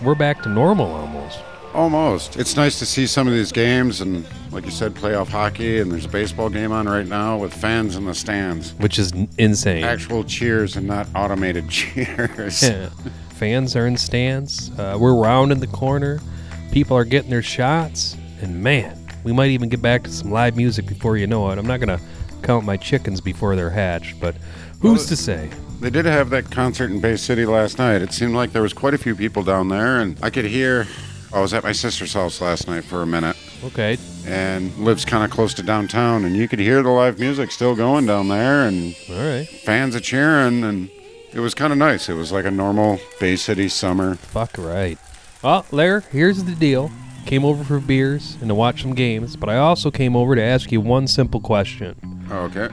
we're 0.05 0.15
back 0.15 0.43
to 0.43 0.49
normal 0.49 0.91
almost. 0.93 1.41
Almost. 1.73 2.37
It's 2.37 2.55
nice 2.57 2.79
to 2.79 2.87
see 2.87 3.07
some 3.07 3.27
of 3.27 3.33
these 3.35 3.51
games 3.51 4.01
and, 4.01 4.25
like 4.53 4.65
you 4.65 4.71
said, 4.71 4.95
playoff 4.95 5.29
hockey, 5.29 5.81
and 5.81 5.91
there's 5.91 6.05
a 6.05 6.09
baseball 6.09 6.49
game 6.49 6.71
on 6.71 6.87
right 6.89 7.07
now 7.07 7.37
with 7.37 7.53
fans 7.53 7.97
in 7.97 8.05
the 8.05 8.15
stands. 8.15 8.75
Which 8.75 8.99
is 9.01 9.13
n- 9.13 9.29
insane. 9.39 9.83
Actual 9.83 10.23
cheers 10.23 10.77
and 10.77 10.87
not 10.87 11.09
automated 11.17 11.69
cheers. 11.71 12.63
Yeah. 12.63 12.91
Fans 13.31 13.75
are 13.75 13.89
in 13.89 13.97
stands. 13.97 14.71
Uh, 14.79 14.97
we're 15.01 15.17
rounding 15.17 15.59
the 15.59 15.67
corner. 15.67 16.21
People 16.71 16.97
are 16.97 17.05
getting 17.05 17.31
their 17.31 17.43
shots. 17.43 18.17
And 18.41 18.63
man, 18.63 18.97
we 19.25 19.33
might 19.33 19.51
even 19.51 19.69
get 19.69 19.83
back 19.83 20.05
to 20.05 20.11
some 20.13 20.31
live 20.31 20.57
music 20.57 20.87
before 20.87 21.17
you 21.17 21.27
know 21.27 21.51
it. 21.51 21.59
I'm 21.59 21.67
not 21.67 21.81
going 21.81 21.99
to 21.99 22.05
count 22.45 22.65
my 22.65 22.77
chickens 22.77 23.21
before 23.21 23.57
they're 23.57 23.71
hatched, 23.71 24.21
but 24.21 24.37
who's 24.81 25.01
Well, 25.01 25.09
to 25.09 25.17
say? 25.17 25.51
They 25.81 25.91
did 25.91 26.07
have 26.07 26.31
that 26.31 26.51
concert 26.51 26.91
in 26.91 27.01
Bay 27.01 27.17
City 27.17 27.45
last 27.45 27.79
night. 27.79 28.01
It 28.01 28.13
seemed 28.13 28.35
like 28.35 28.53
there 28.53 28.63
was 28.63 28.73
quite 28.73 28.95
a 28.95 28.99
few 28.99 29.15
people 29.15 29.43
down 29.43 29.69
there, 29.69 30.01
and 30.01 30.19
I 30.23 30.31
could 30.31 30.47
hear. 30.47 30.87
I 31.33 31.41
was 31.41 31.53
at 31.53 31.65
my 31.65 31.73
sister's 31.73 32.15
house 32.15 32.41
last 32.41 32.69
night 32.69 32.85
for 32.85 33.03
a 33.03 33.07
minute. 33.07 33.37
Okay. 33.65 33.99
And 34.25 34.73
lives 34.79 35.05
kind 35.05 35.25
of 35.25 35.31
close 35.33 35.53
to 35.55 35.65
downtown, 35.65 36.25
and 36.25 36.37
you 36.37 36.47
could 36.47 36.61
hear 36.61 36.81
the 36.83 36.91
live 36.91 37.19
music 37.19 37.51
still 37.51 37.75
going 37.75 38.07
down 38.07 38.29
there, 38.29 38.67
and 38.69 38.95
All 39.11 39.17
right. 39.17 39.45
fans 39.65 39.97
are 39.97 40.01
cheering, 40.01 40.63
and 40.63 40.91
it 41.33 41.41
was 41.41 41.53
kind 41.53 41.73
of 41.73 41.79
nice. 41.79 42.09
It 42.09 42.15
was 42.15 42.31
like 42.31 42.45
a 42.45 42.53
normal 42.53 43.01
Bay 43.19 43.35
City 43.35 43.69
summer. 43.69 44.15
Fuck 44.15 44.57
right. 44.59 44.97
Well, 45.43 45.67
Lair, 45.73 46.01
here's 46.13 46.45
the 46.45 46.55
deal. 46.55 46.93
Came 47.27 47.45
over 47.45 47.65
for 47.65 47.81
beers 47.81 48.37
and 48.41 48.49
to 48.49 48.55
watch 48.55 48.83
some 48.83 48.95
games, 48.95 49.35
but 49.35 49.49
I 49.49 49.57
also 49.57 49.91
came 49.91 50.15
over 50.15 50.37
to 50.37 50.43
ask 50.43 50.71
you 50.71 50.81
one 50.81 51.09
simple 51.09 51.41
question. 51.41 51.97
Okay. 52.31 52.69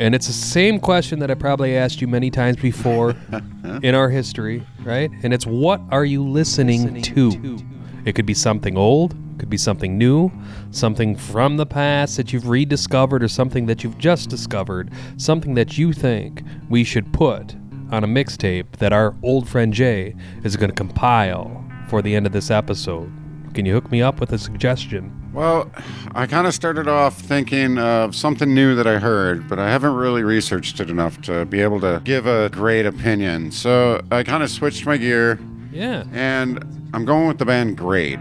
And 0.00 0.14
it's 0.14 0.26
the 0.26 0.32
same 0.32 0.80
question 0.80 1.18
that 1.18 1.30
I 1.30 1.34
probably 1.34 1.76
asked 1.76 2.00
you 2.00 2.08
many 2.08 2.30
times 2.30 2.56
before 2.56 3.14
in 3.82 3.94
our 3.94 4.08
history, 4.08 4.66
right? 4.82 5.10
And 5.22 5.34
it's 5.34 5.46
what 5.46 5.82
are 5.90 6.06
you 6.06 6.26
listening, 6.26 7.02
to? 7.02 7.58
It 8.06 8.14
could 8.14 8.24
be 8.24 8.32
something 8.32 8.78
old, 8.78 9.14
could 9.38 9.50
be 9.50 9.58
something 9.58 9.98
new, 9.98 10.32
something 10.70 11.14
from 11.16 11.58
the 11.58 11.66
past 11.66 12.16
that 12.16 12.32
you've 12.32 12.48
rediscovered 12.48 13.22
or 13.22 13.28
something 13.28 13.66
that 13.66 13.84
you've 13.84 13.98
just 13.98 14.30
discovered, 14.30 14.90
something 15.18 15.52
that 15.52 15.76
you 15.76 15.92
think 15.92 16.44
we 16.70 16.82
should 16.82 17.12
put 17.12 17.54
on 17.90 18.02
a 18.02 18.08
mixtape 18.08 18.72
that 18.78 18.94
our 18.94 19.14
old 19.22 19.46
friend 19.46 19.74
Jay 19.74 20.16
is 20.44 20.56
going 20.56 20.70
to 20.70 20.76
compile 20.76 21.62
for 21.88 22.00
the 22.00 22.16
end 22.16 22.24
of 22.24 22.32
this 22.32 22.50
episode. 22.50 23.12
Can 23.52 23.66
you 23.66 23.74
hook 23.74 23.90
me 23.90 24.00
up 24.00 24.18
with 24.18 24.32
a 24.32 24.38
suggestion? 24.38 25.19
Well, 25.32 25.70
I 26.12 26.26
kind 26.26 26.46
of 26.48 26.54
started 26.54 26.88
off 26.88 27.16
thinking 27.20 27.78
of 27.78 28.16
something 28.16 28.52
new 28.52 28.74
that 28.74 28.86
I 28.86 28.98
heard, 28.98 29.48
but 29.48 29.58
I 29.60 29.70
haven't 29.70 29.94
really 29.94 30.24
researched 30.24 30.80
it 30.80 30.90
enough 30.90 31.20
to 31.22 31.44
be 31.44 31.60
able 31.60 31.80
to 31.80 32.00
give 32.04 32.26
a 32.26 32.48
great 32.48 32.84
opinion. 32.84 33.52
So 33.52 34.00
I 34.10 34.24
kind 34.24 34.42
of 34.42 34.50
switched 34.50 34.84
my 34.86 34.96
gear. 34.96 35.38
Yeah. 35.72 36.04
And 36.12 36.64
I'm 36.92 37.04
going 37.04 37.28
with 37.28 37.38
the 37.38 37.44
band 37.44 37.76
Grade. 37.76 38.18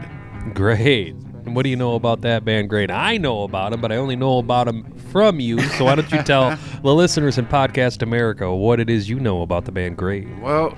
Great. 0.54 1.16
And 1.46 1.56
what 1.56 1.64
do 1.64 1.70
you 1.70 1.76
know 1.76 1.96
about 1.96 2.22
that 2.22 2.46
band? 2.46 2.70
Great. 2.70 2.92
I 2.92 3.18
know 3.18 3.42
about 3.42 3.72
them, 3.72 3.82
but 3.82 3.92
I 3.92 3.96
only 3.96 4.16
know 4.16 4.38
about 4.38 4.68
them 4.68 4.84
from 5.12 5.40
you. 5.40 5.60
So 5.62 5.86
why 5.86 5.96
don't 5.96 6.12
you 6.12 6.22
tell 6.22 6.56
the 6.84 6.94
listeners 6.94 7.40
in 7.40 7.48
Podcast 7.48 8.04
America 8.04 8.54
what 8.54 8.80
it 8.80 8.88
is 8.88 9.10
you 9.10 9.20
know 9.20 9.42
about 9.42 9.66
the 9.66 9.72
band 9.72 9.98
Grade? 9.98 10.40
Well, 10.42 10.78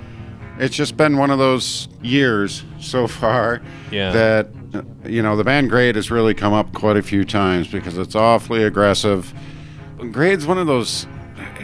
it's 0.59 0.75
just 0.75 0.95
been 0.95 1.17
one 1.17 1.29
of 1.29 1.39
those 1.39 1.89
years 2.01 2.63
so 2.79 3.05
far 3.07 3.61
Yeah. 3.91 4.11
that 4.11 4.47
you 5.05 5.21
know 5.21 5.35
the 5.35 5.43
band 5.43 5.69
Grade 5.69 5.95
has 5.95 6.09
really 6.11 6.33
come 6.33 6.53
up 6.53 6.73
quite 6.73 6.97
a 6.97 7.01
few 7.03 7.23
times 7.25 7.67
because 7.67 7.97
it's 7.97 8.15
awfully 8.15 8.63
aggressive. 8.63 9.33
Grade's 10.11 10.45
one 10.45 10.57
of 10.57 10.67
those 10.67 11.07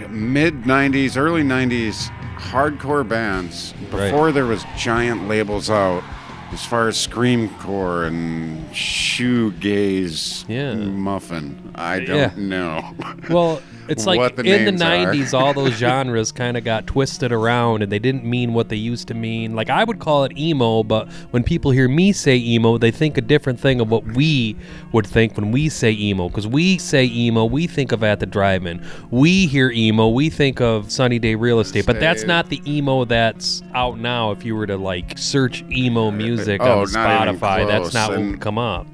mid 0.10 0.64
'90s, 0.64 1.18
early 1.18 1.44
'90s 1.44 2.10
hardcore 2.38 3.08
bands 3.08 3.74
Right. 3.92 4.12
before 4.12 4.32
there 4.32 4.46
was 4.46 4.64
giant 4.78 5.28
labels 5.28 5.70
out 5.70 6.04
as 6.52 6.64
far 6.66 6.88
as 6.88 6.96
screamcore 6.98 8.08
and 8.08 8.64
shoegaze 8.72 10.46
Yeah. 10.48 10.74
muffin. 10.76 11.72
I 11.76 12.00
don't 12.00 12.18
Yeah. 12.18 12.32
know. 12.38 12.96
Well, 13.30 13.62
it's 13.90 14.06
like 14.06 14.36
the 14.36 14.44
in 14.44 14.66
the 14.66 14.72
names 14.72 14.82
are. 14.82 15.14
90s, 15.14 15.34
all 15.34 15.54
those 15.54 15.74
genres 15.78 16.32
kind 16.32 16.58
of 16.58 16.64
got 16.64 16.88
twisted 16.88 17.32
around 17.32 17.84
and 17.84 17.92
they 17.92 18.00
didn't 18.00 18.24
mean 18.24 18.54
what 18.54 18.70
they 18.70 18.76
used 18.76 19.08
to 19.10 19.14
mean. 19.14 19.56
Like, 19.56 19.70
I 19.70 19.84
would 19.84 20.00
call 20.00 20.24
it 20.24 20.38
emo, 20.38 20.84
but 20.84 21.10
when 21.32 21.44
people 21.44 21.72
hear 21.72 21.88
me 21.88 22.12
say 22.12 22.36
emo, 22.38 22.78
they 22.78 22.92
think 22.92 23.18
a 23.18 23.22
different 23.22 23.60
thing 23.60 23.80
of 23.82 23.90
what 23.90 24.04
we 24.04 24.56
would 24.92 25.08
think 25.08 25.36
when 25.36 25.52
we 25.52 25.70
say 25.70 25.92
emo. 25.92 26.30
Because 26.30 26.48
we 26.48 26.78
say 26.78 27.06
emo, 27.06 27.46
we 27.46 27.68
think 27.68 27.92
of 27.92 28.04
at 28.04 28.20
the 28.20 28.26
drive 28.26 28.66
in. 28.66 28.86
We 29.12 29.48
hear 29.48 29.72
emo, 29.72 30.10
we 30.10 30.30
think 30.30 30.62
of 30.62 30.92
Sunny 30.92 31.20
Day 31.20 31.36
Real 31.36 31.60
Estate. 31.60 31.86
But 31.86 32.00
that's 32.00 32.24
not 32.24 32.50
the 32.50 32.62
emo 32.66 33.06
that's 33.06 33.62
out 33.74 34.00
now. 34.00 34.32
If 34.32 34.46
you 34.46 34.56
were 34.56 34.68
to, 34.68 34.78
like, 34.78 35.18
search 35.18 35.64
emo 35.72 36.08
uh, 36.08 36.12
music 36.12 36.62
Oh, 36.62 36.82
on 36.82 36.88
Spotify, 36.88 37.68
that's 37.68 37.94
not 37.94 38.12
what 38.12 38.20
would 38.20 38.42
come 38.42 38.58
up. 38.58 38.88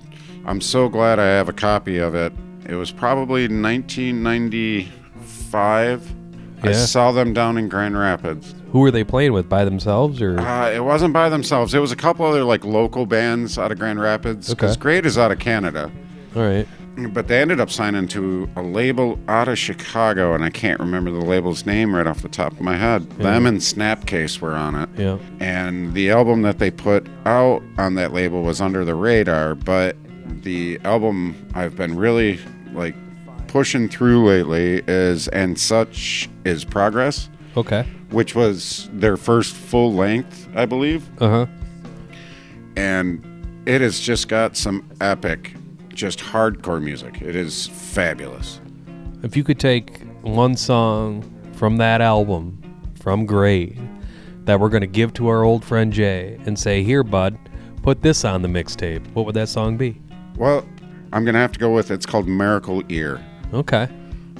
I'm 0.45 0.59
so 0.59 0.89
glad 0.89 1.19
I 1.19 1.25
have 1.27 1.47
a 1.47 1.53
copy 1.53 1.97
of 1.97 2.15
it. 2.15 2.33
It 2.67 2.75
was 2.75 2.91
probably 2.91 3.47
1995. 3.47 6.13
I 6.65 6.71
saw 6.71 7.11
them 7.11 7.33
down 7.33 7.57
in 7.57 7.67
Grand 7.67 7.97
Rapids. 7.97 8.55
Who 8.71 8.79
were 8.79 8.91
they 8.91 9.03
playing 9.03 9.33
with? 9.33 9.49
By 9.49 9.65
themselves 9.65 10.21
or? 10.21 10.39
Uh, 10.39 10.71
it 10.71 10.83
wasn't 10.83 11.13
by 11.13 11.29
themselves. 11.29 11.73
It 11.73 11.79
was 11.79 11.91
a 11.91 11.95
couple 11.95 12.25
other 12.25 12.43
like 12.43 12.63
local 12.63 13.05
bands 13.05 13.57
out 13.57 13.71
of 13.71 13.79
Grand 13.79 13.99
Rapids. 13.99 14.49
Because 14.49 14.71
Okay. 14.73 14.81
Grade 14.81 15.05
is 15.05 15.17
out 15.17 15.31
of 15.31 15.39
Canada. 15.39 15.91
All 16.35 16.43
right. 16.43 16.67
But 17.11 17.27
they 17.27 17.41
ended 17.41 17.59
up 17.59 17.71
signing 17.71 18.07
to 18.09 18.47
a 18.55 18.61
label 18.61 19.17
out 19.27 19.47
of 19.47 19.57
Chicago, 19.57 20.35
and 20.35 20.43
I 20.43 20.51
can't 20.51 20.79
remember 20.79 21.09
the 21.09 21.25
label's 21.25 21.65
name 21.65 21.95
right 21.95 22.05
off 22.05 22.21
the 22.21 22.29
top 22.29 22.51
of 22.53 22.61
my 22.61 22.77
head. 22.77 23.07
Yeah. 23.17 23.23
Them 23.23 23.47
and 23.47 23.57
Snapcase 23.57 24.39
were 24.39 24.53
on 24.53 24.75
it. 24.75 24.89
Yeah. 24.95 25.17
And 25.39 25.95
the 25.95 26.11
album 26.11 26.43
that 26.43 26.59
they 26.59 26.69
put 26.69 27.07
out 27.25 27.63
on 27.79 27.95
that 27.95 28.13
label 28.13 28.43
was 28.43 28.61
Under 28.61 28.85
the 28.85 28.93
Radar, 28.93 29.55
but 29.55 29.95
the 30.41 30.79
album 30.83 31.35
I've 31.53 31.75
been 31.75 31.95
really 31.95 32.39
like 32.73 32.95
pushing 33.47 33.87
through 33.87 34.27
lately 34.27 34.81
is 34.87 35.27
And 35.29 35.59
Such 35.59 36.27
is 36.43 36.65
Progress, 36.65 37.29
Okay. 37.55 37.83
which 38.09 38.33
was 38.35 38.89
their 38.93 39.15
first 39.17 39.53
full 39.55 39.93
length, 39.93 40.47
I 40.55 40.65
believe. 40.65 41.07
Uh 41.21 41.29
huh. 41.29 41.45
And 42.75 43.23
it 43.65 43.81
has 43.81 43.99
just 43.99 44.27
got 44.27 44.57
some 44.57 44.89
epic, 44.99 45.53
just 45.93 46.19
hardcore 46.19 46.81
music. 46.81 47.21
It 47.21 47.35
is 47.35 47.67
fabulous. 47.67 48.59
If 49.21 49.37
you 49.37 49.43
could 49.43 49.59
take 49.59 50.01
one 50.21 50.57
song 50.57 51.23
from 51.53 51.77
that 51.77 52.01
album, 52.01 52.59
from 52.99 53.25
Grade, 53.25 53.79
that 54.45 54.59
we're 54.59 54.69
going 54.69 54.81
to 54.81 54.87
give 54.87 55.13
to 55.13 55.27
our 55.27 55.43
old 55.43 55.63
friend 55.63 55.93
Jay 55.93 56.37
and 56.45 56.57
say, 56.57 56.83
Here, 56.83 57.03
bud, 57.03 57.37
put 57.83 58.01
this 58.01 58.25
on 58.25 58.41
the 58.41 58.47
mixtape, 58.47 59.05
what 59.13 59.25
would 59.25 59.35
that 59.35 59.47
song 59.49 59.77
be? 59.77 60.01
Well, 60.37 60.65
I'm 61.11 61.23
going 61.25 61.33
to 61.35 61.39
have 61.39 61.51
to 61.53 61.59
go 61.59 61.73
with 61.73 61.91
it's 61.91 62.05
called 62.05 62.27
Miracle 62.27 62.83
Ear. 62.89 63.23
Okay. 63.53 63.85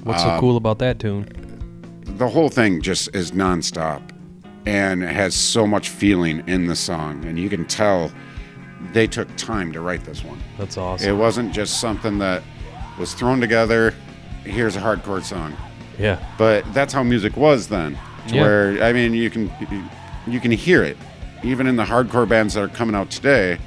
What's 0.03 0.23
so 0.23 0.29
Um, 0.29 0.39
cool 0.39 0.57
about 0.57 0.79
that 0.79 0.99
tune? 0.99 1.27
the 2.17 2.27
whole 2.27 2.49
thing 2.49 2.79
just 2.81 3.15
is 3.15 3.31
nonstop 3.31 4.01
and 4.67 5.01
has 5.01 5.33
so 5.33 5.65
much 5.65 5.89
feeling 5.89 6.43
in 6.47 6.67
the 6.67 6.75
song 6.75 7.23
and 7.25 7.39
you 7.39 7.49
can 7.49 7.65
tell 7.65 8.11
they 8.91 9.07
took 9.07 9.33
time 9.35 9.71
to 9.71 9.81
write 9.81 10.03
this 10.03 10.23
one 10.23 10.37
That's 10.59 10.77
awesome. 10.77 11.09
it 11.09 11.13
wasn't 11.17 11.53
just 11.53 11.79
something 11.81 12.19
that 12.19 12.43
was 12.99 13.13
thrown 13.15 13.39
together 13.41 13.93
here's 14.43 14.75
a 14.75 14.79
hardcore 14.81 15.23
song. 15.23 15.55
Yeah. 15.97 16.23
But 16.37 16.71
that's 16.73 16.93
how 16.93 17.01
music 17.03 17.35
was 17.37 17.67
then. 17.67 17.97
to 18.27 18.35
Yeah. 18.35 18.41
Where 18.41 18.83
I 18.83 18.93
mean, 18.93 19.13
you 19.13 19.29
can 19.29 19.49
you 20.27 20.39
can 20.39 20.51
hear 20.51 20.83
it, 20.83 20.97
even 21.43 21.65
in 21.67 21.77
the 21.77 21.85
hardcore 21.85 22.27
bands 22.27 22.53
that 22.55 22.63
are 22.63 22.67
coming 22.67 22.95
out 22.95 23.09
today. 23.09 23.57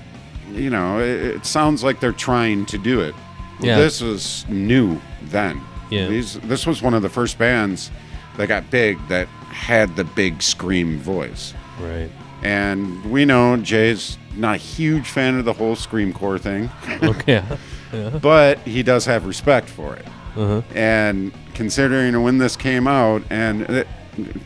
You 0.57 0.71
know, 0.71 0.99
it, 1.01 1.37
it 1.37 1.47
sounds 1.47 1.85
like 1.85 2.01
they're 2.01 2.13
trying 2.13 2.67
to 2.67 2.79
do 2.79 3.01
it. 3.01 3.15
Yeah. 3.61 3.79
This 3.79 4.01
was 4.01 4.45
new 4.49 5.01
then. 5.23 5.61
Yeah. 5.91 6.09
These 6.09 6.41
this 6.41 6.67
was 6.67 6.83
one 6.83 6.95
of 6.95 7.03
the 7.03 7.09
first 7.09 7.39
bands 7.39 7.91
that 8.37 8.49
got 8.49 8.71
big 8.71 8.99
that 9.09 9.29
had 9.49 9.97
the 9.97 10.05
big 10.05 10.43
scream 10.43 10.99
voice. 10.99 11.55
Right. 11.81 12.11
And 12.43 13.05
we 13.11 13.25
know 13.25 13.57
Jay's 13.57 14.19
not 14.35 14.57
a 14.57 14.59
huge 14.59 15.09
fan 15.09 15.39
of 15.39 15.45
the 15.45 15.53
whole 15.53 15.77
scream 15.77 16.13
core 16.13 16.39
thing. 16.39 16.71
Okay. 17.03 17.43
Yeah. 17.93 18.11
But 18.11 18.59
he 18.59 18.83
does 18.83 19.07
have 19.07 19.27
respect 19.27 19.69
for 19.69 19.95
it. 19.95 20.05
Uh-huh. 20.37 20.61
And 20.75 21.33
considering 21.55 22.21
when 22.21 22.37
this 22.37 22.57
came 22.57 22.89
out 22.89 23.23
and 23.31 23.63
it, 23.63 23.87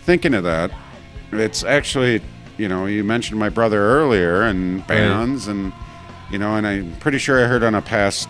thinking 0.02 0.34
of 0.34 0.44
that, 0.44 0.70
it's 1.32 1.64
actually, 1.64 2.20
you 2.58 2.68
know, 2.68 2.84
you 2.84 3.02
mentioned 3.02 3.40
my 3.40 3.48
brother 3.48 3.80
earlier 3.80 4.42
and 4.42 4.86
bands 4.86 5.48
and, 5.48 5.72
you 6.30 6.38
know, 6.38 6.56
and 6.56 6.66
I'm 6.66 6.94
pretty 6.96 7.18
sure 7.18 7.42
I 7.44 7.46
heard 7.48 7.62
on 7.62 7.74
a 7.74 7.82
past 7.82 8.28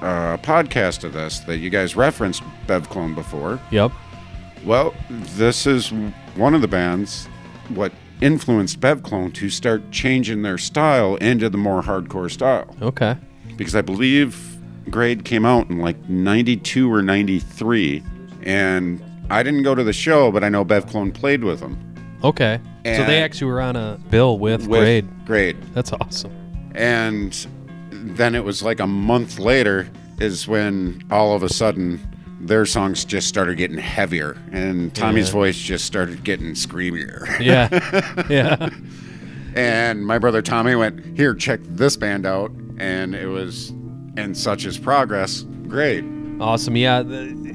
uh, 0.00 0.36
podcast 0.38 1.04
of 1.04 1.12
this 1.12 1.40
that 1.40 1.58
you 1.58 1.70
guys 1.70 1.96
referenced 1.96 2.42
Bev 2.66 2.88
Clone 2.88 3.14
before. 3.14 3.60
Yep. 3.70 3.92
Well, 4.64 4.94
this 5.08 5.66
is 5.66 5.92
one 6.36 6.54
of 6.54 6.60
the 6.60 6.68
bands 6.68 7.26
what 7.70 7.92
influenced 8.20 8.80
Bev 8.80 9.02
Clone 9.02 9.32
to 9.32 9.48
start 9.48 9.90
changing 9.90 10.42
their 10.42 10.58
style 10.58 11.16
into 11.16 11.48
the 11.48 11.58
more 11.58 11.82
hardcore 11.82 12.30
style. 12.30 12.74
Okay. 12.82 13.16
Because 13.56 13.74
I 13.74 13.80
believe 13.82 14.58
Grade 14.90 15.24
came 15.24 15.44
out 15.44 15.70
in 15.70 15.78
like 15.78 16.08
92 16.08 16.92
or 16.92 17.02
93 17.02 18.02
and 18.42 19.02
I 19.30 19.42
didn't 19.42 19.62
go 19.62 19.74
to 19.74 19.84
the 19.84 19.92
show, 19.92 20.32
but 20.32 20.42
I 20.42 20.48
know 20.48 20.64
Bev 20.64 20.86
Clone 20.86 21.12
played 21.12 21.44
with 21.44 21.60
them. 21.60 21.78
Okay. 22.24 22.60
so 22.84 23.04
they 23.04 23.22
actually 23.22 23.50
were 23.50 23.60
on 23.60 23.76
a 23.76 23.98
bill 24.10 24.38
with, 24.38 24.66
With 24.66 24.80
Grade. 24.80 25.26
Grade. 25.26 25.62
That's 25.74 25.92
awesome. 25.92 26.32
And 26.74 27.34
then 27.90 28.34
it 28.34 28.44
was 28.44 28.62
like 28.62 28.80
a 28.80 28.86
month 28.86 29.38
later 29.38 29.88
is 30.20 30.46
when 30.46 31.02
all 31.10 31.34
of 31.34 31.42
a 31.42 31.48
sudden 31.48 32.00
their 32.40 32.64
songs 32.64 33.04
just 33.04 33.28
started 33.28 33.56
getting 33.58 33.76
heavier 33.78 34.36
and 34.52 34.94
Tommy's 34.94 35.28
Yeah. 35.28 35.32
voice 35.32 35.58
just 35.58 35.84
started 35.84 36.24
getting 36.24 36.52
screamier. 36.52 37.26
Yeah. 37.40 37.68
Yeah. 38.30 38.70
and 39.54 40.06
my 40.06 40.18
brother 40.18 40.40
Tommy 40.42 40.74
went, 40.74 41.16
Here, 41.16 41.34
check 41.34 41.60
this 41.64 41.96
band 41.96 42.26
out. 42.26 42.50
And 42.78 43.14
it 43.14 43.26
was, 43.26 43.70
and 44.16 44.34
such 44.36 44.64
is 44.64 44.78
progress. 44.78 45.42
Great. 45.68 46.04
Awesome. 46.40 46.76
Yeah. 46.76 47.02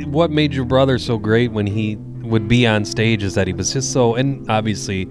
What 0.05 0.29
made 0.29 0.53
your 0.53 0.65
brother 0.65 0.99
so 0.99 1.17
great 1.17 1.51
when 1.51 1.65
he 1.65 1.95
would 2.21 2.47
be 2.47 2.67
on 2.67 2.85
stage 2.85 3.23
is 3.23 3.33
that 3.33 3.47
he 3.47 3.53
was 3.53 3.73
just 3.73 3.91
so, 3.91 4.13
and 4.15 4.47
obviously, 4.51 5.09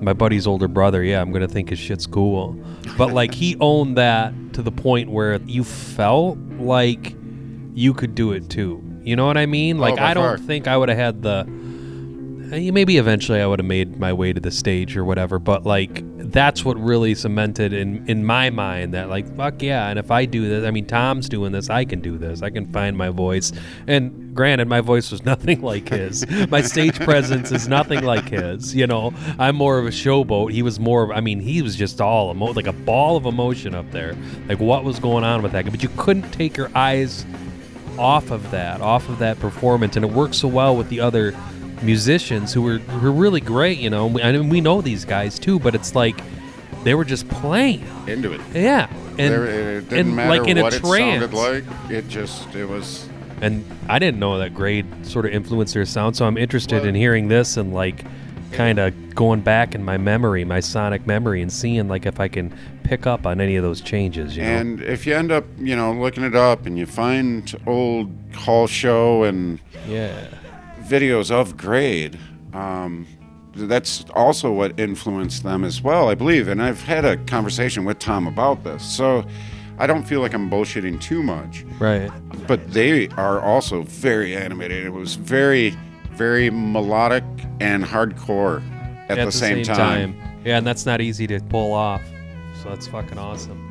my 0.00 0.12
buddy's 0.12 0.46
older 0.46 0.68
brother, 0.68 1.02
yeah, 1.02 1.20
I'm 1.20 1.30
going 1.30 1.42
to 1.46 1.48
think 1.48 1.70
his 1.70 1.78
shit's 1.78 2.06
cool. 2.06 2.56
But 2.96 3.12
like, 3.12 3.34
he 3.34 3.56
owned 3.60 3.96
that 3.98 4.32
to 4.54 4.62
the 4.62 4.72
point 4.72 5.10
where 5.10 5.40
you 5.42 5.64
felt 5.64 6.38
like 6.58 7.14
you 7.74 7.94
could 7.94 8.14
do 8.14 8.32
it 8.32 8.48
too. 8.50 8.82
You 9.02 9.16
know 9.16 9.26
what 9.26 9.36
I 9.36 9.46
mean? 9.46 9.78
Like, 9.78 9.96
by 9.96 10.10
I 10.10 10.14
don't 10.14 10.24
far. 10.24 10.38
think 10.38 10.66
I 10.68 10.76
would 10.76 10.88
have 10.88 10.98
had 10.98 11.22
the. 11.22 11.46
eh, 12.52 12.70
Maybe 12.70 12.96
eventually 12.98 13.40
I 13.40 13.46
would 13.46 13.58
have 13.58 13.66
made 13.66 13.98
my 13.98 14.12
way 14.12 14.32
to 14.32 14.40
the 14.40 14.50
stage 14.50 14.96
or 14.96 15.04
whatever, 15.04 15.38
but 15.38 15.64
like 15.64 16.02
that's 16.32 16.64
what 16.64 16.78
really 16.78 17.14
cemented 17.14 17.72
in 17.72 18.08
in 18.08 18.24
my 18.24 18.50
mind 18.50 18.94
that 18.94 19.08
like 19.08 19.34
fuck 19.36 19.62
yeah, 19.62 19.88
and 19.88 19.98
if 19.98 20.10
I 20.10 20.24
do 20.24 20.48
this, 20.48 20.64
I 20.66 20.70
mean 20.70 20.86
Tom's 20.86 21.28
doing 21.28 21.52
this, 21.52 21.70
I 21.70 21.84
can 21.84 22.00
do 22.00 22.18
this. 22.18 22.42
I 22.42 22.50
can 22.50 22.70
find 22.72 22.96
my 22.96 23.08
voice. 23.08 23.52
And 23.86 24.34
granted, 24.34 24.68
my 24.68 24.80
voice 24.80 25.10
was 25.10 25.24
nothing 25.24 25.62
like 25.62 25.88
his. 25.88 26.26
my 26.48 26.60
stage 26.62 26.94
presence 27.00 27.52
is 27.52 27.68
nothing 27.68 28.04
like 28.04 28.28
his. 28.28 28.74
You 28.74 28.86
know, 28.86 29.12
I'm 29.38 29.56
more 29.56 29.78
of 29.78 29.86
a 29.86 29.90
showboat. 29.90 30.52
He 30.52 30.62
was 30.62 30.80
more 30.80 31.04
of, 31.04 31.10
I 31.10 31.20
mean, 31.20 31.40
he 31.40 31.62
was 31.62 31.76
just 31.76 32.00
all 32.00 32.30
emo- 32.30 32.52
like 32.52 32.66
a 32.66 32.72
ball 32.72 33.16
of 33.16 33.26
emotion 33.26 33.74
up 33.74 33.90
there. 33.90 34.16
Like 34.48 34.60
what 34.60 34.84
was 34.84 34.98
going 34.98 35.24
on 35.24 35.42
with 35.42 35.52
that? 35.52 35.70
But 35.70 35.82
you 35.82 35.90
couldn't 35.96 36.30
take 36.32 36.56
your 36.56 36.70
eyes 36.74 37.24
off 37.98 38.30
of 38.30 38.50
that, 38.50 38.80
off 38.80 39.08
of 39.08 39.18
that 39.18 39.38
performance, 39.40 39.96
and 39.96 40.04
it 40.04 40.10
worked 40.10 40.34
so 40.34 40.48
well 40.48 40.76
with 40.76 40.88
the 40.88 41.00
other 41.00 41.34
musicians 41.82 42.52
who 42.52 42.62
were 42.62 42.78
who 42.78 43.00
were 43.06 43.12
really 43.12 43.40
great. 43.40 43.78
You 43.78 43.90
know, 43.90 44.06
I 44.20 44.32
mean, 44.32 44.48
we 44.48 44.60
know 44.60 44.80
these 44.80 45.04
guys 45.04 45.38
too, 45.38 45.58
but 45.58 45.74
it's 45.74 45.94
like 45.94 46.20
they 46.84 46.94
were 46.94 47.04
just 47.04 47.28
playing 47.28 47.84
into 48.06 48.32
it. 48.32 48.40
Yeah, 48.54 48.88
and 49.18 49.18
There- 49.32 49.78
it 49.78 49.88
didn't 49.90 50.06
and 50.08 50.16
matter 50.16 50.40
like 50.40 50.48
in 50.48 50.60
what 50.62 50.72
a 50.72 50.76
it 50.76 50.80
trance. 50.80 51.20
sounded 51.32 51.34
like. 51.36 51.64
It 51.90 52.08
just, 52.08 52.54
it 52.54 52.66
was. 52.68 53.06
And 53.42 53.64
I 53.88 53.98
didn't 53.98 54.20
know 54.20 54.38
that 54.38 54.54
grade 54.54 54.86
sort 55.06 55.24
of 55.26 55.32
influenced 55.32 55.72
their 55.74 55.84
sound, 55.86 56.16
so 56.16 56.26
I'm 56.26 56.36
interested 56.36 56.84
in 56.84 56.94
hearing 56.94 57.28
this 57.28 57.56
and 57.56 57.72
like 57.72 58.04
kind 58.52 58.78
of 58.78 59.14
going 59.14 59.40
back 59.40 59.74
in 59.74 59.82
my 59.84 59.96
memory, 59.96 60.44
my 60.44 60.60
sonic 60.60 61.06
memory, 61.06 61.40
and 61.40 61.52
seeing 61.52 61.88
like 61.88 62.04
if 62.04 62.18
I 62.20 62.28
can 62.28 62.52
pick 62.82 63.06
up 63.06 63.26
on 63.26 63.40
any 63.40 63.56
of 63.56 63.62
those 63.62 63.80
changes. 63.80 64.36
You 64.36 64.42
know? 64.42 64.48
And 64.48 64.82
if 64.82 65.06
you 65.06 65.14
end 65.14 65.30
up, 65.32 65.44
you 65.58 65.76
know, 65.76 65.92
looking 65.92 66.24
it 66.24 66.34
up 66.34 66.66
and 66.66 66.76
you 66.78 66.84
find 66.86 67.54
old 67.66 68.10
hall 68.34 68.66
show 68.66 69.22
and 69.24 69.58
yeah 69.88 70.26
videos 70.90 71.30
of 71.30 71.56
grade, 71.56 72.18
um, 72.52 73.06
that's 73.54 74.04
also 74.14 74.52
what 74.52 74.78
influenced 74.78 75.42
them 75.42 75.64
as 75.64 75.82
well, 75.82 76.08
I 76.08 76.14
believe. 76.14 76.48
And 76.48 76.62
I've 76.62 76.82
had 76.82 77.04
a 77.04 77.16
conversation 77.16 77.84
with 77.84 77.98
Tom 77.98 78.26
about 78.26 78.64
this, 78.64 78.82
so 78.84 79.24
I 79.78 79.86
don't 79.86 80.04
feel 80.04 80.20
like 80.20 80.34
I'm 80.34 80.50
bullshitting 80.50 81.00
too 81.00 81.22
much. 81.22 81.64
Right. 81.78 82.10
But 82.46 82.72
they 82.72 83.08
are 83.10 83.40
also 83.40 83.82
very 83.82 84.36
animated. 84.36 84.84
It 84.84 84.90
was 84.90 85.14
very, 85.14 85.76
very 86.12 86.50
melodic 86.50 87.24
and 87.60 87.84
hardcore 87.84 88.62
at, 89.08 89.24
the, 89.24 89.32
same, 89.32 89.64
time. 89.64 90.20
Yeah, 90.44 90.58
and 90.58 90.66
that's 90.66 90.86
not 90.86 91.00
easy 91.00 91.26
to 91.28 91.40
pull 91.40 91.72
off. 91.72 92.02
So 92.62 92.68
that's 92.68 92.86
fucking 92.86 93.18
awesome. 93.18 93.69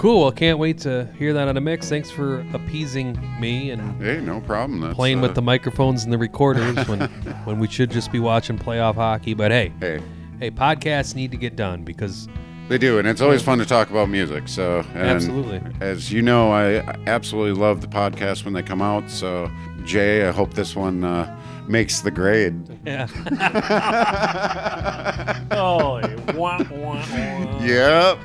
Cool. 0.00 0.22
Well, 0.22 0.32
can't 0.32 0.58
wait 0.58 0.78
to 0.78 1.06
hear 1.18 1.34
that 1.34 1.46
on 1.46 1.58
a 1.58 1.60
mix. 1.60 1.90
Thanks 1.90 2.10
for 2.10 2.40
appeasing 2.54 3.18
me 3.38 3.70
and 3.70 4.00
hey, 4.00 4.18
no 4.18 4.40
problem. 4.40 4.80
That's, 4.80 4.94
playing 4.94 5.18
uh, 5.18 5.22
with 5.22 5.34
the 5.34 5.42
microphones 5.42 6.04
and 6.04 6.12
the 6.12 6.16
recorders 6.16 6.88
when 6.88 7.00
when 7.44 7.58
we 7.58 7.68
should 7.68 7.90
just 7.90 8.10
be 8.10 8.18
watching 8.18 8.58
playoff 8.58 8.94
hockey. 8.94 9.34
But 9.34 9.50
hey, 9.50 9.74
hey, 9.78 10.00
hey, 10.38 10.50
podcasts 10.50 11.14
need 11.14 11.30
to 11.32 11.36
get 11.36 11.54
done 11.54 11.84
because 11.84 12.28
They 12.70 12.78
do, 12.78 12.98
and 12.98 13.06
it's 13.06 13.20
always 13.20 13.42
fun 13.42 13.58
to 13.58 13.66
talk 13.66 13.90
about 13.90 14.08
music. 14.08 14.48
So, 14.48 14.78
and 14.94 15.02
Absolutely. 15.02 15.60
As 15.80 16.10
you 16.10 16.22
know, 16.22 16.50
I 16.50 16.76
absolutely 17.06 17.60
love 17.60 17.82
the 17.82 17.88
podcast 17.88 18.46
when 18.46 18.54
they 18.54 18.62
come 18.62 18.80
out. 18.80 19.10
So, 19.10 19.50
Jay, 19.84 20.26
I 20.26 20.32
hope 20.32 20.54
this 20.54 20.74
one 20.74 21.04
uh, 21.04 21.38
makes 21.68 22.00
the 22.00 22.10
grade. 22.10 22.54
Yeah. 22.86 23.06
Holy 25.52 26.14
wah, 26.34 26.64
wah, 26.70 27.04
wah. 27.10 27.62
Yep. 27.62 28.18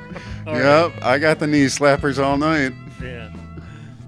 All 0.46 0.56
yep. 0.56 0.92
I 1.02 1.18
got 1.18 1.38
the 1.38 1.46
knee 1.46 1.66
slappers 1.66 2.22
all 2.22 2.36
night. 2.36 2.72
Yeah. 3.02 3.32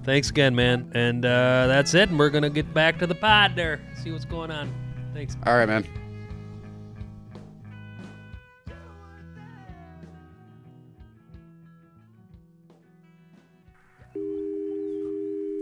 Thanks 0.04 0.30
again, 0.30 0.54
man. 0.54 0.90
And 0.94 1.24
uh, 1.24 1.66
that's 1.66 1.94
it. 1.94 2.08
And 2.10 2.18
we're 2.18 2.30
gonna 2.30 2.48
get 2.50 2.72
back 2.72 2.98
to 3.00 3.06
the 3.06 3.14
pod 3.14 3.56
there. 3.56 3.80
See 4.02 4.12
what's 4.12 4.24
going 4.24 4.50
on. 4.50 4.72
Thanks. 5.12 5.36
All 5.44 5.56
right, 5.56 5.68
man. 5.68 5.84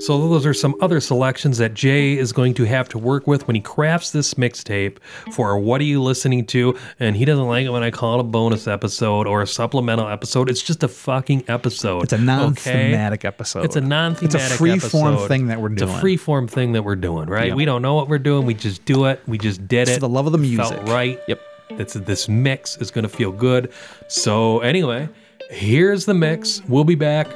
So 0.07 0.29
those 0.29 0.47
are 0.47 0.55
some 0.55 0.77
other 0.81 1.01
selections 1.01 1.59
that 1.59 1.75
Jay 1.75 2.17
is 2.17 2.33
going 2.33 2.55
to 2.55 2.65
have 2.65 2.89
to 2.91 2.99
work 2.99 3.27
with 3.27 3.49
when 3.49 3.57
he 3.57 3.61
crafts 3.61 4.13
this 4.13 4.35
mixtape 4.35 4.99
for 5.33 5.59
what 5.59 5.81
are 5.81 5.85
you 5.85 6.01
listening 6.01 6.47
to? 6.47 6.79
And 7.01 7.17
he 7.17 7.25
doesn't 7.25 7.49
like 7.49 7.67
it 7.67 7.71
when 7.71 7.83
I 7.83 7.91
call 7.91 8.15
it 8.15 8.21
a 8.21 8.23
bonus 8.23 8.69
episode 8.69 9.27
or 9.27 9.43
a 9.43 9.49
supplemental 9.49 10.07
episode. 10.07 10.49
It's 10.49 10.63
just 10.63 10.85
a 10.85 10.89
fucking 10.89 11.43
episode. 11.49 12.05
It's 12.05 12.13
a 12.13 12.19
non-thematic 12.19 13.25
episode. 13.25 13.65
It's 13.65 13.75
a 13.75 13.81
non-thematic 13.81 14.37
It's 14.37 14.53
a 14.53 14.57
free-form 14.57 15.27
thing 15.27 15.49
that 15.49 15.61
we're 15.61 15.71
doing. 15.71 15.91
It's 15.91 15.99
a 15.99 16.01
free-form 16.01 16.47
thing 16.47 16.71
that 16.75 16.85
we're 16.85 16.95
doing, 16.95 17.29
right? 17.29 17.49
Yep. 17.49 17.57
We 17.57 17.65
don't 17.65 17.83
know 17.83 17.97
what 17.97 18.09
we're 18.09 18.21
doing. 18.21 18.47
We 18.47 18.55
just 18.55 18.85
do 18.85 19.07
it. 19.07 19.21
We 19.27 19.39
just 19.39 19.67
did 19.67 19.89
it. 19.89 19.95
for 19.95 20.01
the 20.01 20.09
love 20.09 20.27
of 20.27 20.41
the 20.41 20.57
Felt 20.57 20.73
music. 20.73 20.87
right. 20.87 21.21
Yep. 21.27 21.41
It's 21.71 21.95
this 21.95 22.29
mix 22.29 22.77
is 22.77 22.93
going 22.93 23.03
to 23.03 23.09
feel 23.09 23.33
good. 23.33 23.73
So 24.07 24.61
anyway, 24.61 25.09
here's 25.51 26.05
the 26.05 26.15
mix. 26.15 26.63
We'll 26.69 26.85
be 26.85 26.95
back 26.95 27.27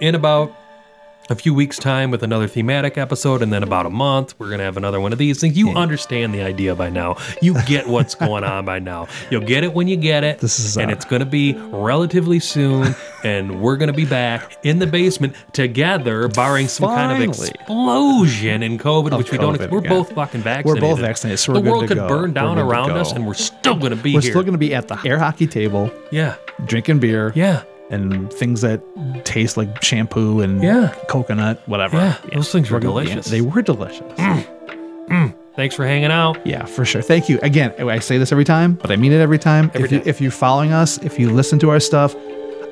in 0.00 0.14
about 0.14 0.50
a 1.28 1.34
few 1.34 1.52
weeks 1.52 1.76
time 1.78 2.10
with 2.12 2.22
another 2.22 2.46
thematic 2.46 2.96
episode 2.96 3.42
and 3.42 3.52
then 3.52 3.62
about 3.64 3.84
a 3.84 3.90
month 3.90 4.38
we're 4.38 4.46
going 4.46 4.58
to 4.58 4.64
have 4.64 4.76
another 4.76 5.00
one 5.00 5.12
of 5.12 5.18
these 5.18 5.40
things 5.40 5.56
you 5.56 5.70
understand 5.70 6.32
the 6.32 6.40
idea 6.40 6.74
by 6.74 6.88
now 6.88 7.16
you 7.42 7.54
get 7.64 7.86
what's 7.88 8.14
going 8.14 8.44
on 8.44 8.64
by 8.64 8.78
now 8.78 9.08
you'll 9.30 9.40
get 9.44 9.64
it 9.64 9.72
when 9.74 9.88
you 9.88 9.96
get 9.96 10.22
it 10.22 10.38
This 10.38 10.60
is, 10.60 10.76
and 10.76 10.90
uh, 10.90 10.94
it's 10.94 11.04
going 11.04 11.20
to 11.20 11.26
be 11.26 11.54
relatively 11.54 12.38
soon 12.38 12.94
and 13.24 13.60
we're 13.60 13.76
going 13.76 13.88
to 13.90 13.92
be 13.96 14.04
back 14.06 14.56
in 14.64 14.78
the 14.78 14.86
basement 14.86 15.34
together 15.52 16.28
barring 16.28 16.68
some 16.68 16.88
kind 16.88 17.10
of 17.20 17.28
explosion 17.28 18.62
in 18.62 18.78
covid 18.78 19.10
Of 19.12 19.18
which 19.18 19.32
we 19.32 19.38
don't 19.38 19.56
COVID 19.58 19.70
we're 19.70 19.78
again. 19.78 19.90
both 19.90 20.12
fucking 20.12 20.42
vaccinated 20.42 20.82
We're 20.82 20.88
both 20.90 21.00
vaccinated, 21.00 21.38
so 21.40 21.52
the 21.54 21.60
world 21.60 21.88
could 21.88 21.96
go. 21.96 22.06
burn 22.08 22.32
down 22.34 22.58
around 22.58 22.92
us 22.92 23.12
and 23.12 23.26
we're 23.26 23.34
still 23.34 23.74
going 23.74 23.90
to 23.90 23.96
be 23.96 24.10
here. 24.10 24.18
We're 24.18 24.22
here 24.22 24.30
still 24.32 24.42
going 24.42 24.52
to 24.52 24.58
be 24.58 24.74
at 24.74 24.86
the 24.88 24.98
air 25.04 25.18
hockey 25.18 25.46
table. 25.46 25.90
Yeah. 26.10 26.36
Drinking 26.66 27.00
beer. 27.00 27.32
Yeah. 27.34 27.62
And 27.90 28.32
things 28.32 28.60
that 28.62 28.80
taste 29.24 29.56
like 29.56 29.82
shampoo 29.82 30.40
and 30.40 30.62
Yeah. 30.62 30.94
coconut, 31.08 31.62
whatever. 31.66 31.96
Yeah, 31.96 32.16
those 32.34 32.50
things 32.50 32.70
were 32.70 32.78
We're 32.78 32.82
yeah, 32.82 32.88
delicious. 32.88 33.26
they 33.26 33.40
were 33.40 33.62
delicious. 33.62 34.12
Mm. 34.16 34.46
Mm. 35.08 35.34
Thanks 35.54 35.74
for 35.74 35.86
hanging 35.86 36.10
out. 36.10 36.44
Yeah, 36.46 36.64
for 36.66 36.84
sure. 36.84 37.00
Thank 37.00 37.28
you. 37.28 37.38
Again, 37.42 37.72
I 37.78 37.98
say 38.00 38.18
this 38.18 38.32
every 38.32 38.44
time, 38.44 38.74
but 38.74 38.90
I 38.90 38.96
mean 38.96 39.12
it 39.12 39.20
every 39.20 39.38
time. 39.38 39.70
Every 39.74 39.84
if, 39.84 39.92
you, 39.92 40.02
if 40.04 40.20
you're 40.20 40.30
following 40.30 40.72
us, 40.72 40.98
if 40.98 41.18
you 41.18 41.30
listen 41.30 41.58
to 41.60 41.70
our 41.70 41.80
stuff, 41.80 42.14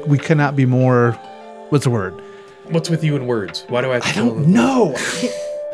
we 0.07 0.19
could 0.19 0.37
not 0.37 0.55
be 0.55 0.67
more. 0.67 1.13
What's 1.71 1.85
the 1.85 1.91
word? 1.91 2.21
What's 2.69 2.91
with 2.91 3.03
you 3.05 3.17
in 3.17 3.27
words? 3.27 3.65
Why 3.69 3.81
do 3.81 3.91
I? 3.91 4.01
I 4.05 4.13
don't 4.13 4.49
know. 4.49 4.95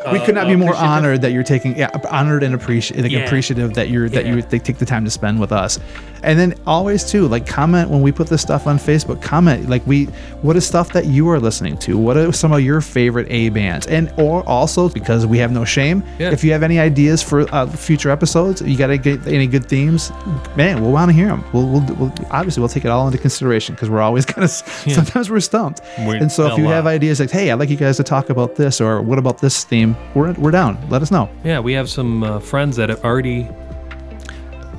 we 0.11 0.19
could 0.19 0.35
not 0.35 0.47
be 0.47 0.53
uh, 0.53 0.57
more 0.57 0.75
honored 0.75 1.21
that 1.21 1.31
you're 1.31 1.43
taking 1.43 1.77
yeah 1.77 1.89
honored 2.09 2.41
and 2.43 2.55
appreciative 2.55 3.03
like 3.03 3.11
Yeah. 3.11 3.19
appreciative 3.19 3.75
that 3.75 3.89
you're 3.89 4.09
that 4.09 4.25
Yeah. 4.25 4.35
you 4.35 4.41
they 4.41 4.57
take 4.57 4.77
the 4.79 4.85
time 4.85 5.05
to 5.05 5.11
spend 5.11 5.39
with 5.39 5.51
us 5.51 5.79
and 6.23 6.37
then 6.37 6.53
always 6.67 7.03
too 7.03 7.27
like 7.27 7.45
comment 7.47 7.89
when 7.89 8.01
we 8.01 8.11
put 8.11 8.27
this 8.27 8.41
stuff 8.41 8.67
on 8.67 8.77
facebook 8.77 9.21
comment 9.21 9.67
like 9.69 9.85
we 9.87 10.05
what 10.43 10.55
is 10.55 10.65
stuff 10.65 10.91
that 10.93 11.05
you 11.05 11.27
are 11.29 11.39
listening 11.39 11.75
to 11.77 11.97
what 11.97 12.15
are 12.17 12.31
some 12.31 12.51
of 12.51 12.61
your 12.61 12.79
favorite 12.81 13.25
a 13.29 13.49
bands 13.49 13.87
and 13.87 14.13
or 14.17 14.43
also 14.47 14.87
because 14.89 15.25
we 15.25 15.37
have 15.37 15.51
no 15.51 15.65
shame 15.65 16.03
Yeah. 16.19 16.31
if 16.31 16.43
you 16.43 16.51
have 16.51 16.63
any 16.63 16.79
ideas 16.79 17.23
for 17.23 17.41
uh, 17.53 17.65
future 17.67 18.11
episodes 18.11 18.61
you 18.61 18.77
got 18.77 18.87
to 18.87 18.97
get 18.97 19.25
any 19.27 19.47
good 19.47 19.65
themes 19.65 20.11
man 20.55 20.81
we'll 20.81 20.91
want 20.91 21.09
to 21.09 21.13
hear 21.13 21.27
them 21.27 21.43
we'll, 21.53 21.67
we'll, 21.67 21.85
we'll 21.95 22.13
obviously 22.31 22.61
we'll 22.61 22.69
take 22.69 22.85
it 22.85 22.89
all 22.91 23.05
into 23.07 23.17
consideration 23.17 23.73
because 23.75 23.89
we're 23.89 24.01
always 24.01 24.25
kind 24.33 24.43
of 24.45 24.83
Yeah. 24.85 24.95
sometimes 24.95 25.29
we're 25.29 25.39
stumped 25.39 25.81
We- 25.99 26.17
and 26.17 26.31
so 26.31 26.47
if 26.51 26.57
you 26.57 26.65
lot. 26.65 26.73
have 26.73 26.87
ideas 26.87 27.19
like 27.19 27.31
hey 27.31 27.49
i'd 27.51 27.55
like 27.59 27.69
you 27.69 27.77
guys 27.77 27.97
to 27.97 28.03
talk 28.03 28.29
about 28.29 28.55
this 28.55 28.79
or 28.79 29.01
what 29.01 29.17
about 29.17 29.39
this 29.39 29.63
theme 29.63 29.95
we're, 30.13 30.33
we're 30.33 30.51
down 30.51 30.77
let 30.89 31.01
us 31.01 31.09
know 31.11 31.29
Yeah, 31.43 31.59
we 31.59 31.73
have 31.73 31.89
some 31.89 32.23
uh, 32.23 32.39
friends 32.39 32.75
that 32.77 32.89
have 32.89 33.03
already. 33.03 33.47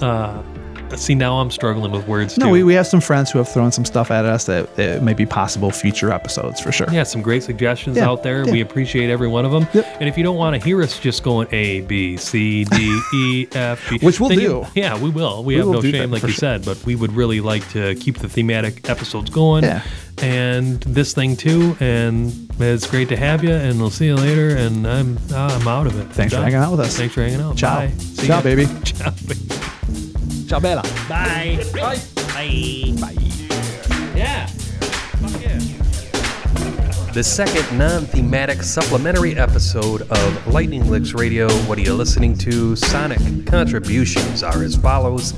Uh, 0.01 0.43
see, 0.99 1.15
now 1.15 1.39
I'm 1.41 1.51
struggling 1.51 1.93
with 1.93 2.07
words 2.07 2.37
no 2.39 2.47
too. 2.47 2.53
we, 2.53 2.63
we 2.63 2.75
have 2.75 2.87
some 2.87 3.01
friends 3.01 3.31
who 3.31 3.39
have 3.39 3.49
thrown 3.49 3.73
some 3.73 3.85
stuff 3.85 4.11
at 4.11 4.25
us 4.25 4.45
that, 4.47 4.69
it 4.79 5.03
may 5.03 5.15
be 5.15 5.27
possible 5.27 5.71
future 5.71 6.11
episodes 6.13 6.61
for 6.61 6.73
sure 6.73 6.87
yeah, 6.93 7.03
some 7.03 7.23
great 7.23 7.43
suggestions 7.43 7.97
Yeah, 7.97 8.09
out 8.09 8.23
there. 8.23 8.45
yeah. 8.45 8.53
We 8.53 8.61
appreciate 8.61 9.11
every 9.11 9.29
one 9.29 9.45
of 9.45 9.53
them. 9.53 9.67
And 10.01 10.09
if 10.09 10.17
you 10.19 10.25
don't 10.25 10.37
want 10.37 10.55
to 10.61 10.63
hear 10.65 10.83
us 10.83 10.99
just 10.99 11.23
going 11.23 11.49
A, 11.53 11.81
B, 11.83 12.17
C, 12.17 12.65
D, 12.65 13.01
E, 13.15 13.47
F, 13.53 13.89
G, 13.89 13.99
Which 14.03 14.21
we'll 14.21 14.29
then 14.31 14.41
you- 14.41 14.49
do. 14.65 14.67
yeah, 14.75 14.99
we 14.99 15.11
will. 15.11 15.45
We, 15.45 15.55
We 15.55 15.59
have 15.59 15.67
will 15.67 15.75
no 15.75 15.81
shame, 15.83 16.11
like 16.11 16.23
you 16.23 16.29
sure. 16.31 16.35
said, 16.39 16.65
but 16.65 16.83
we 16.85 16.95
would 16.97 17.13
really 17.13 17.41
like 17.41 17.69
to 17.71 17.95
keep 17.97 18.19
the 18.19 18.29
thematic 18.29 18.89
episodes 18.89 19.31
going. 19.31 19.65
Yeah. 19.65 19.83
And 20.19 20.81
this 20.83 21.15
thing 21.15 21.37
too. 21.37 21.77
And 21.81 22.33
it's 22.61 22.87
great 22.89 23.09
to 23.09 23.17
have 23.17 23.43
you. 23.43 23.51
And 23.53 23.81
we'll 23.81 23.91
see 23.91 24.07
you 24.07 24.15
later. 24.17 24.51
And 24.57 24.87
I'm 24.87 25.19
I'm 25.35 25.67
out 25.67 25.87
of 25.87 25.99
it. 25.99 26.05
Thanks 26.13 26.35
for 26.35 26.41
hanging 26.41 26.57
out 26.57 26.71
with 26.71 26.81
us. 26.81 26.97
Thanks 26.97 27.15
for 27.15 27.23
hanging 27.23 27.41
out. 27.41 27.57
Ciao. 27.57 27.81
Bye. 27.87 27.91
See 27.99 28.27
Ciao, 28.27 28.37
ya. 28.37 28.43
baby. 28.43 28.67
Ciao, 28.85 29.11
baby. 29.27 29.72
Ciao 30.53 30.61
bella 30.61 30.83
Bye. 31.09 31.65
Bye. 31.73 31.99
Bye. 32.35 32.93
Bye. 33.01 33.17
Yeah. 34.15 34.47
The 37.15 37.23
second 37.25 37.79
non 37.79 38.05
thematic 38.05 38.63
supplementary 38.63 39.35
episode 39.37 40.03
of 40.03 40.47
Lightning 40.47 40.91
Licks 40.91 41.15
Radio. 41.15 41.51
What 41.63 41.79
are 41.79 41.81
you 41.81 41.95
listening 41.95 42.37
to? 42.39 42.77
Sonic 42.77 43.47
contributions 43.47 44.43
are 44.43 44.63
as 44.63 44.77
follows 44.77 45.33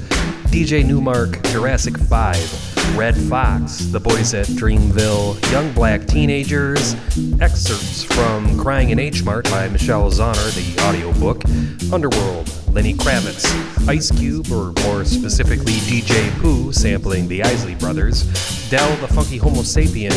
DJ 0.51 0.85
Nu-Mark, 0.85 1.41
Jurassic 1.45 1.97
5, 1.97 2.97
Red 2.97 3.17
Fox, 3.17 3.85
The 3.87 4.01
Boys 4.01 4.35
at 4.35 4.47
Dreamville, 4.47 5.41
Young 5.53 5.73
Black 5.75 6.07
Teenagers, 6.09 6.97
excerpts 7.41 8.03
from 8.03 8.59
Crying 8.59 8.91
in 8.91 8.99
H 8.99 9.23
Mart 9.23 9.45
by 9.45 9.69
Michelle 9.69 10.11
Zauner, 10.11 10.55
the 10.57 10.83
audiobook, 10.83 11.45
Underworld, 11.93 12.51
Lenny 12.75 12.93
Kravitz, 12.93 13.47
Ice 13.87 14.11
Cube, 14.11 14.51
or 14.51 14.73
more 14.83 15.05
specifically 15.05 15.75
DJ 15.75 16.29
Pooh, 16.41 16.73
sampling 16.73 17.29
the 17.29 17.41
Isley 17.45 17.77
Brothers, 17.77 18.25
Del 18.69 18.97
the 18.97 19.07
Funky 19.07 19.39
Homosapien, 19.39 20.13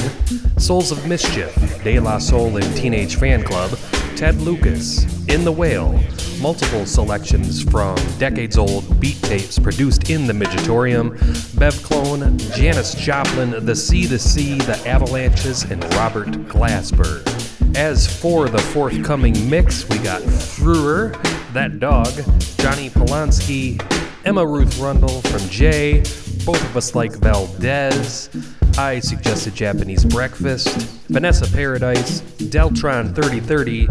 Souls 0.59 0.91
of 0.91 1.07
Mischief, 1.07 1.53
De 1.83 1.99
La 1.99 2.17
Soul 2.17 2.57
and 2.57 2.75
Teenage 2.75 3.15
Fanclub, 3.15 3.77
Ted 4.17 4.41
Lucas, 4.41 5.03
In 5.27 5.45
the 5.45 5.51
Whale, 5.51 6.03
multiple 6.41 6.87
selections 6.87 7.61
from 7.61 7.95
decades 8.17 8.57
old 8.57 8.99
beat 8.99 9.21
tapes 9.21 9.59
produced 9.59 10.09
in 10.09 10.25
the 10.25 10.33
Midgetorium, 10.33 11.59
Bev 11.59 11.75
Clone, 11.83 12.39
Janis 12.55 12.95
Joplin, 12.95 13.63
The 13.67 13.75
Sea, 13.75 14.07
the 14.07 14.17
Sea, 14.17 14.57
The 14.57 14.81
Avalanches, 14.87 15.61
and 15.61 15.83
Robert 15.93 16.29
Glasper. 16.47 17.36
As 17.78 18.07
for 18.07 18.49
the 18.49 18.57
forthcoming 18.57 19.47
mix, 19.47 19.88
we 19.88 19.99
got 19.99 20.23
Freur, 20.23 21.09
That 21.53 21.80
Dog, 21.80 22.11
Johnny 22.57 22.89
Polonsky, 22.89 23.80
Emma 24.25 24.43
Ruth 24.43 24.80
Rundle 24.80 25.21
from 25.21 25.47
Jay, 25.47 25.99
both 26.43 26.59
of 26.59 26.75
us 26.75 26.95
like 26.95 27.11
Valdez. 27.13 28.32
I 28.80 28.99
suggested 28.99 29.53
Japanese 29.53 30.03
breakfast, 30.05 30.69
Vanessa 31.09 31.45
Paradis, 31.53 32.21
Deltron 32.39 33.13
3030, 33.13 33.88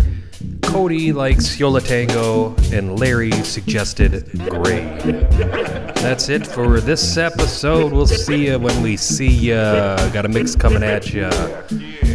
Cody 0.63 1.13
likes 1.13 1.57
Yo 1.61 1.71
La 1.71 1.79
Tengo, 1.79 2.57
and 2.73 2.99
Larry 2.99 3.31
suggested 3.31 4.29
Grade. 4.51 5.01
That's 6.03 6.29
it 6.29 6.45
for 6.45 6.81
this 6.81 7.17
episode. 7.17 7.93
We'll 7.93 8.09
see 8.09 8.49
you 8.49 8.59
when 8.59 8.83
we 8.83 8.97
see 8.97 9.29
ya. 9.29 9.97
Got 10.11 10.27
a 10.27 10.29
mix 10.29 10.57
coming 10.57 10.83
at 10.83 11.13
ya. 11.13 11.31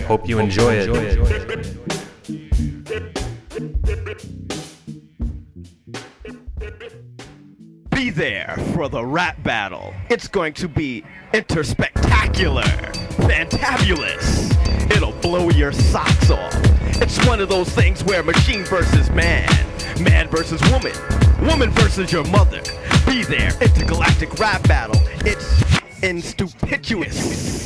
Hope 0.08 0.28
you 0.28 0.40
enjoy 0.40 0.74
it. 0.74 0.88
Be 7.92 8.10
there 8.10 8.56
for 8.74 8.90
the 8.90 9.06
rap 9.06 9.42
battle. 9.44 9.94
It's 10.10 10.28
going 10.28 10.54
to 10.56 10.68
be 10.68 11.04
interspectacular, 11.34 12.64
fantabulous. 13.28 14.52
It'll 14.92 15.14
blow 15.14 15.50
your 15.50 15.72
socks 15.72 16.30
off. 16.30 16.54
It's 17.02 17.26
one 17.26 17.40
of 17.40 17.50
those 17.50 17.70
things 17.70 18.04
where 18.04 18.24
machine 18.24 18.64
versus 18.66 19.10
man, 19.12 19.50
man 20.02 20.28
versus 20.28 20.62
woman, 20.72 20.94
woman 21.48 21.70
versus 21.72 22.12
your 22.12 22.26
mother. 22.26 22.62
Be 23.06 23.24
there, 23.24 23.52
intergalactic 23.62 24.38
rap 24.40 24.68
battle. 24.68 25.00
It's 25.26 25.64
in 26.04 26.22
stupituous. 26.22 27.61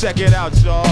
Check 0.00 0.20
it 0.20 0.32
out, 0.32 0.56
y'all. 0.64 0.82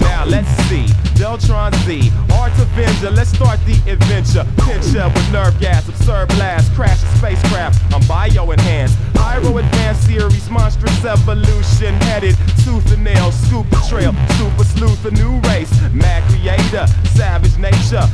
Now 0.00 0.26
let's 0.26 0.50
see. 0.68 0.84
Deltron 1.16 1.72
Z, 1.86 2.12
Art 2.34 2.52
Avenger. 2.58 3.10
Let's 3.10 3.30
start 3.30 3.58
the 3.64 3.72
adventure. 3.90 4.44
Pincher 4.64 5.08
with 5.08 5.32
nerve 5.32 5.58
gas, 5.60 5.88
absurd 5.88 6.28
blast, 6.28 6.70
crash 6.74 7.02
a 7.02 7.06
spacecraft. 7.16 7.80
I'm 7.94 8.06
bio 8.06 8.50
enhanced. 8.50 8.98
Pyro 9.14 9.56
advanced 9.56 10.06
series, 10.06 10.50
monstrous 10.50 11.04
evolution 11.04 11.94
headed 12.08 12.36
tooth 12.64 12.92
and 12.92 13.02
nail, 13.02 13.32
scoop 13.32 13.68
the 13.70 13.80
trail, 13.88 14.12
super 14.36 14.64
sleuth, 14.64 15.04
a 15.06 15.10
new 15.12 15.40
race, 15.48 15.72
mad 15.92 16.22
creator, 16.28 16.86
savage 17.16 17.56
nature, 17.56 18.04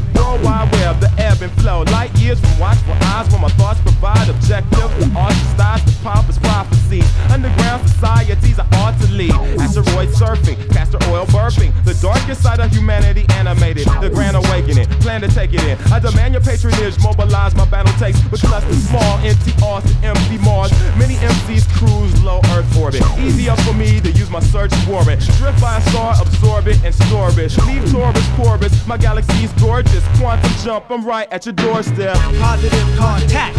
the 12.26 12.32
darkest 12.32 12.42
side 12.42 12.60
of 12.60 12.72
humanity 12.72 13.24
animated, 13.34 13.86
the 14.00 14.10
grand 14.10 14.36
awakening, 14.36 14.86
plan 15.00 15.20
to 15.20 15.28
take 15.28 15.52
it 15.52 15.62
in, 15.62 15.78
I 15.92 16.00
demand 16.00 16.34
your 16.34 16.42
patronage, 16.42 16.98
mobilize 17.00 17.54
my 17.54 17.64
battle 17.66 17.92
takes, 17.98 18.18
with 18.30 18.40
clusters 18.40 18.82
small, 18.88 19.18
empty 19.18 19.52
Austin, 19.62 19.96
empty 20.02 20.38
Mars, 20.38 20.72
many 20.98 21.14
MCs 21.14 21.68
cruise 21.78 22.22
low 22.24 22.40
Earth 22.50 22.66
orbit, 22.76 23.02
easier 23.18 23.54
for 23.62 23.74
me 23.74 24.00
to 24.00 24.10
use 24.10 24.28
my 24.30 24.40
search 24.40 24.72
warrant, 24.88 25.20
drift 25.38 25.60
by 25.60 25.78
a 25.78 25.80
star, 25.90 26.14
absorb 26.20 26.66
it 26.66 26.82
and 26.84 26.94
store 26.94 27.30
it, 27.30 27.56
leave 27.66 27.90
Taurus, 27.92 28.28
Corvus, 28.34 28.86
my 28.86 28.96
galaxy's 28.96 29.52
gorgeous, 29.62 30.04
quantum 30.18 30.50
jump, 30.64 30.90
I'm 30.90 31.04
right 31.04 31.30
at 31.32 31.46
your 31.46 31.54
doorstep, 31.54 32.16
positive 32.40 32.96
contact. 32.98 33.56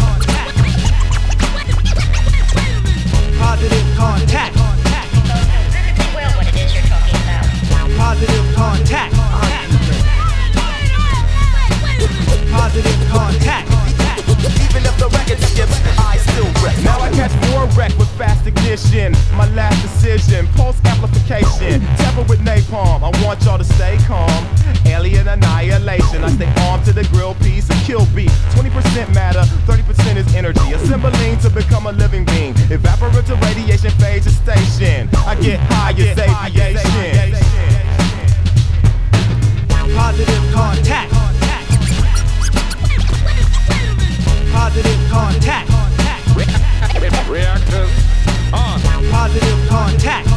Positive 3.38 3.96
contact. 3.96 4.57
Contact. 8.58 9.14
Positive 12.50 12.98
contact. 13.08 13.70
Even 14.66 14.82
if 14.82 14.98
the 14.98 15.08
record 15.14 15.38
given, 15.54 15.78
I 15.96 16.18
still 16.18 16.28
still. 16.58 16.82
Now 16.84 16.98
I 17.00 17.10
catch 17.10 17.34
more 17.50 17.66
wreck 17.76 17.96
with 17.98 18.08
fast 18.18 18.46
ignition. 18.46 19.12
My 19.34 19.48
last 19.54 19.80
decision, 19.82 20.46
pulse 20.54 20.78
amplification. 20.84 21.80
Temper 21.96 22.22
with 22.28 22.40
napalm. 22.40 23.02
I 23.02 23.10
want 23.24 23.44
y'all 23.44 23.58
to 23.58 23.64
stay 23.64 23.96
calm. 24.06 24.46
Alien 24.86 25.28
annihilation. 25.28 26.24
I 26.24 26.30
stay 26.30 26.50
armed 26.66 26.84
to 26.86 26.92
the 26.92 27.04
grill 27.12 27.34
piece 27.36 27.68
and 27.70 27.80
kill 27.82 28.06
beat. 28.14 28.30
20% 28.58 29.14
matter, 29.14 29.42
30% 29.66 30.16
is 30.16 30.34
energy. 30.34 30.72
Assembling 30.72 31.38
to 31.38 31.50
become 31.50 31.86
a 31.86 31.92
living 31.92 32.24
being. 32.24 32.54
Evaporative 32.70 33.40
radiation 33.42 33.90
phase 34.02 34.26
is 34.26 34.36
station. 34.36 35.08
I 35.26 35.34
get 35.40 35.60
high 35.70 35.92
as 35.92 36.18
aviation. 36.18 37.57
Positive 39.98 40.44
contact. 40.54 41.10
Positive 44.52 45.00
contact. 45.10 45.68
Reactors 47.28 47.90
on. 48.52 48.80
Positive 49.10 49.58
contact. 49.68 50.28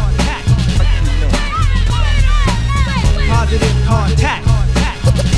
Positive 3.30 3.78
contact. 3.86 4.47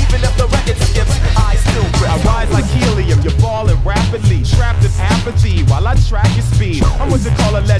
Even 0.02 0.20
if 0.24 0.36
the 0.36 0.46
record 0.50 0.78
skips, 0.78 1.16
I 1.36 1.54
still 1.56 1.84
rip. 2.00 2.10
I 2.10 2.16
rise 2.24 2.50
like 2.52 2.64
helium, 2.64 3.20
you're 3.20 3.38
falling 3.38 3.78
rapidly. 3.84 4.42
Trapped 4.42 4.84
in 4.84 4.90
apathy 4.98 5.62
while 5.64 5.86
I 5.86 5.94
track 6.08 6.34
your 6.34 6.44
speed. 6.44 6.82
I'm 6.84 7.10
what 7.10 7.22
you 7.22 7.30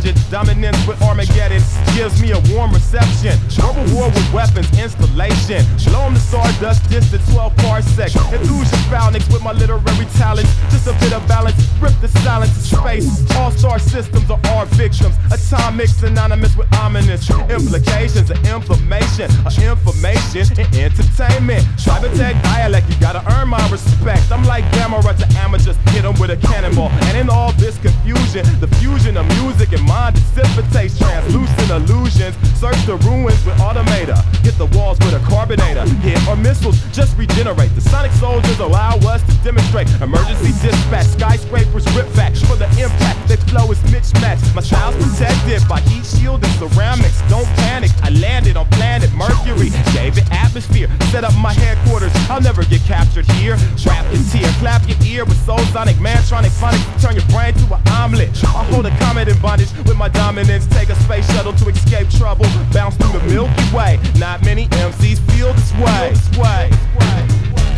call. 0.05 0.31
Dominance 0.31 0.87
with 0.87 1.01
Armageddon 1.03 1.63
gives 1.95 2.21
me 2.21 2.33
a 2.33 2.41
warm 2.53 2.73
reception. 2.73 3.39
Verbal 3.51 3.85
war 3.95 4.09
with 4.09 4.33
weapons 4.33 4.69
installation. 4.79 5.65
Blow 5.87 6.07
'em 6.07 6.15
to 6.15 6.21
stardust, 6.21 6.89
distant 6.91 7.23
12 7.31 7.57
parsecs. 7.57 8.17
Enthuse 8.17 8.71
your 8.73 8.81
phalanx 8.91 9.27
with 9.29 9.43
my 9.43 9.53
literary 9.53 10.07
talents. 10.17 10.51
Just 10.71 10.87
a 10.87 10.93
bit 10.95 11.13
of 11.13 11.27
balance, 11.29 11.57
rip 11.81 11.95
the 12.01 12.09
silence 12.23 12.51
of 12.57 12.81
space. 12.81 13.09
All 13.37 13.51
star 13.51 13.79
systems 13.79 14.31
are 14.31 14.41
our 14.51 14.67
victims. 14.67 15.15
Atomic 15.31 15.89
synonymous 15.89 16.57
with 16.57 16.69
ominous 16.75 17.31
implications 17.31 18.31
of 18.31 18.39
information, 18.47 19.31
of 19.47 19.57
information 19.59 20.47
and 20.59 20.75
entertainment. 20.75 21.65
Cybertech 21.77 22.43
dialect, 22.43 22.89
you 22.89 22.97
gotta 22.97 23.23
earn 23.35 23.49
my 23.49 23.65
respect. 23.69 24.33
I'm 24.33 24.45
like 24.45 24.65
Gamera 24.73 25.17
to 25.17 25.27
amateurs, 25.39 25.77
hit 25.91 26.05
'em 26.05 26.15
with 26.19 26.31
a 26.31 26.37
cannonball. 26.37 26.91
And 27.07 27.17
in 27.17 27.31
all 27.31 27.53
this 27.53 27.79
confusion, 27.79 28.45
the 28.61 28.69
fusion 28.79 29.17
of 29.17 29.27
music 29.41 29.73
and 29.73 29.87
mind 29.95 30.15
dissipates 30.35 30.99
translucent 30.99 31.71
illusions. 31.71 32.35
Search 32.59 32.81
the 32.87 32.97
ruins 33.07 33.41
with 33.47 33.57
automator, 33.67 34.19
hit 34.43 34.57
the 34.59 34.67
walls 34.77 34.99
with 35.05 35.15
a 35.15 35.23
carbonator. 35.31 35.87
Hit 36.03 36.19
or 36.29 36.37
missiles 36.37 36.77
just 36.91 37.17
regenerate. 37.17 37.73
The 37.79 37.81
sonic 37.81 38.13
soldiers 38.13 38.59
allow 38.59 38.97
us 39.13 39.23
to 39.29 39.35
demonstrate 39.47 39.87
emergency 40.01 40.53
dispatch. 40.65 41.07
Skyscrapers 41.07 41.87
rip 41.97 42.09
back 42.17 42.35
for 42.35 42.57
the 42.57 42.69
impact. 42.83 43.19
They 43.29 43.37
flow 43.51 43.71
is 43.71 43.81
mismatched. 43.93 44.55
My 44.55 44.63
style's 44.63 44.97
protected 44.97 45.63
by 45.69 45.81
heat 45.89 46.05
shield 46.05 46.43
and 46.43 46.55
ceramics. 46.59 47.21
Don't 47.29 47.49
panic. 47.63 47.91
I 48.03 48.11
landed 48.11 48.57
on 48.57 48.67
planet 48.77 49.13
Mercury. 49.13 49.71
Gave 49.93 50.19
it 50.19 50.27
atmosphere. 50.33 50.89
Set 51.13 51.23
up 51.23 51.35
my 51.39 51.53
headquarters. 51.53 52.13
I'll 52.29 52.41
never 52.41 52.65
get 52.65 52.83
captured 52.83 53.27
here. 53.39 53.57
Rap 53.87 54.05
your 54.13 54.23
tear, 54.33 54.51
clap 54.59 54.83
your 54.89 54.99
ear 55.07 55.25
with 55.25 55.39
soul 55.47 55.63
sonic, 55.75 55.97
mantronic 55.97 56.55
phonics. 56.61 56.85
Turn 57.01 57.15
your 57.15 57.29
brain 57.31 57.55
to 57.55 57.75
an 57.75 57.83
omelet. 57.89 58.31
I 58.45 58.65
hold 58.73 58.87
a 58.87 58.95
comet 58.99 59.29
in 59.29 59.39
bondage 59.41 59.71
with 59.87 59.97
my 59.97 60.09
dominance. 60.09 60.67
Take 60.67 60.89
a 60.89 60.95
space 60.97 61.27
shuttle 61.33 61.53
to 61.53 61.69
escape 61.69 62.09
trouble. 62.11 62.47
Bounce 62.73 62.97
through 62.97 63.19
the 63.19 63.27
Milky 63.27 63.75
Way. 63.75 63.99
Not 64.17 64.45
many 64.45 64.69
MCs 64.69 65.19
feel 65.31 65.53
this 65.53 65.73
way. 65.75 66.15
Way. 66.39 66.71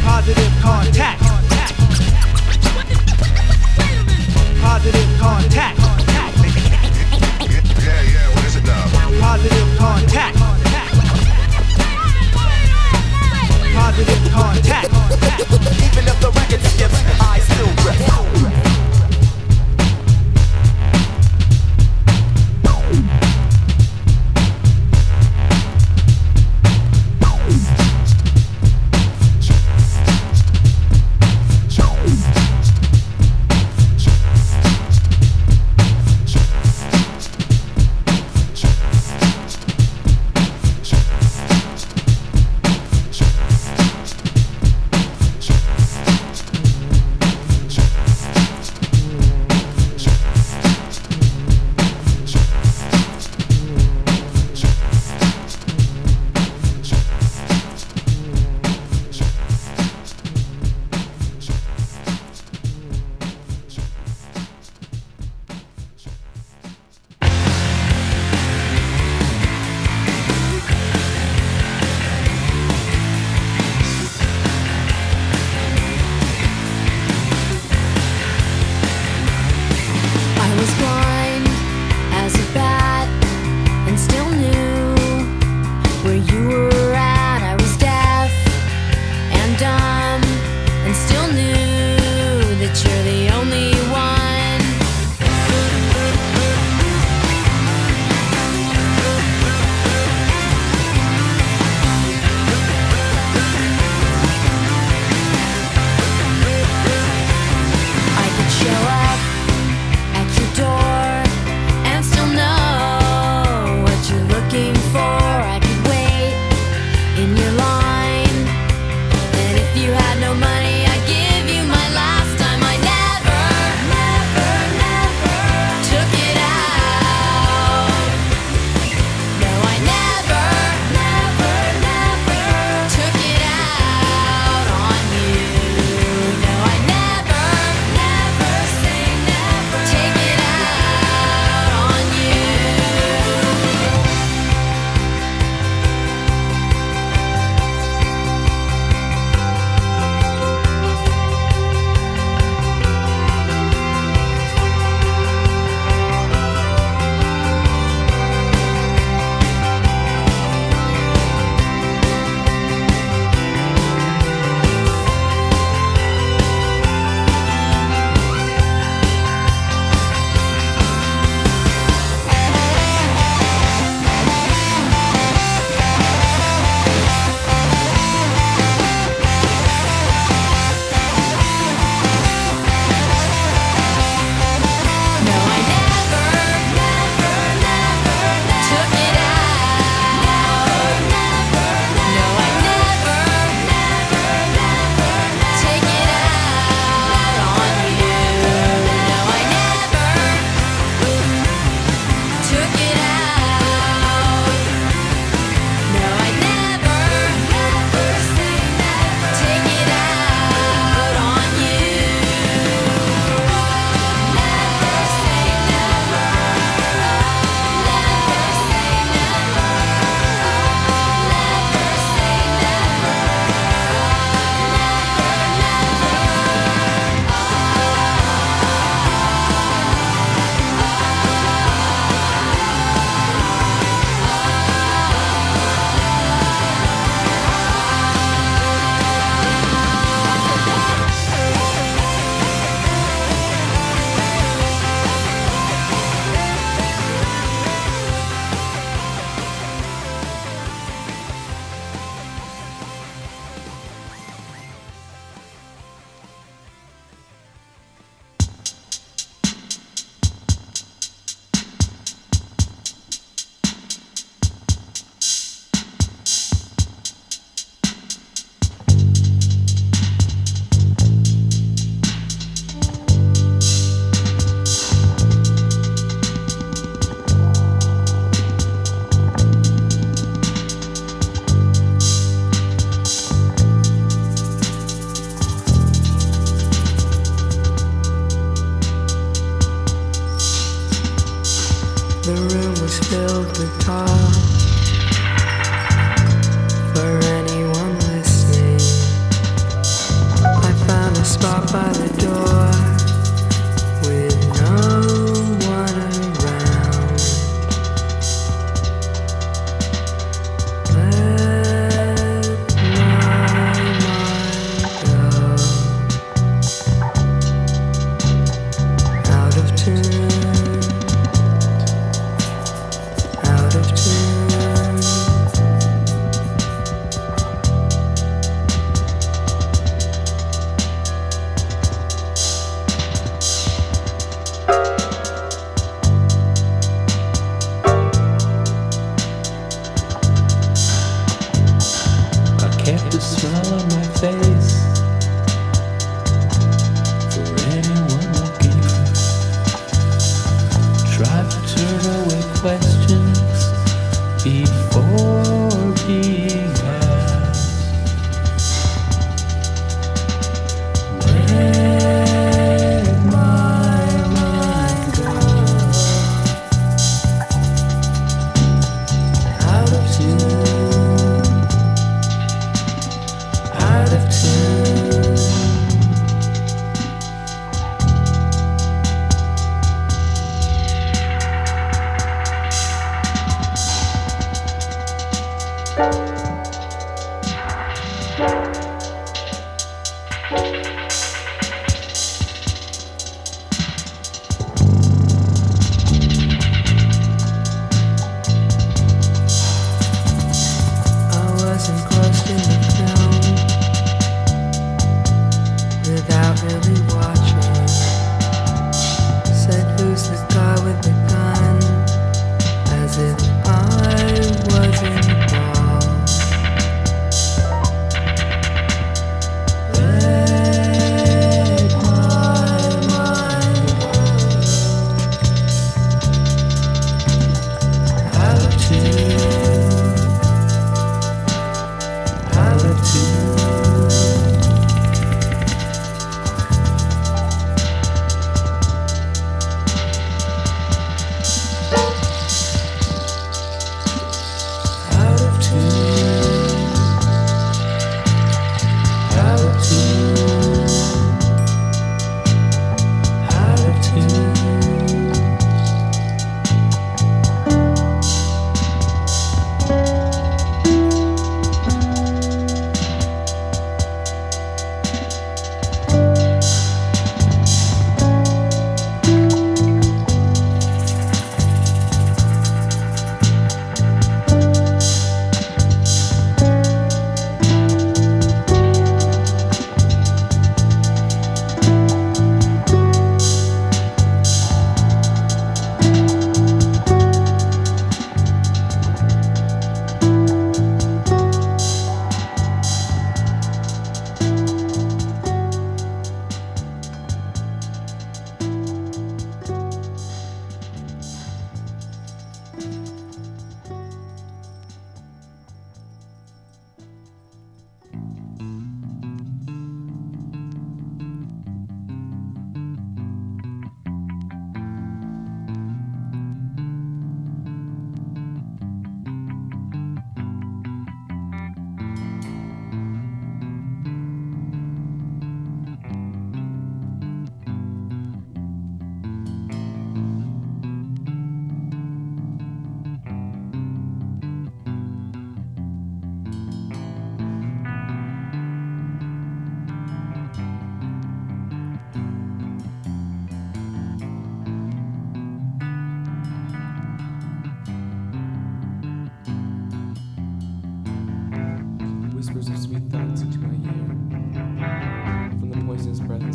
Positive 0.03 0.53
contact. 0.61 1.21
Positive 4.61 5.19
contact. 5.19 5.79
Yeah, 7.87 8.03
yeah, 8.03 8.35
what 8.35 8.45
is 8.45 8.57
it 8.57 8.65
now? 8.65 8.85
Positive 9.21 9.79
contact. 9.79 10.37
Positive 13.75 14.33
contact. 14.33 14.89
Even 15.85 16.05
if 16.09 16.21
the 16.21 16.31
record 16.35 16.63
skips, 16.63 17.03
I 17.21 17.39
still 17.41 17.71
rip. 17.85 18.36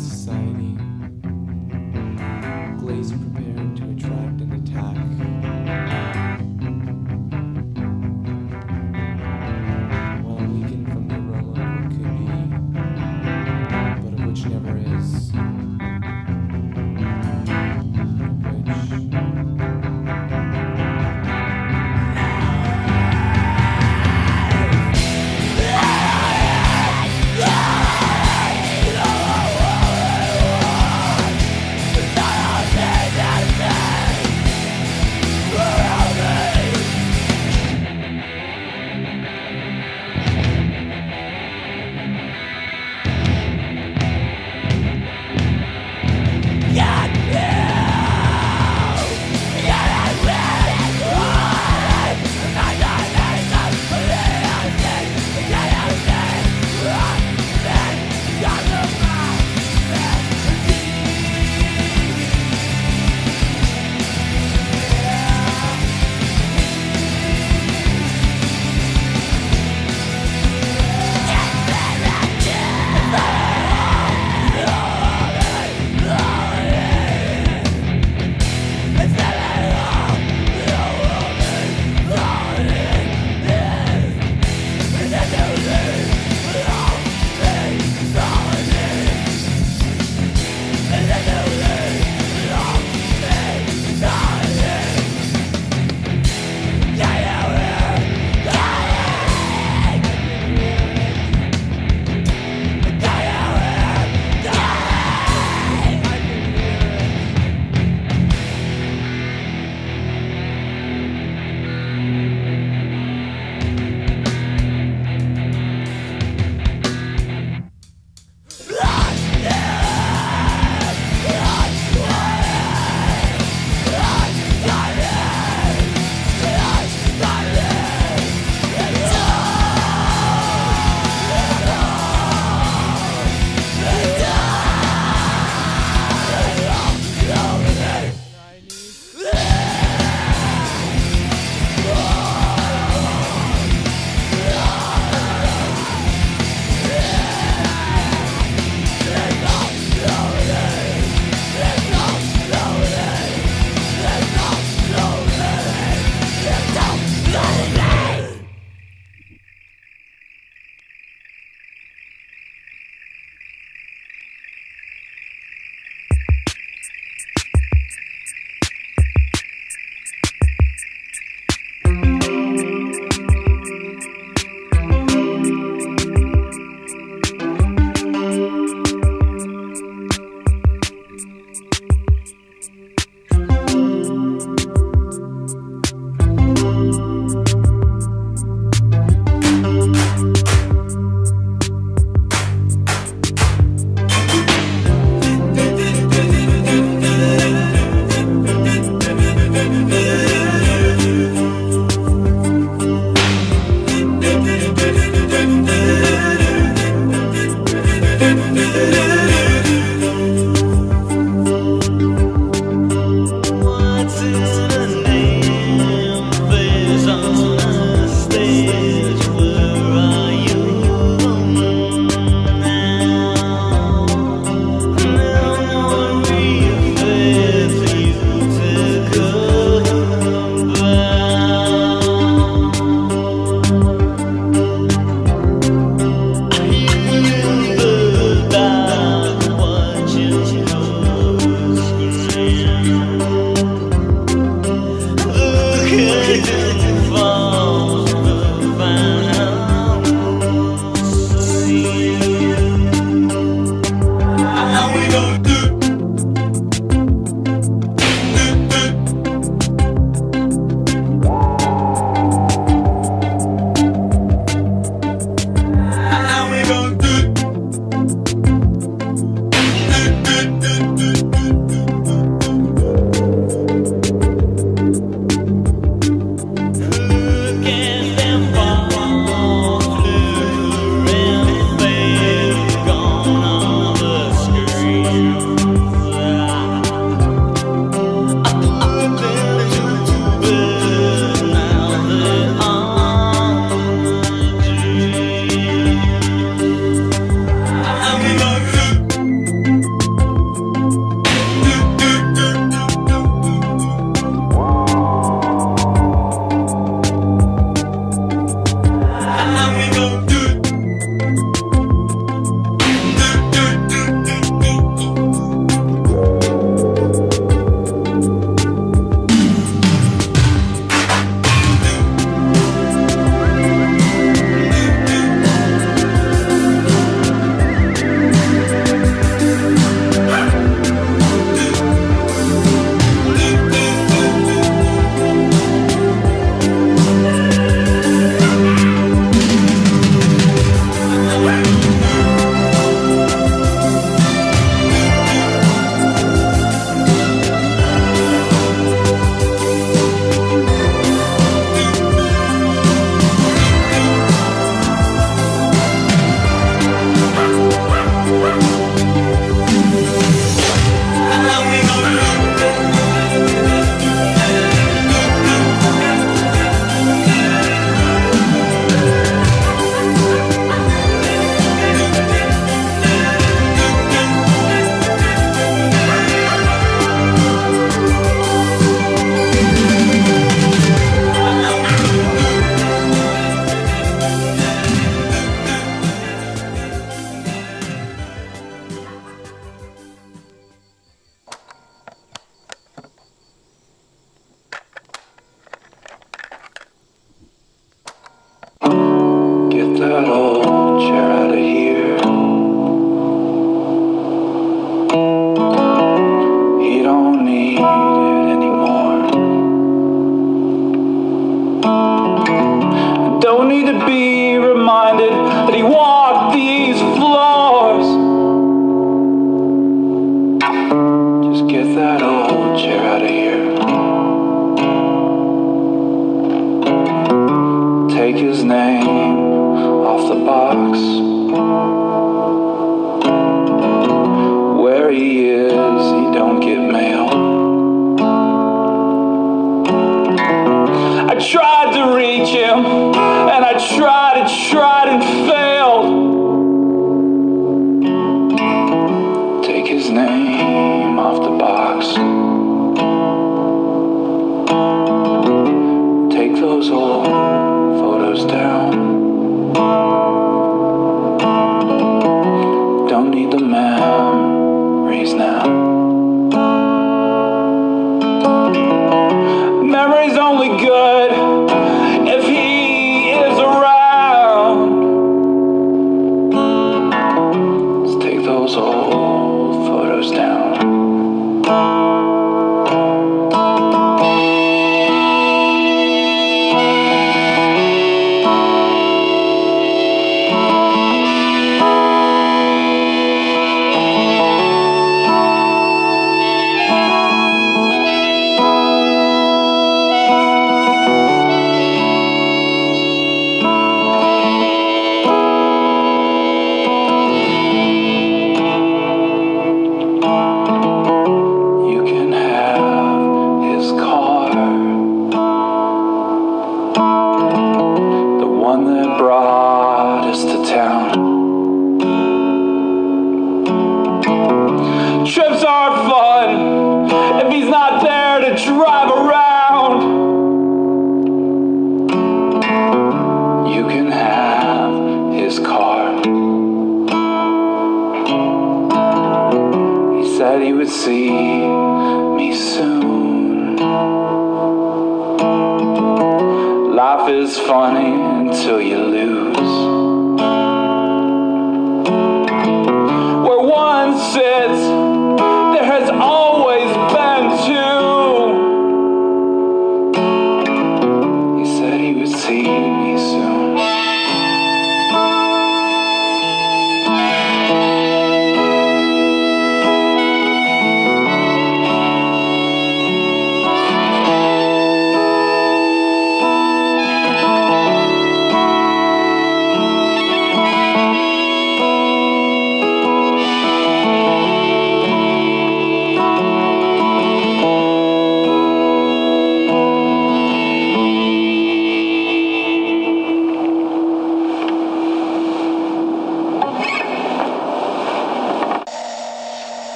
Poisonous 0.00 0.39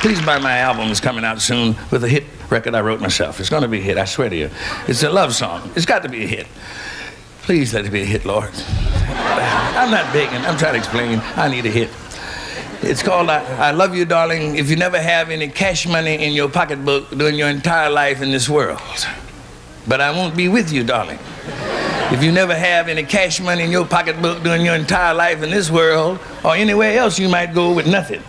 please 0.00 0.20
buy 0.24 0.38
my 0.38 0.58
album. 0.58 0.90
It's 0.90 1.00
coming 1.00 1.24
out 1.24 1.40
soon 1.40 1.76
with 1.90 2.04
a 2.04 2.08
hit 2.08 2.24
record 2.50 2.74
I 2.74 2.80
wrote 2.80 3.00
myself. 3.00 3.40
It's 3.40 3.50
going 3.50 3.62
to 3.62 3.68
be 3.68 3.78
a 3.78 3.82
hit, 3.82 3.98
I 3.98 4.04
swear 4.04 4.28
to 4.30 4.36
you. 4.36 4.50
It's 4.86 5.02
a 5.02 5.10
love 5.10 5.34
song. 5.34 5.70
It's 5.74 5.86
got 5.86 6.02
to 6.02 6.08
be 6.08 6.24
a 6.24 6.26
hit. 6.26 6.46
Please 7.42 7.74
let 7.74 7.84
it 7.84 7.90
be 7.90 8.02
a 8.02 8.04
hit, 8.04 8.24
Lord. 8.24 8.50
I'm 9.08 9.90
not 9.90 10.12
begging. 10.12 10.44
I'm 10.44 10.56
trying 10.56 10.74
to 10.74 10.78
explain. 10.78 11.20
I 11.36 11.48
need 11.48 11.66
a 11.66 11.70
hit. 11.70 11.90
It's 12.82 13.02
called 13.02 13.28
I, 13.28 13.44
I 13.68 13.70
Love 13.72 13.94
You, 13.94 14.04
Darling, 14.04 14.56
if 14.56 14.70
you 14.70 14.76
never 14.76 15.00
have 15.00 15.30
any 15.30 15.48
cash 15.48 15.86
money 15.86 16.24
in 16.24 16.32
your 16.32 16.48
pocketbook 16.48 17.10
during 17.10 17.34
your 17.34 17.48
entire 17.48 17.90
life 17.90 18.22
in 18.22 18.30
this 18.30 18.48
world. 18.48 18.80
But 19.88 20.00
I 20.00 20.10
won't 20.10 20.36
be 20.36 20.48
with 20.48 20.70
you, 20.70 20.84
darling. 20.84 21.18
If 22.12 22.22
you 22.22 22.30
never 22.30 22.54
have 22.54 22.88
any 22.88 23.02
cash 23.02 23.40
money 23.40 23.64
in 23.64 23.70
your 23.70 23.86
pocketbook 23.86 24.42
during 24.42 24.64
your 24.64 24.74
entire 24.74 25.14
life 25.14 25.42
in 25.42 25.50
this 25.50 25.70
world 25.70 26.18
or 26.44 26.54
anywhere 26.54 26.98
else, 26.98 27.18
you 27.18 27.28
might 27.28 27.52
go 27.52 27.72
with 27.72 27.86
nothing. 27.86 28.22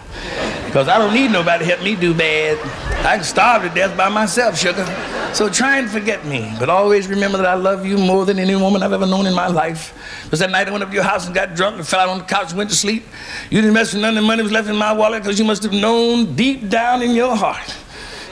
Because 0.70 0.88
I 0.88 1.00
don't 1.00 1.16
need 1.16 1.32
nobody 1.32 1.66
to 1.66 1.72
help 1.72 1.84
me 1.84 1.96
do 1.96 2.14
bad. 2.14 2.60
I 3.04 3.16
can 3.16 3.24
starve 3.24 3.64
to 3.64 3.70
death 3.70 3.98
by 3.98 4.08
myself, 4.08 4.56
sugar. 4.56 4.86
So 5.34 5.50
try 5.50 5.80
and 5.80 5.90
forget 5.90 6.24
me. 6.26 6.54
But 6.60 6.70
always 6.70 7.08
remember 7.08 7.40
that 7.40 7.48
I 7.48 7.56
love 7.56 7.88
you 7.88 7.98
more 7.98 8.24
than 8.24 8.38
any 8.38 8.56
woman 8.56 8.84
I've 8.84 8.94
ever 8.94 9.08
known 9.08 9.26
in 9.26 9.34
my 9.34 9.48
life. 9.48 9.96
Because 10.26 10.38
that 10.42 10.52
night 10.52 10.68
I 10.68 10.72
went 10.72 10.84
up 10.84 10.90
to 10.90 10.94
your 10.94 11.04
house 11.04 11.26
and 11.26 11.34
got 11.34 11.56
drunk 11.56 11.78
and 11.78 11.88
fell 11.88 12.02
out 12.02 12.10
on 12.10 12.20
the 12.20 12.24
couch 12.24 12.50
and 12.50 12.58
went 12.60 12.70
to 12.70 12.76
sleep. 12.76 13.04
You 13.50 13.62
didn't 13.62 13.74
mess 13.74 13.94
with 13.94 14.04
none 14.04 14.16
of 14.16 14.22
the 14.22 14.28
money 14.28 14.44
was 14.44 14.52
left 14.52 14.70
in 14.70 14.76
my 14.76 14.94
wallet 14.94 15.24
because 15.24 15.40
you 15.40 15.46
must 15.46 15.64
have 15.64 15.74
known 15.74 16.36
deep 16.36 16.70
down 16.70 17.02
in 17.02 17.16
your 17.16 17.36
heart. 17.36 17.76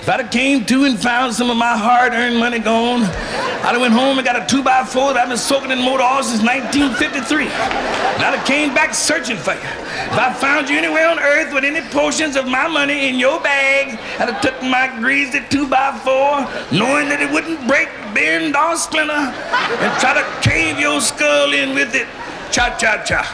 If 0.08 0.14
I'd 0.14 0.22
have 0.22 0.32
came 0.32 0.64
to 0.68 0.86
and 0.86 0.98
found 0.98 1.34
some 1.34 1.50
of 1.50 1.58
my 1.58 1.76
hard-earned 1.78 2.40
money 2.40 2.60
gone, 2.60 3.04
I'd 3.04 3.76
have 3.76 3.82
went 3.82 3.94
home 3.94 4.18
and 4.18 4.26
got 4.26 4.42
a 4.42 4.46
two-by-four 4.48 5.12
that 5.12 5.24
I've 5.24 5.28
been 5.28 5.38
soaking 5.38 5.70
in 5.70 5.80
motor 5.84 6.08
oil 6.08 6.24
since 6.24 6.40
1953. 6.40 7.44
And 7.44 8.24
I'd 8.24 8.40
have 8.40 8.48
came 8.48 8.74
back 8.74 8.96
searching 8.96 9.36
for 9.36 9.52
you. 9.52 9.60
If 9.60 10.16
I 10.16 10.32
found 10.32 10.70
you 10.70 10.78
anywhere 10.78 11.10
on 11.10 11.20
earth 11.20 11.54
with 11.54 11.66
any 11.66 11.82
portions 11.92 12.38
of 12.38 12.48
my 12.48 12.70
money 12.70 13.10
in 13.10 13.20
your 13.20 13.42
bag, 13.42 14.00
I'd 14.16 14.32
have 14.32 14.40
took 14.40 14.56
my 14.64 14.88
greasy 14.98 15.42
two-by-four, 15.50 16.48
knowing 16.72 17.12
that 17.12 17.20
it 17.20 17.30
wouldn't 17.30 17.68
break, 17.68 17.92
bend, 18.16 18.56
or 18.56 18.78
splinter, 18.78 19.12
and 19.12 19.92
try 20.00 20.16
to 20.16 20.24
cave 20.40 20.80
your 20.80 21.02
skull 21.02 21.52
in 21.52 21.76
with 21.76 21.94
it. 21.96 22.08
Cha-cha-cha. 22.56 23.28